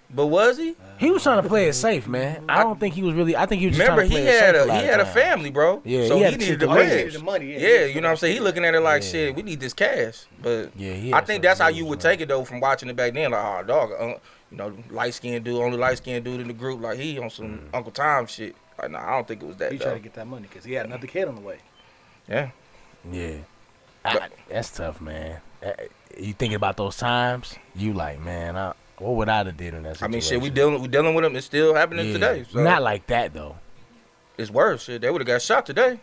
But 0.10 0.28
was 0.28 0.58
he? 0.58 0.76
He 1.00 1.12
was 1.12 1.24
trying 1.24 1.42
to 1.44 1.48
play 1.48 1.68
it 1.68 1.74
safe, 1.74 2.08
man. 2.08 2.44
I 2.50 2.64
don't 2.64 2.80
think 2.80 2.96
he 2.96 3.04
was 3.04 3.14
really. 3.14 3.36
I 3.36 3.46
think 3.46 3.60
he 3.62 3.68
was 3.68 3.76
just 3.78 3.88
Remember, 3.88 4.02
trying 4.08 4.10
to 4.12 4.18
he 4.18 4.24
play 4.26 4.36
it 4.36 4.42
had 4.42 4.56
safe 4.56 4.64
a 4.64 4.68
lot 4.68 4.78
he 4.82 4.84
of 4.86 4.90
had 4.92 5.00
a 5.00 5.06
family, 5.06 5.50
bro. 5.52 5.82
Yeah, 5.86 6.08
so 6.08 6.14
he 6.16 6.20
he, 6.20 6.24
had 6.24 6.32
to 6.34 6.38
needed 6.40 6.46
shit 6.52 6.60
the 6.60 6.66
to 6.68 6.74
he 6.84 6.90
needed 6.96 7.14
the 7.14 7.20
money. 7.24 7.54
Yeah, 7.54 7.60
Yeah, 7.60 7.86
you 7.86 8.02
know 8.02 8.08
what 8.08 8.12
I'm 8.12 8.18
saying. 8.18 8.34
He 8.34 8.40
looking 8.40 8.66
at 8.66 8.74
it 8.76 8.80
like 8.82 9.04
Yeah. 9.04 9.10
shit. 9.10 9.36
We 9.36 9.44
need 9.44 9.60
this 9.60 9.74
cash, 9.74 10.26
but 10.42 10.72
Yeah, 10.76 11.16
I 11.16 11.22
think 11.22 11.44
that's 11.44 11.60
how 11.60 11.68
you 11.68 11.86
would 11.86 12.00
take 12.00 12.22
it 12.22 12.28
though 12.30 12.44
from 12.46 12.60
watching 12.60 12.90
it 12.90 12.96
back 12.96 13.14
then. 13.14 13.32
Like, 13.32 13.44
oh 13.46 13.64
dog, 13.68 13.92
uh, 14.00 14.06
you 14.52 14.58
know, 14.58 14.74
light 14.90 15.14
skinned 15.14 15.44
dude, 15.46 15.62
only 15.62 15.78
light 15.78 15.98
skinned 15.98 16.24
dude 16.26 16.42
in 16.42 16.48
the 16.48 16.54
group. 16.54 16.82
Like 16.82 16.98
he 16.98 17.20
on 17.20 17.30
some 17.30 17.46
Mm. 17.60 17.76
Uncle 17.76 17.92
Tom 17.92 18.26
shit. 18.28 18.56
Like, 18.80 18.92
nah, 18.92 19.08
I 19.08 19.12
don't 19.12 19.28
think 19.28 19.42
it 19.44 19.46
was 19.46 19.58
that. 19.58 19.72
He 19.72 19.78
though. 19.78 19.86
tried 19.86 19.94
to 19.96 20.00
get 20.00 20.14
that 20.14 20.28
money 20.28 20.44
because 20.50 20.64
he 20.64 20.74
had 20.74 20.86
another 20.86 21.08
kid 21.08 21.28
on 21.28 21.36
the 21.36 21.42
way. 21.42 21.58
Yeah, 22.30 22.50
Yeah, 23.12 23.38
I, 24.06 24.28
that's 24.50 24.70
tough, 24.72 25.00
man. 25.02 25.42
Uh, 25.66 25.72
You 26.18 26.34
thinking 26.34 26.56
about 26.56 26.78
those 26.78 26.98
times? 26.98 27.56
You 27.76 27.94
like, 27.94 28.20
man, 28.20 28.56
I, 28.58 28.74
what 29.00 29.16
would 29.16 29.30
I 29.30 29.38
have 29.44 29.58
did 29.58 29.74
in 29.74 29.84
that 29.84 29.96
situation? 29.98 30.04
I 30.06 30.08
mean, 30.08 30.22
shit, 30.22 30.42
we 30.42 30.50
dealing 30.50 30.82
we 30.82 30.88
dealing 30.88 31.14
with 31.16 31.24
them. 31.24 31.36
It's 31.36 31.46
still 31.46 31.74
happening 31.76 32.08
Yeah. 32.08 32.14
today. 32.14 32.46
So 32.52 32.62
Not 32.64 32.82
like 32.82 33.08
that 33.08 33.34
though. 33.34 33.56
it's 34.38 34.52
worse. 34.52 34.84
Shit, 34.84 35.02
they 35.02 35.10
would 35.10 35.22
have 35.22 35.28
got 35.28 35.42
shot 35.42 35.66
today. 35.66 36.00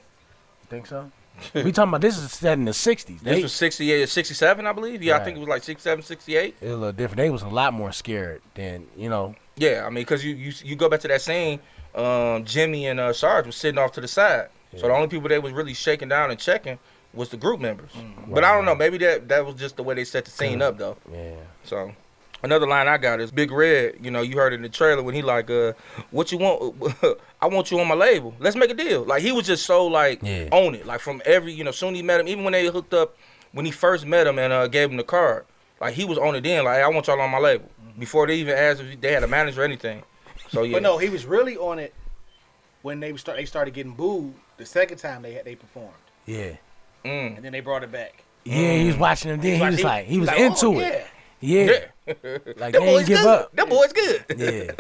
Think 0.68 0.86
so? 0.86 1.10
we 1.52 1.72
talking 1.72 1.88
about 1.88 2.00
this 2.00 2.16
is 2.16 2.30
set 2.30 2.52
in 2.58 2.64
the 2.64 2.70
'60s. 2.70 3.06
This 3.06 3.22
They, 3.22 3.42
was 3.42 3.52
68, 3.52 4.08
67, 4.08 4.66
I 4.66 4.72
believe. 4.72 5.02
Yeah, 5.02 5.16
I 5.16 5.24
think 5.24 5.36
it 5.36 5.40
was 5.40 5.48
like 5.48 5.64
67, 5.64 6.04
68. 6.04 6.54
it 6.60 6.64
was 6.64 6.72
a 6.72 6.76
little 6.76 6.92
different. 6.92 7.16
They 7.16 7.30
was 7.30 7.42
a 7.42 7.48
lot 7.48 7.72
more 7.74 7.90
scared 7.90 8.40
than 8.54 8.86
you 8.96 9.08
know. 9.08 9.34
Yeah, 9.56 9.82
I 9.84 9.88
mean, 9.88 10.02
because 10.02 10.24
you, 10.24 10.34
you 10.34 10.52
you 10.62 10.76
go 10.76 10.88
back 10.88 11.00
to 11.00 11.08
that 11.08 11.20
scene, 11.22 11.58
um, 11.96 12.44
Jimmy 12.44 12.86
and 12.86 13.00
uh, 13.00 13.12
Sarge 13.12 13.46
was 13.46 13.56
sitting 13.56 13.78
off 13.78 13.92
to 13.92 14.00
the 14.00 14.08
side. 14.08 14.48
So 14.76 14.88
the 14.88 14.92
only 14.94 15.06
people 15.06 15.28
they 15.28 15.38
was 15.38 15.52
really 15.52 15.74
shaking 15.74 16.08
down 16.08 16.30
and 16.32 16.38
checking 16.40 16.78
was 17.12 17.28
the 17.28 17.36
group 17.36 17.60
members. 17.60 17.90
But 18.26 18.42
I 18.42 18.52
don't 18.54 18.64
know, 18.64 18.74
maybe 18.74 18.98
that 18.98 19.28
that 19.28 19.44
was 19.46 19.54
just 19.56 19.76
the 19.76 19.82
way 19.84 19.94
they 19.94 20.04
set 20.04 20.24
the 20.24 20.30
scene 20.32 20.60
up 20.62 20.78
though. 20.78 20.96
Yeah. 21.12 21.34
So 21.64 21.92
another 22.42 22.66
line 22.66 22.88
I 22.88 22.98
got 22.98 23.20
is 23.20 23.30
Big 23.30 23.50
Red. 23.50 23.96
You 24.02 24.10
know, 24.10 24.22
you 24.22 24.36
heard 24.36 24.52
it 24.52 24.56
in 24.56 24.62
the 24.62 24.68
trailer 24.68 25.02
when 25.02 25.14
he 25.14 25.22
like, 25.22 25.50
uh, 25.50 25.72
"What 26.10 26.32
you 26.32 26.38
want? 26.38 27.18
I 27.42 27.46
want 27.46 27.70
you 27.70 27.80
on 27.80 27.88
my 27.88 27.94
label. 27.94 28.34
Let's 28.38 28.56
make 28.56 28.70
a 28.70 28.74
deal." 28.74 29.04
Like 29.04 29.22
he 29.22 29.32
was 29.32 29.46
just 29.46 29.66
so 29.66 29.86
like 29.86 30.20
Yeah. 30.22 30.48
on 30.50 30.74
it. 30.74 30.86
Like 30.86 31.00
from 31.00 31.22
every 31.24 31.52
you 31.52 31.64
know, 31.64 31.70
soon 31.70 31.94
he 31.94 32.02
met 32.02 32.20
him, 32.20 32.28
even 32.28 32.44
when 32.44 32.52
they 32.52 32.66
hooked 32.66 32.94
up, 32.94 33.16
when 33.52 33.64
he 33.64 33.70
first 33.70 34.06
met 34.06 34.26
him 34.26 34.38
and 34.38 34.52
uh, 34.52 34.66
gave 34.68 34.90
him 34.90 34.96
the 34.96 35.04
card, 35.04 35.44
like 35.80 35.94
he 35.94 36.04
was 36.04 36.18
on 36.18 36.34
it 36.34 36.42
then. 36.42 36.64
Like, 36.64 36.76
hey, 36.76 36.82
I 36.82 36.88
want 36.88 37.06
y'all 37.06 37.20
on 37.20 37.30
my 37.30 37.38
label 37.38 37.68
before 37.98 38.26
they 38.26 38.36
even 38.36 38.56
asked 38.56 38.80
if 38.80 39.00
they 39.00 39.12
had 39.12 39.22
a 39.22 39.28
manager 39.28 39.62
or 39.62 39.64
anything. 39.64 40.02
So 40.48 40.62
yeah, 40.62 40.74
But 40.74 40.82
no, 40.82 40.98
he 40.98 41.08
was 41.08 41.24
really 41.26 41.56
on 41.56 41.78
it 41.78 41.94
when 42.82 43.00
they 43.00 43.16
start. 43.16 43.38
They 43.38 43.44
started 43.44 43.74
getting 43.74 43.92
booed 43.92 44.34
the 44.56 44.66
second 44.66 44.98
time 44.98 45.22
they 45.22 45.32
had 45.32 45.44
they 45.44 45.54
performed, 45.54 45.94
Yeah. 46.26 46.56
Mm. 47.04 47.36
and 47.36 47.44
then 47.44 47.52
they 47.52 47.60
brought 47.60 47.82
it 47.82 47.92
back. 47.92 48.24
Yeah, 48.44 48.72
he 48.74 48.86
was 48.86 48.96
watching 48.96 49.30
them. 49.30 49.40
Then 49.40 49.58
he 49.58 49.66
was 49.66 49.82
like, 49.82 50.06
he 50.06 50.18
was 50.18 50.28
like, 50.28 50.38
into 50.38 50.66
oh, 50.66 50.78
it. 50.78 50.92
Yeah. 50.92 51.04
Yeah. 51.40 51.64
Yeah. 51.64 52.14
Like 52.56 52.72
That 52.72 52.72
they 52.72 52.78
boy's 52.78 52.98
ain't 53.00 53.06
give 53.08 53.18
good. 53.18 53.26
up. 53.26 53.56
That 53.56 53.68
boy's 53.68 53.92
good. 53.92 54.24
Yeah. 54.36 54.72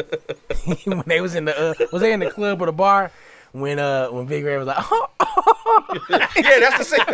when 0.94 1.02
they 1.06 1.20
was 1.20 1.34
in 1.34 1.44
the 1.46 1.58
uh, 1.58 1.74
was 1.92 2.00
they 2.02 2.12
in 2.12 2.20
the 2.20 2.30
club 2.30 2.60
or 2.62 2.66
the 2.66 2.72
bar 2.72 3.10
when 3.52 3.78
uh 3.78 4.08
when 4.08 4.26
Big 4.26 4.44
Red 4.44 4.58
was 4.58 4.66
like, 4.66 4.76
oh, 4.80 5.08
yeah, 6.10 6.26
that's 6.60 6.78
the 6.78 6.84
same. 6.84 7.06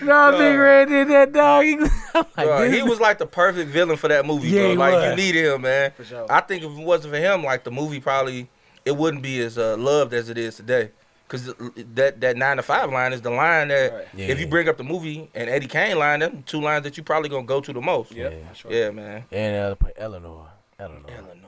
no, 0.02 0.38
Big 0.38 0.58
Red 0.58 0.88
did 0.88 1.08
that 1.08 1.32
dog. 1.32 1.64
He 1.64 1.76
was, 1.76 1.90
like, 2.14 2.32
Bro, 2.36 2.70
he 2.70 2.82
was 2.82 3.00
like 3.00 3.18
the 3.18 3.26
perfect 3.26 3.70
villain 3.70 3.96
for 3.96 4.08
that 4.08 4.24
movie, 4.26 4.48
Yeah, 4.48 4.60
bro. 4.62 4.70
he 4.70 4.76
Like 4.76 4.92
was. 4.94 5.04
you 5.10 5.16
needed 5.16 5.52
him, 5.52 5.62
man. 5.62 5.90
For 5.92 6.04
sure. 6.04 6.26
I 6.30 6.40
think 6.40 6.62
if 6.62 6.70
it 6.70 6.84
wasn't 6.84 7.14
for 7.14 7.20
him, 7.20 7.42
like 7.44 7.64
the 7.64 7.70
movie 7.70 8.00
probably 8.00 8.48
it 8.84 8.96
wouldn't 8.96 9.22
be 9.22 9.40
as 9.40 9.58
uh, 9.58 9.76
loved 9.76 10.14
as 10.14 10.28
it 10.28 10.38
is 10.38 10.56
today. 10.56 10.90
Cause 11.28 11.52
that 11.94 12.20
that 12.22 12.36
nine 12.38 12.56
to 12.56 12.62
five 12.62 12.90
line 12.90 13.12
is 13.12 13.20
the 13.20 13.30
line 13.30 13.68
that 13.68 13.92
Right. 13.92 14.06
if 14.16 14.40
you 14.40 14.46
bring 14.46 14.66
up 14.68 14.78
the 14.78 14.82
movie 14.84 15.28
and 15.34 15.50
Eddie 15.50 15.66
Kane 15.66 15.98
line, 15.98 16.20
them 16.20 16.42
two 16.46 16.60
lines 16.60 16.84
that 16.84 16.96
you 16.96 17.02
probably 17.02 17.28
gonna 17.28 17.44
go 17.46 17.60
to 17.60 17.72
the 17.72 17.80
most. 17.82 18.12
Yep, 18.12 18.32
Yeah. 18.32 18.52
sure. 18.54 18.72
Yeah, 18.72 18.90
man. 18.90 19.24
and 19.30 19.56
uh, 19.56 19.88
Eleanor, 19.98 20.46
Eleanor. 20.78 21.04
Eleanor. 21.10 21.44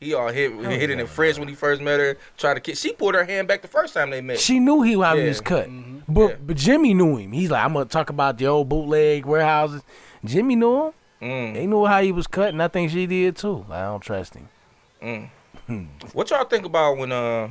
He 0.00 0.14
all 0.14 0.28
hit 0.28 0.52
hit 0.52 0.90
it 0.90 1.00
in 1.00 1.06
French 1.08 1.36
when 1.38 1.48
he 1.48 1.56
first 1.56 1.82
met 1.82 1.98
her. 1.98 2.16
Tried 2.36 2.54
to 2.54 2.60
kiss. 2.60 2.80
She 2.80 2.92
pulled 2.92 3.16
her 3.16 3.24
hand 3.24 3.48
back 3.48 3.62
the 3.62 3.66
first 3.68 3.92
time 3.94 4.10
they 4.10 4.20
met. 4.20 4.38
She 4.38 4.60
knew 4.60 4.82
he 4.82 4.92
how 4.92 5.16
he 5.16 5.26
was 5.26 5.40
cut, 5.40 5.66
Mm-hmm. 5.68 5.98
but 6.12 6.28
Yeah. 6.28 6.36
but 6.46 6.56
Jimmy 6.56 6.94
knew 6.94 7.16
him. 7.16 7.32
He's 7.32 7.50
like, 7.50 7.64
I'm 7.64 7.72
gonna 7.72 7.86
talk 7.86 8.10
about 8.10 8.38
the 8.38 8.46
old 8.46 8.68
bootleg 8.68 9.26
warehouses. 9.26 9.82
Jimmy 10.24 10.54
knew 10.54 10.84
him. 10.86 10.92
Mm. 11.20 11.54
They 11.54 11.66
knew 11.66 11.84
how 11.84 12.00
he 12.00 12.12
was 12.12 12.28
cut, 12.28 12.50
and 12.50 12.62
I 12.62 12.68
think 12.68 12.92
she 12.92 13.04
did 13.06 13.34
too. 13.36 13.66
I 13.68 13.80
don't 13.86 14.00
trust 14.00 14.36
him. 14.36 14.48
What 16.14 16.30
y'all 16.30 16.44
think 16.44 16.64
about 16.64 16.96
when 16.96 17.10
uh 17.12 17.48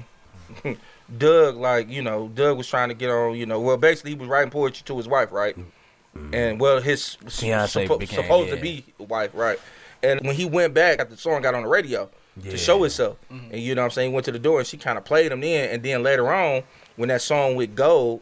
Duck 1.16 1.56
like 1.56 1.90
you 1.90 2.02
know 2.02 2.28
Duck 2.30 2.58
was 2.58 2.68
trying 2.68 2.90
to 2.90 2.96
get 2.96 3.10
on 3.10 3.36
you 3.36 3.46
know 3.46 3.60
well 3.62 3.78
basically 3.78 4.12
he 4.12 4.18
was 4.18 4.28
writing 4.28 4.50
poetry 4.52 4.84
to 4.86 4.98
his 4.98 5.08
wife 5.08 5.32
right? 5.32 5.56
Mm-hmm. 5.58 6.34
And 6.34 6.60
well 6.60 6.82
his 6.82 7.18
s- 7.26 7.42
Fiancé 7.42 7.88
suppo- 7.88 8.00
became- 8.00 8.22
supposed 8.24 8.50
to 8.50 8.58
be 8.58 8.84
wife 8.98 9.32
right? 9.34 9.60
And 10.04 10.22
when 10.22 10.36
he 10.36 10.46
went 10.46 10.74
back 10.74 11.00
after 11.00 11.16
the 11.16 11.22
song 11.22 11.42
got 11.42 11.56
on 11.56 11.64
the 11.64 11.70
radio 11.70 12.10
Yeah. 12.42 12.52
to 12.52 12.58
show 12.58 12.84
itself 12.84 13.18
mm-hmm. 13.32 13.52
and 13.54 13.62
you 13.62 13.74
know 13.76 13.82
what 13.82 13.86
I'm 13.86 13.92
saying 13.92 14.12
he 14.12 14.14
went 14.16 14.26
to 14.26 14.32
the 14.32 14.40
door 14.40 14.60
and 14.60 14.68
she 14.68 14.78
kind 14.78 14.98
of 14.98 15.06
played 15.06 15.32
him 15.32 15.40
then 15.42 15.70
and 15.70 15.82
then 15.84 16.04
later 16.04 16.32
on 16.34 16.64
when 16.98 17.10
that 17.10 17.22
song 17.22 17.56
with 17.56 17.74
Gold 17.76 18.22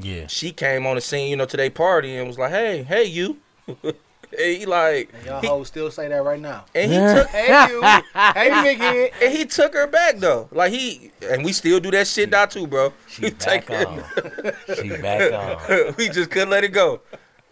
Yeah, 0.00 0.26
she 0.28 0.52
came 0.52 0.86
on 0.86 0.94
the 0.94 1.00
scene 1.02 1.28
you 1.28 1.36
know 1.36 1.44
to 1.46 1.56
their 1.56 1.70
party 1.70 2.16
and 2.16 2.26
was 2.28 2.38
like 2.38 2.50
hey 2.52 2.82
hey 2.82 3.04
you. 3.04 3.36
and 3.68 3.94
he 4.38 4.66
like 4.66 5.10
And 5.14 5.26
y'all 5.26 5.40
he- 5.40 5.46
hoes 5.46 5.68
still 5.68 5.90
say 5.90 6.08
that 6.08 6.22
right 6.24 6.40
now. 6.40 6.64
and 6.74 6.90
he 6.90 6.98
took 6.98 7.26
Hey 7.28 7.68
you, 7.72 7.82
hey 7.82 8.62
big 8.62 8.78
head. 8.78 9.10
and 9.22 9.32
he 9.32 9.44
took 9.44 9.74
her 9.74 9.86
back 9.86 10.18
though. 10.18 10.48
Like 10.52 10.72
he 10.72 11.10
and 11.30 11.44
we 11.44 11.52
still 11.52 11.80
do 11.80 11.90
that 11.92 12.06
shit 12.06 12.30
now 12.30 12.46
too, 12.46 12.66
bro. 12.66 12.92
she 13.08 13.22
We 13.22 13.30
back 13.30 13.66
take 13.66 13.70
on. 13.70 14.04
she 14.76 14.88
back 14.96 15.32
on. 15.32 15.94
we 15.98 16.08
just 16.08 16.30
couldn't 16.30 16.50
let 16.50 16.64
it 16.64 16.68
go. 16.72 17.00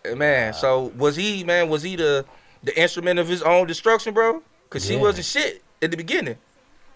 And 0.05 0.19
Man, 0.19 0.55
so 0.55 0.93
was 0.97 1.17
he 1.17 1.45
man, 1.45 1.69
was 1.69 1.83
he 1.83 1.97
the 1.97 2.25
the 2.63 2.79
instrument 2.81 3.19
of 3.19 3.29
his 3.29 3.43
own 3.43 3.67
destruction, 3.67 4.15
bro? 4.15 4.43
Cause 4.71 4.87
she 4.87 4.97
wasn't 4.97 5.27
shit 5.27 5.63
at 5.83 5.91
the 5.91 5.97
beginning. 5.97 6.37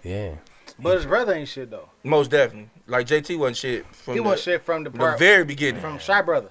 Yeah, 0.03 0.35
But 0.79 0.97
his 0.97 1.07
brother 1.07 1.35
ain't 1.35 1.49
shit 1.49 1.71
though. 1.71 1.89
Most 2.03 2.31
definitely. 2.31 2.71
Like 2.87 3.07
JT 3.07 3.39
wasn't 3.39 3.57
shit 3.57 3.87
from 3.95 4.15
He 4.15 4.21
the, 4.21 4.23
was 4.25 4.43
shit 4.43 4.63
from 4.65 4.85
the 4.85 4.91
the 4.91 5.17
very 5.19 5.45
beginning. 5.45 5.81
from 5.81 5.99
Shy 5.99 6.21
Brother. 6.23 6.51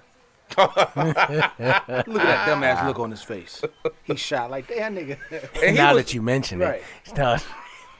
Look 0.57 1.17
at 1.17 1.57
that 1.57 2.47
dumbass 2.47 2.85
look 2.85 2.99
on 2.99 3.11
his 3.11 3.23
face. 3.23 3.61
He 4.03 4.15
shot 4.15 4.51
like 4.51 4.67
that 4.67 4.91
nigga. 4.91 5.17
and 5.63 5.75
now 5.77 5.93
was, 5.93 6.05
that 6.05 6.13
you 6.13 6.21
mention 6.21 6.59
Right. 6.59 6.81
it, 7.05 7.17
no, 7.17 7.37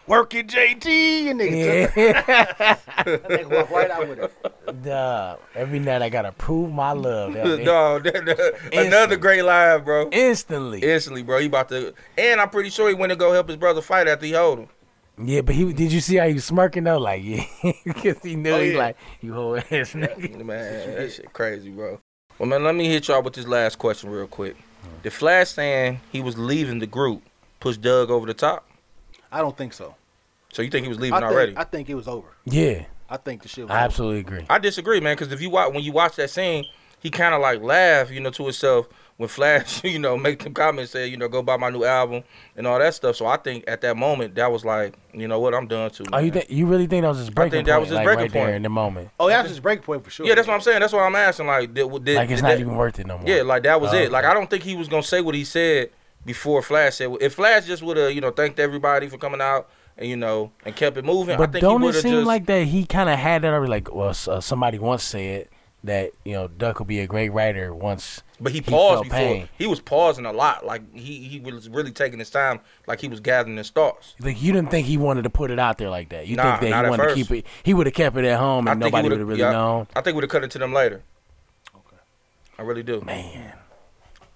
Work 0.06 0.34
it, 0.34 0.48
JT. 0.48 1.30
And 1.32 1.40
nigga 1.40 1.96
yeah. 1.96 2.76
nigga 3.06 3.70
right 3.70 3.90
out 3.90 4.08
with 4.10 4.20
it. 4.20 4.84
Duh. 4.84 5.38
Every 5.56 5.80
night 5.80 6.02
I 6.02 6.10
gotta 6.10 6.34
prove 6.34 6.74
my 6.74 6.92
love. 6.92 7.34
That- 7.34 7.64
no, 7.64 8.00
that- 8.00 8.26
that- 8.26 8.74
another 8.74 9.16
great 9.16 9.44
line, 9.44 9.82
bro. 9.84 10.10
Instantly. 10.12 10.82
Instantly, 10.84 11.24
bro. 11.24 11.40
He 11.40 11.46
about 11.46 11.70
to 11.70 11.94
and 12.18 12.42
I'm 12.42 12.50
pretty 12.50 12.70
sure 12.70 12.90
he 12.90 12.96
went 12.96 13.12
to 13.12 13.16
go 13.16 13.32
help 13.32 13.48
his 13.48 13.56
brother 13.58 13.82
fight 13.82 14.08
after 14.10 14.26
he 14.26 14.34
hold 14.34 14.60
him. 14.60 14.68
Yeah, 15.24 15.42
but 15.42 15.56
he 15.56 15.72
did 15.72 15.92
you 15.92 16.02
see 16.02 16.16
how 16.18 16.28
he 16.28 16.34
was 16.34 16.44
smirking 16.44 16.84
though? 16.84 16.98
Like, 16.98 17.22
yeah, 17.24 17.46
because 17.86 18.18
he 18.24 18.36
knew 18.36 18.52
Oh, 18.52 18.62
he 18.62 18.76
like 18.76 18.98
you 19.22 19.34
whole 19.34 19.56
ass 19.56 19.94
nigga. 19.94 20.44
Man, 20.44 20.96
that 20.96 21.14
shit 21.14 21.32
crazy, 21.32 21.70
bro. 21.70 22.02
Well, 22.40 22.50
man, 22.50 22.64
let 22.64 22.76
me 22.76 22.88
hit 22.88 23.08
y'all 23.08 23.22
with 23.22 23.34
this 23.34 23.48
last 23.48 23.78
question 23.78 24.10
real 24.10 24.28
quick. 24.28 24.56
The 25.04 25.12
Flash 25.12 25.50
saying 25.50 26.00
he 26.12 26.22
was 26.22 26.38
leaving 26.38 26.80
the 26.80 26.88
group 26.88 27.22
push 27.60 27.78
Duck 27.78 28.10
over 28.10 28.26
the 28.26 28.34
top. 28.34 28.68
I 29.32 29.40
don't 29.40 29.56
think 29.58 29.74
so. 29.74 29.96
So 30.52 30.62
you 30.62 30.70
think 30.70 30.84
he 30.84 30.90
was 30.90 30.98
I 30.98 31.02
leaving 31.02 31.20
think, 31.20 31.32
already? 31.32 31.58
I 31.58 31.62
I, 31.62 31.64
think 31.64 31.90
it 31.90 31.96
was 31.96 32.08
over. 32.08 32.28
Yeah, 32.46 32.86
I 33.10 33.18
think 33.18 33.42
the 33.42 33.48
shit 33.48 33.66
was 33.66 33.72
I 33.72 33.80
absolutely 33.80 34.20
agree. 34.20 34.46
I 34.50 34.60
disagree, 34.60 35.00
man, 35.00 35.16
because 35.16 35.32
if 35.32 35.42
you 35.42 35.50
watch 35.50 35.74
when 35.74 35.84
you 35.84 35.92
watch 35.92 36.16
that 36.18 36.30
scene, 36.30 36.66
he 37.00 37.10
kind 37.10 37.34
of 37.34 37.42
like 37.42 37.62
laughed, 37.62 38.12
you 38.12 38.20
know, 38.20 38.30
to 38.32 38.44
himself 38.44 38.88
when 39.18 39.30
Flash, 39.30 39.84
you 39.86 40.00
know, 40.00 40.18
make 40.18 40.44
them 40.44 40.54
comments 40.54 40.92
say, 40.92 41.08
you 41.08 41.18
know, 41.18 41.28
go 41.28 41.42
buy 41.44 41.56
my 41.58 41.70
new 41.70 41.84
album 41.84 42.24
and 42.58 42.66
all 42.66 42.80
that 42.80 42.94
stuff. 42.96 43.16
So 43.16 43.26
I 43.28 43.38
think 43.38 43.64
at 43.68 43.82
that 43.82 43.96
moment 43.96 44.36
that 44.36 44.52
was 44.52 44.66
like, 44.66 44.96
you 45.14 45.28
know 45.28 45.40
what, 45.40 45.54
I'm 45.54 45.68
done 45.68 45.92
too. 45.92 46.04
Oh, 46.12 46.18
you 46.20 46.32
think 46.32 46.50
you 46.50 46.66
really 46.66 46.88
think 46.88 47.04
that 47.04 47.10
was 47.10 47.20
his 47.20 47.30
breaking 47.30 47.52
think 47.52 47.66
that 47.68 47.74
point? 47.74 47.82
was 47.82 47.90
his 47.90 47.96
like, 47.98 48.06
breaking 48.06 48.22
right 48.24 48.32
there 48.34 48.44
point. 48.46 48.56
in 48.56 48.64
the 48.64 48.70
moment. 48.70 49.06
over. 49.06 49.12
Oh, 49.20 49.28
that 49.30 49.44
was 49.44 49.50
his 49.52 49.60
break 49.60 49.84
point 49.84 50.04
for 50.04 50.10
sure. 50.10 50.26
yeah, 50.26 50.36
that's 50.36 50.48
what 50.48 50.56
I'm 50.56 50.62
saying. 50.62 50.80
That's 50.80 50.94
what 50.94 51.04
I'm 51.04 51.16
asking. 51.16 51.48
Like, 51.48 51.74
did, 51.74 51.90
did, 52.04 52.16
Like 52.16 52.30
it's 52.32 52.42
did 52.42 52.44
not 52.44 52.50
that- 52.50 52.60
even 52.60 52.76
worth 52.76 53.00
it 53.00 53.06
no 53.08 53.18
more. 53.20 53.28
Yeah, 53.28 53.44
like 53.44 53.64
that 53.64 53.80
was 53.80 53.94
Oh, 53.94 53.98
it. 53.98 54.12
Like. 54.12 54.26
I 54.26 54.34
don't 54.34 54.50
think 54.50 54.64
he 54.64 54.76
was 54.76 54.88
gonna 54.88 55.04
say 55.04 55.22
what 55.22 55.36
he 55.36 55.44
said 55.44 55.92
before 56.26 56.62
Flash 56.62 56.96
said. 56.96 57.10
If 57.22 57.36
Flash 57.36 57.66
just 57.66 57.84
would 57.84 57.98
have, 57.98 58.12
you 58.14 58.22
know, 58.22 58.32
thanked 58.32 58.60
everybody 58.60 59.08
for 59.10 59.18
coming 59.18 59.42
out 59.42 59.70
and 59.98 60.10
you 60.10 60.16
know 60.16 60.52
and 60.66 60.76
kept 60.76 60.98
it 60.98 61.06
moving, 61.06 61.36
I 61.36 61.38
But 61.38 61.52
think 61.52 61.62
don't 61.62 61.82
he 61.84 61.90
it 61.90 61.94
seem 61.94 62.14
just. 62.16 62.26
like 62.28 62.46
that 62.48 62.66
he 62.66 62.86
kind 62.86 63.10
of 63.10 63.20
had 63.20 63.44
that 63.44 63.54
already? 63.54 63.70
Like, 63.70 63.94
well, 63.94 64.10
uh, 64.28 64.40
somebody 64.42 64.80
once 64.80 65.04
said 65.04 65.50
that 65.86 66.12
you 66.24 66.34
know 66.34 66.48
Duck 66.48 66.80
will 66.80 66.86
be 66.86 67.00
a 67.02 67.08
great 67.08 67.30
writer 67.30 67.74
once. 67.74 68.22
but 68.40 68.52
he 68.54 68.60
he 68.60 68.72
paused 68.72 68.94
felt 68.96 69.04
before. 69.06 69.18
pain. 69.18 69.50
He 69.58 69.68
was 69.68 69.80
pausing 69.82 70.26
a 70.26 70.32
lot. 70.32 70.66
Like 70.66 70.82
he 70.96 71.20
he 71.28 71.40
was 71.40 71.68
really 71.70 71.92
taking 71.92 72.20
his 72.20 72.30
time. 72.30 72.60
Like 72.88 73.02
he 73.02 73.08
was 73.08 73.20
gathering 73.20 73.58
his 73.58 73.70
thoughts. 73.70 74.16
Like 74.20 74.42
you 74.42 74.54
didn't 74.54 74.72
think 74.72 74.88
he 74.88 74.98
wanted 74.98 75.24
to 75.24 75.30
put 75.30 75.52
it 75.52 75.60
out 75.60 75.78
there 75.78 75.90
like 75.90 76.10
that. 76.10 76.28
You 76.28 76.38
Nah, 76.38 76.58
think 76.58 76.62
that 76.62 76.70
not 76.70 76.86
he 76.86 76.90
wanted 76.90 77.10
to 77.10 77.16
keep 77.16 77.32
it. 77.32 77.46
He 77.64 77.74
would 77.74 77.86
have 77.88 77.94
kept 77.96 78.16
it 78.18 78.26
at 78.26 78.40
home 78.40 78.68
and 78.68 78.82
I 78.82 78.86
think 78.86 78.94
nobody 78.94 79.10
would 79.10 79.12
would've- 79.20 79.28
really 79.28 79.42
yeah. 79.42 79.52
known. 79.52 79.88
I 79.96 80.02
think 80.02 80.16
we'd 80.16 80.24
have 80.24 80.30
cut 80.30 80.44
it 80.44 80.52
to 80.52 80.60
them 80.60 80.74
later. 80.74 81.04
Okay. 81.76 81.98
I 82.58 82.62
really 82.62 82.84
do. 82.84 83.02
Man, 83.02 83.54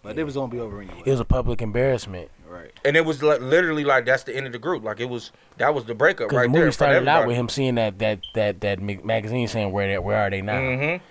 But 0.04 0.18
it 0.20 0.24
was 0.26 0.36
gonna 0.36 0.52
be 0.52 0.60
over 0.60 0.82
anyway. 0.82 1.04
it 1.06 1.10
was 1.12 1.20
a 1.20 1.26
public 1.26 1.62
embarrassment. 1.62 2.30
right. 2.48 2.72
And 2.86 2.96
it 2.98 3.06
was 3.06 3.22
like, 3.24 3.42
literally 3.42 3.84
like 3.84 4.06
that's 4.06 4.24
the 4.24 4.36
end 4.36 4.46
of 4.48 4.52
the 4.54 4.60
group. 4.60 4.84
Like 4.84 5.00
it 5.00 5.10
was 5.10 5.32
that 5.58 5.74
was 5.74 5.86
the 5.86 5.96
breakup 5.96 6.28
Because 6.30 6.38
right 6.38 6.44
the 6.44 6.50
movie 6.50 6.62
there. 6.64 6.72
started 6.72 7.08
out 7.08 7.26
with 7.28 7.36
him 7.38 7.48
seeing 7.50 7.76
that 7.76 8.00
that 8.00 8.20
that 8.34 8.62
that 8.62 8.82
magazine 8.82 9.48
saying 9.48 9.72
where 9.72 9.88
they, 9.88 9.98
where 9.98 10.18
are 10.18 10.30
they 10.30 10.42
now? 10.42 10.60
Mm-hmm. 10.60 11.04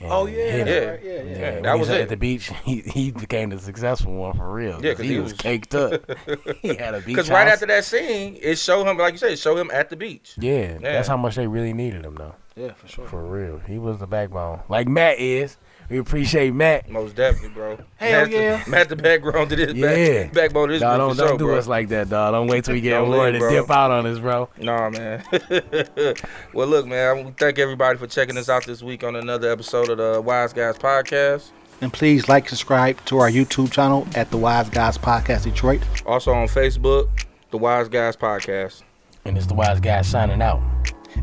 And 0.00 0.12
Oh 0.12 0.26
yeah, 0.26 0.36
hit. 0.36 0.66
Yeah. 0.68 0.90
right. 0.90 1.00
Yeah, 1.02 1.12
yeah. 1.12 1.22
Yeah, 1.22 1.38
Yeah, 1.56 1.60
that 1.60 1.74
he 1.74 1.80
was 1.80 1.90
at 1.90 2.08
the 2.08 2.16
beach. 2.16 2.50
He 2.64 2.80
he 2.82 3.10
became 3.10 3.50
the 3.50 3.58
successful 3.58 4.12
one 4.14 4.36
for 4.36 4.52
real. 4.52 4.80
Yeah, 4.84 4.94
'cause 4.94 5.04
he, 5.04 5.14
he 5.14 5.18
was 5.18 5.32
was- 5.32 5.40
caked 5.40 5.74
up. 5.74 6.02
he 6.62 6.74
had 6.74 6.94
a 6.94 6.98
beach 6.98 7.06
Because 7.06 7.30
right 7.30 7.48
after 7.48 7.66
that 7.66 7.84
scene, 7.84 8.38
it 8.40 8.58
showed 8.58 8.86
him, 8.86 8.96
like 8.98 9.12
you 9.14 9.18
said, 9.18 9.32
it 9.32 9.38
showed 9.38 9.56
him 9.58 9.70
at 9.72 9.90
the 9.90 9.96
beach. 9.96 10.34
Yeah, 10.38 10.72
Yeah. 10.80 10.92
that's 10.92 11.08
how 11.08 11.16
much 11.16 11.34
they 11.34 11.46
really 11.46 11.72
needed 11.72 12.04
him 12.04 12.14
though. 12.14 12.34
Yeah, 12.56 12.72
for 12.74 12.88
sure. 12.88 13.06
For 13.06 13.22
real, 13.24 13.58
he 13.66 13.78
was 13.78 13.98
the 13.98 14.06
backbone. 14.06 14.60
Like 14.68 14.88
Matt 14.88 15.18
is. 15.18 15.56
We 15.90 15.98
appreciate 15.98 16.52
Matt. 16.52 16.90
Most 16.90 17.16
definitely, 17.16 17.48
bro. 17.50 17.78
Hell 17.96 18.10
Matt's 18.20 18.28
the- 18.30 18.36
yeah. 18.36 18.64
Matt's 18.68 18.88
the 18.90 18.96
background 18.96 19.48
to 19.50 19.56
this 19.56 19.72
Yeah. 19.72 20.24
back, 20.24 20.32
backbone 20.34 20.68
to 20.68 20.72
this 20.74 20.82
Dawg, 20.82 20.98
group 20.98 21.08
don't 21.08 21.16
for 21.16 21.22
don't 21.30 21.38
do 21.38 21.44
bro. 21.46 21.56
us 21.58 21.66
like 21.66 21.88
that, 21.88 22.10
dog. 22.10 22.34
Don't 22.34 22.46
wait 22.46 22.64
till 22.64 22.74
we 22.74 22.80
get 22.82 22.90
Don't 22.98 23.10
Lord 23.10 23.32
to 23.32 23.38
bro. 23.38 23.50
dip 23.50 23.70
out 23.70 23.90
on 23.90 24.04
us, 24.06 24.18
bro. 24.18 24.48
Nah, 24.58 24.90
man. 24.90 25.24
well, 26.52 26.66
look, 26.66 26.86
man. 26.86 27.24
We 27.26 27.32
thank 27.38 27.58
everybody 27.58 27.98
for 27.98 28.06
checking 28.06 28.36
us 28.36 28.48
out 28.48 28.64
this 28.66 28.82
week 28.82 29.02
on 29.04 29.16
another 29.16 29.50
episode 29.50 29.88
of 29.88 29.98
the 29.98 30.20
Wise 30.20 30.52
Guys 30.52 30.76
Podcast. 30.76 31.50
And 31.80 31.92
please 31.92 32.28
like, 32.28 32.48
subscribe 32.48 33.02
to 33.06 33.18
our 33.18 33.30
YouTube 33.30 33.70
channel 33.70 34.06
at 34.14 34.30
the 34.30 34.36
Wise 34.36 34.68
Guys 34.68 34.98
Podcast 34.98 35.44
Detroit. 35.44 35.80
Also 36.04 36.32
on 36.32 36.48
Facebook, 36.48 37.08
the 37.50 37.58
Wise 37.58 37.88
Guys 37.88 38.16
Podcast. 38.16 38.82
And 39.24 39.36
it's 39.36 39.46
the 39.46 39.54
wise 39.54 39.78
Guys 39.80 40.06
signing 40.08 40.42
out. 40.42 40.60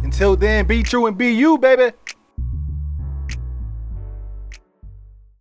Until 0.04 0.36
then, 0.36 0.66
be 0.66 0.82
true 0.84 1.06
and 1.08 1.18
be 1.18 1.30
you, 1.32 1.58
baby. 1.58 1.92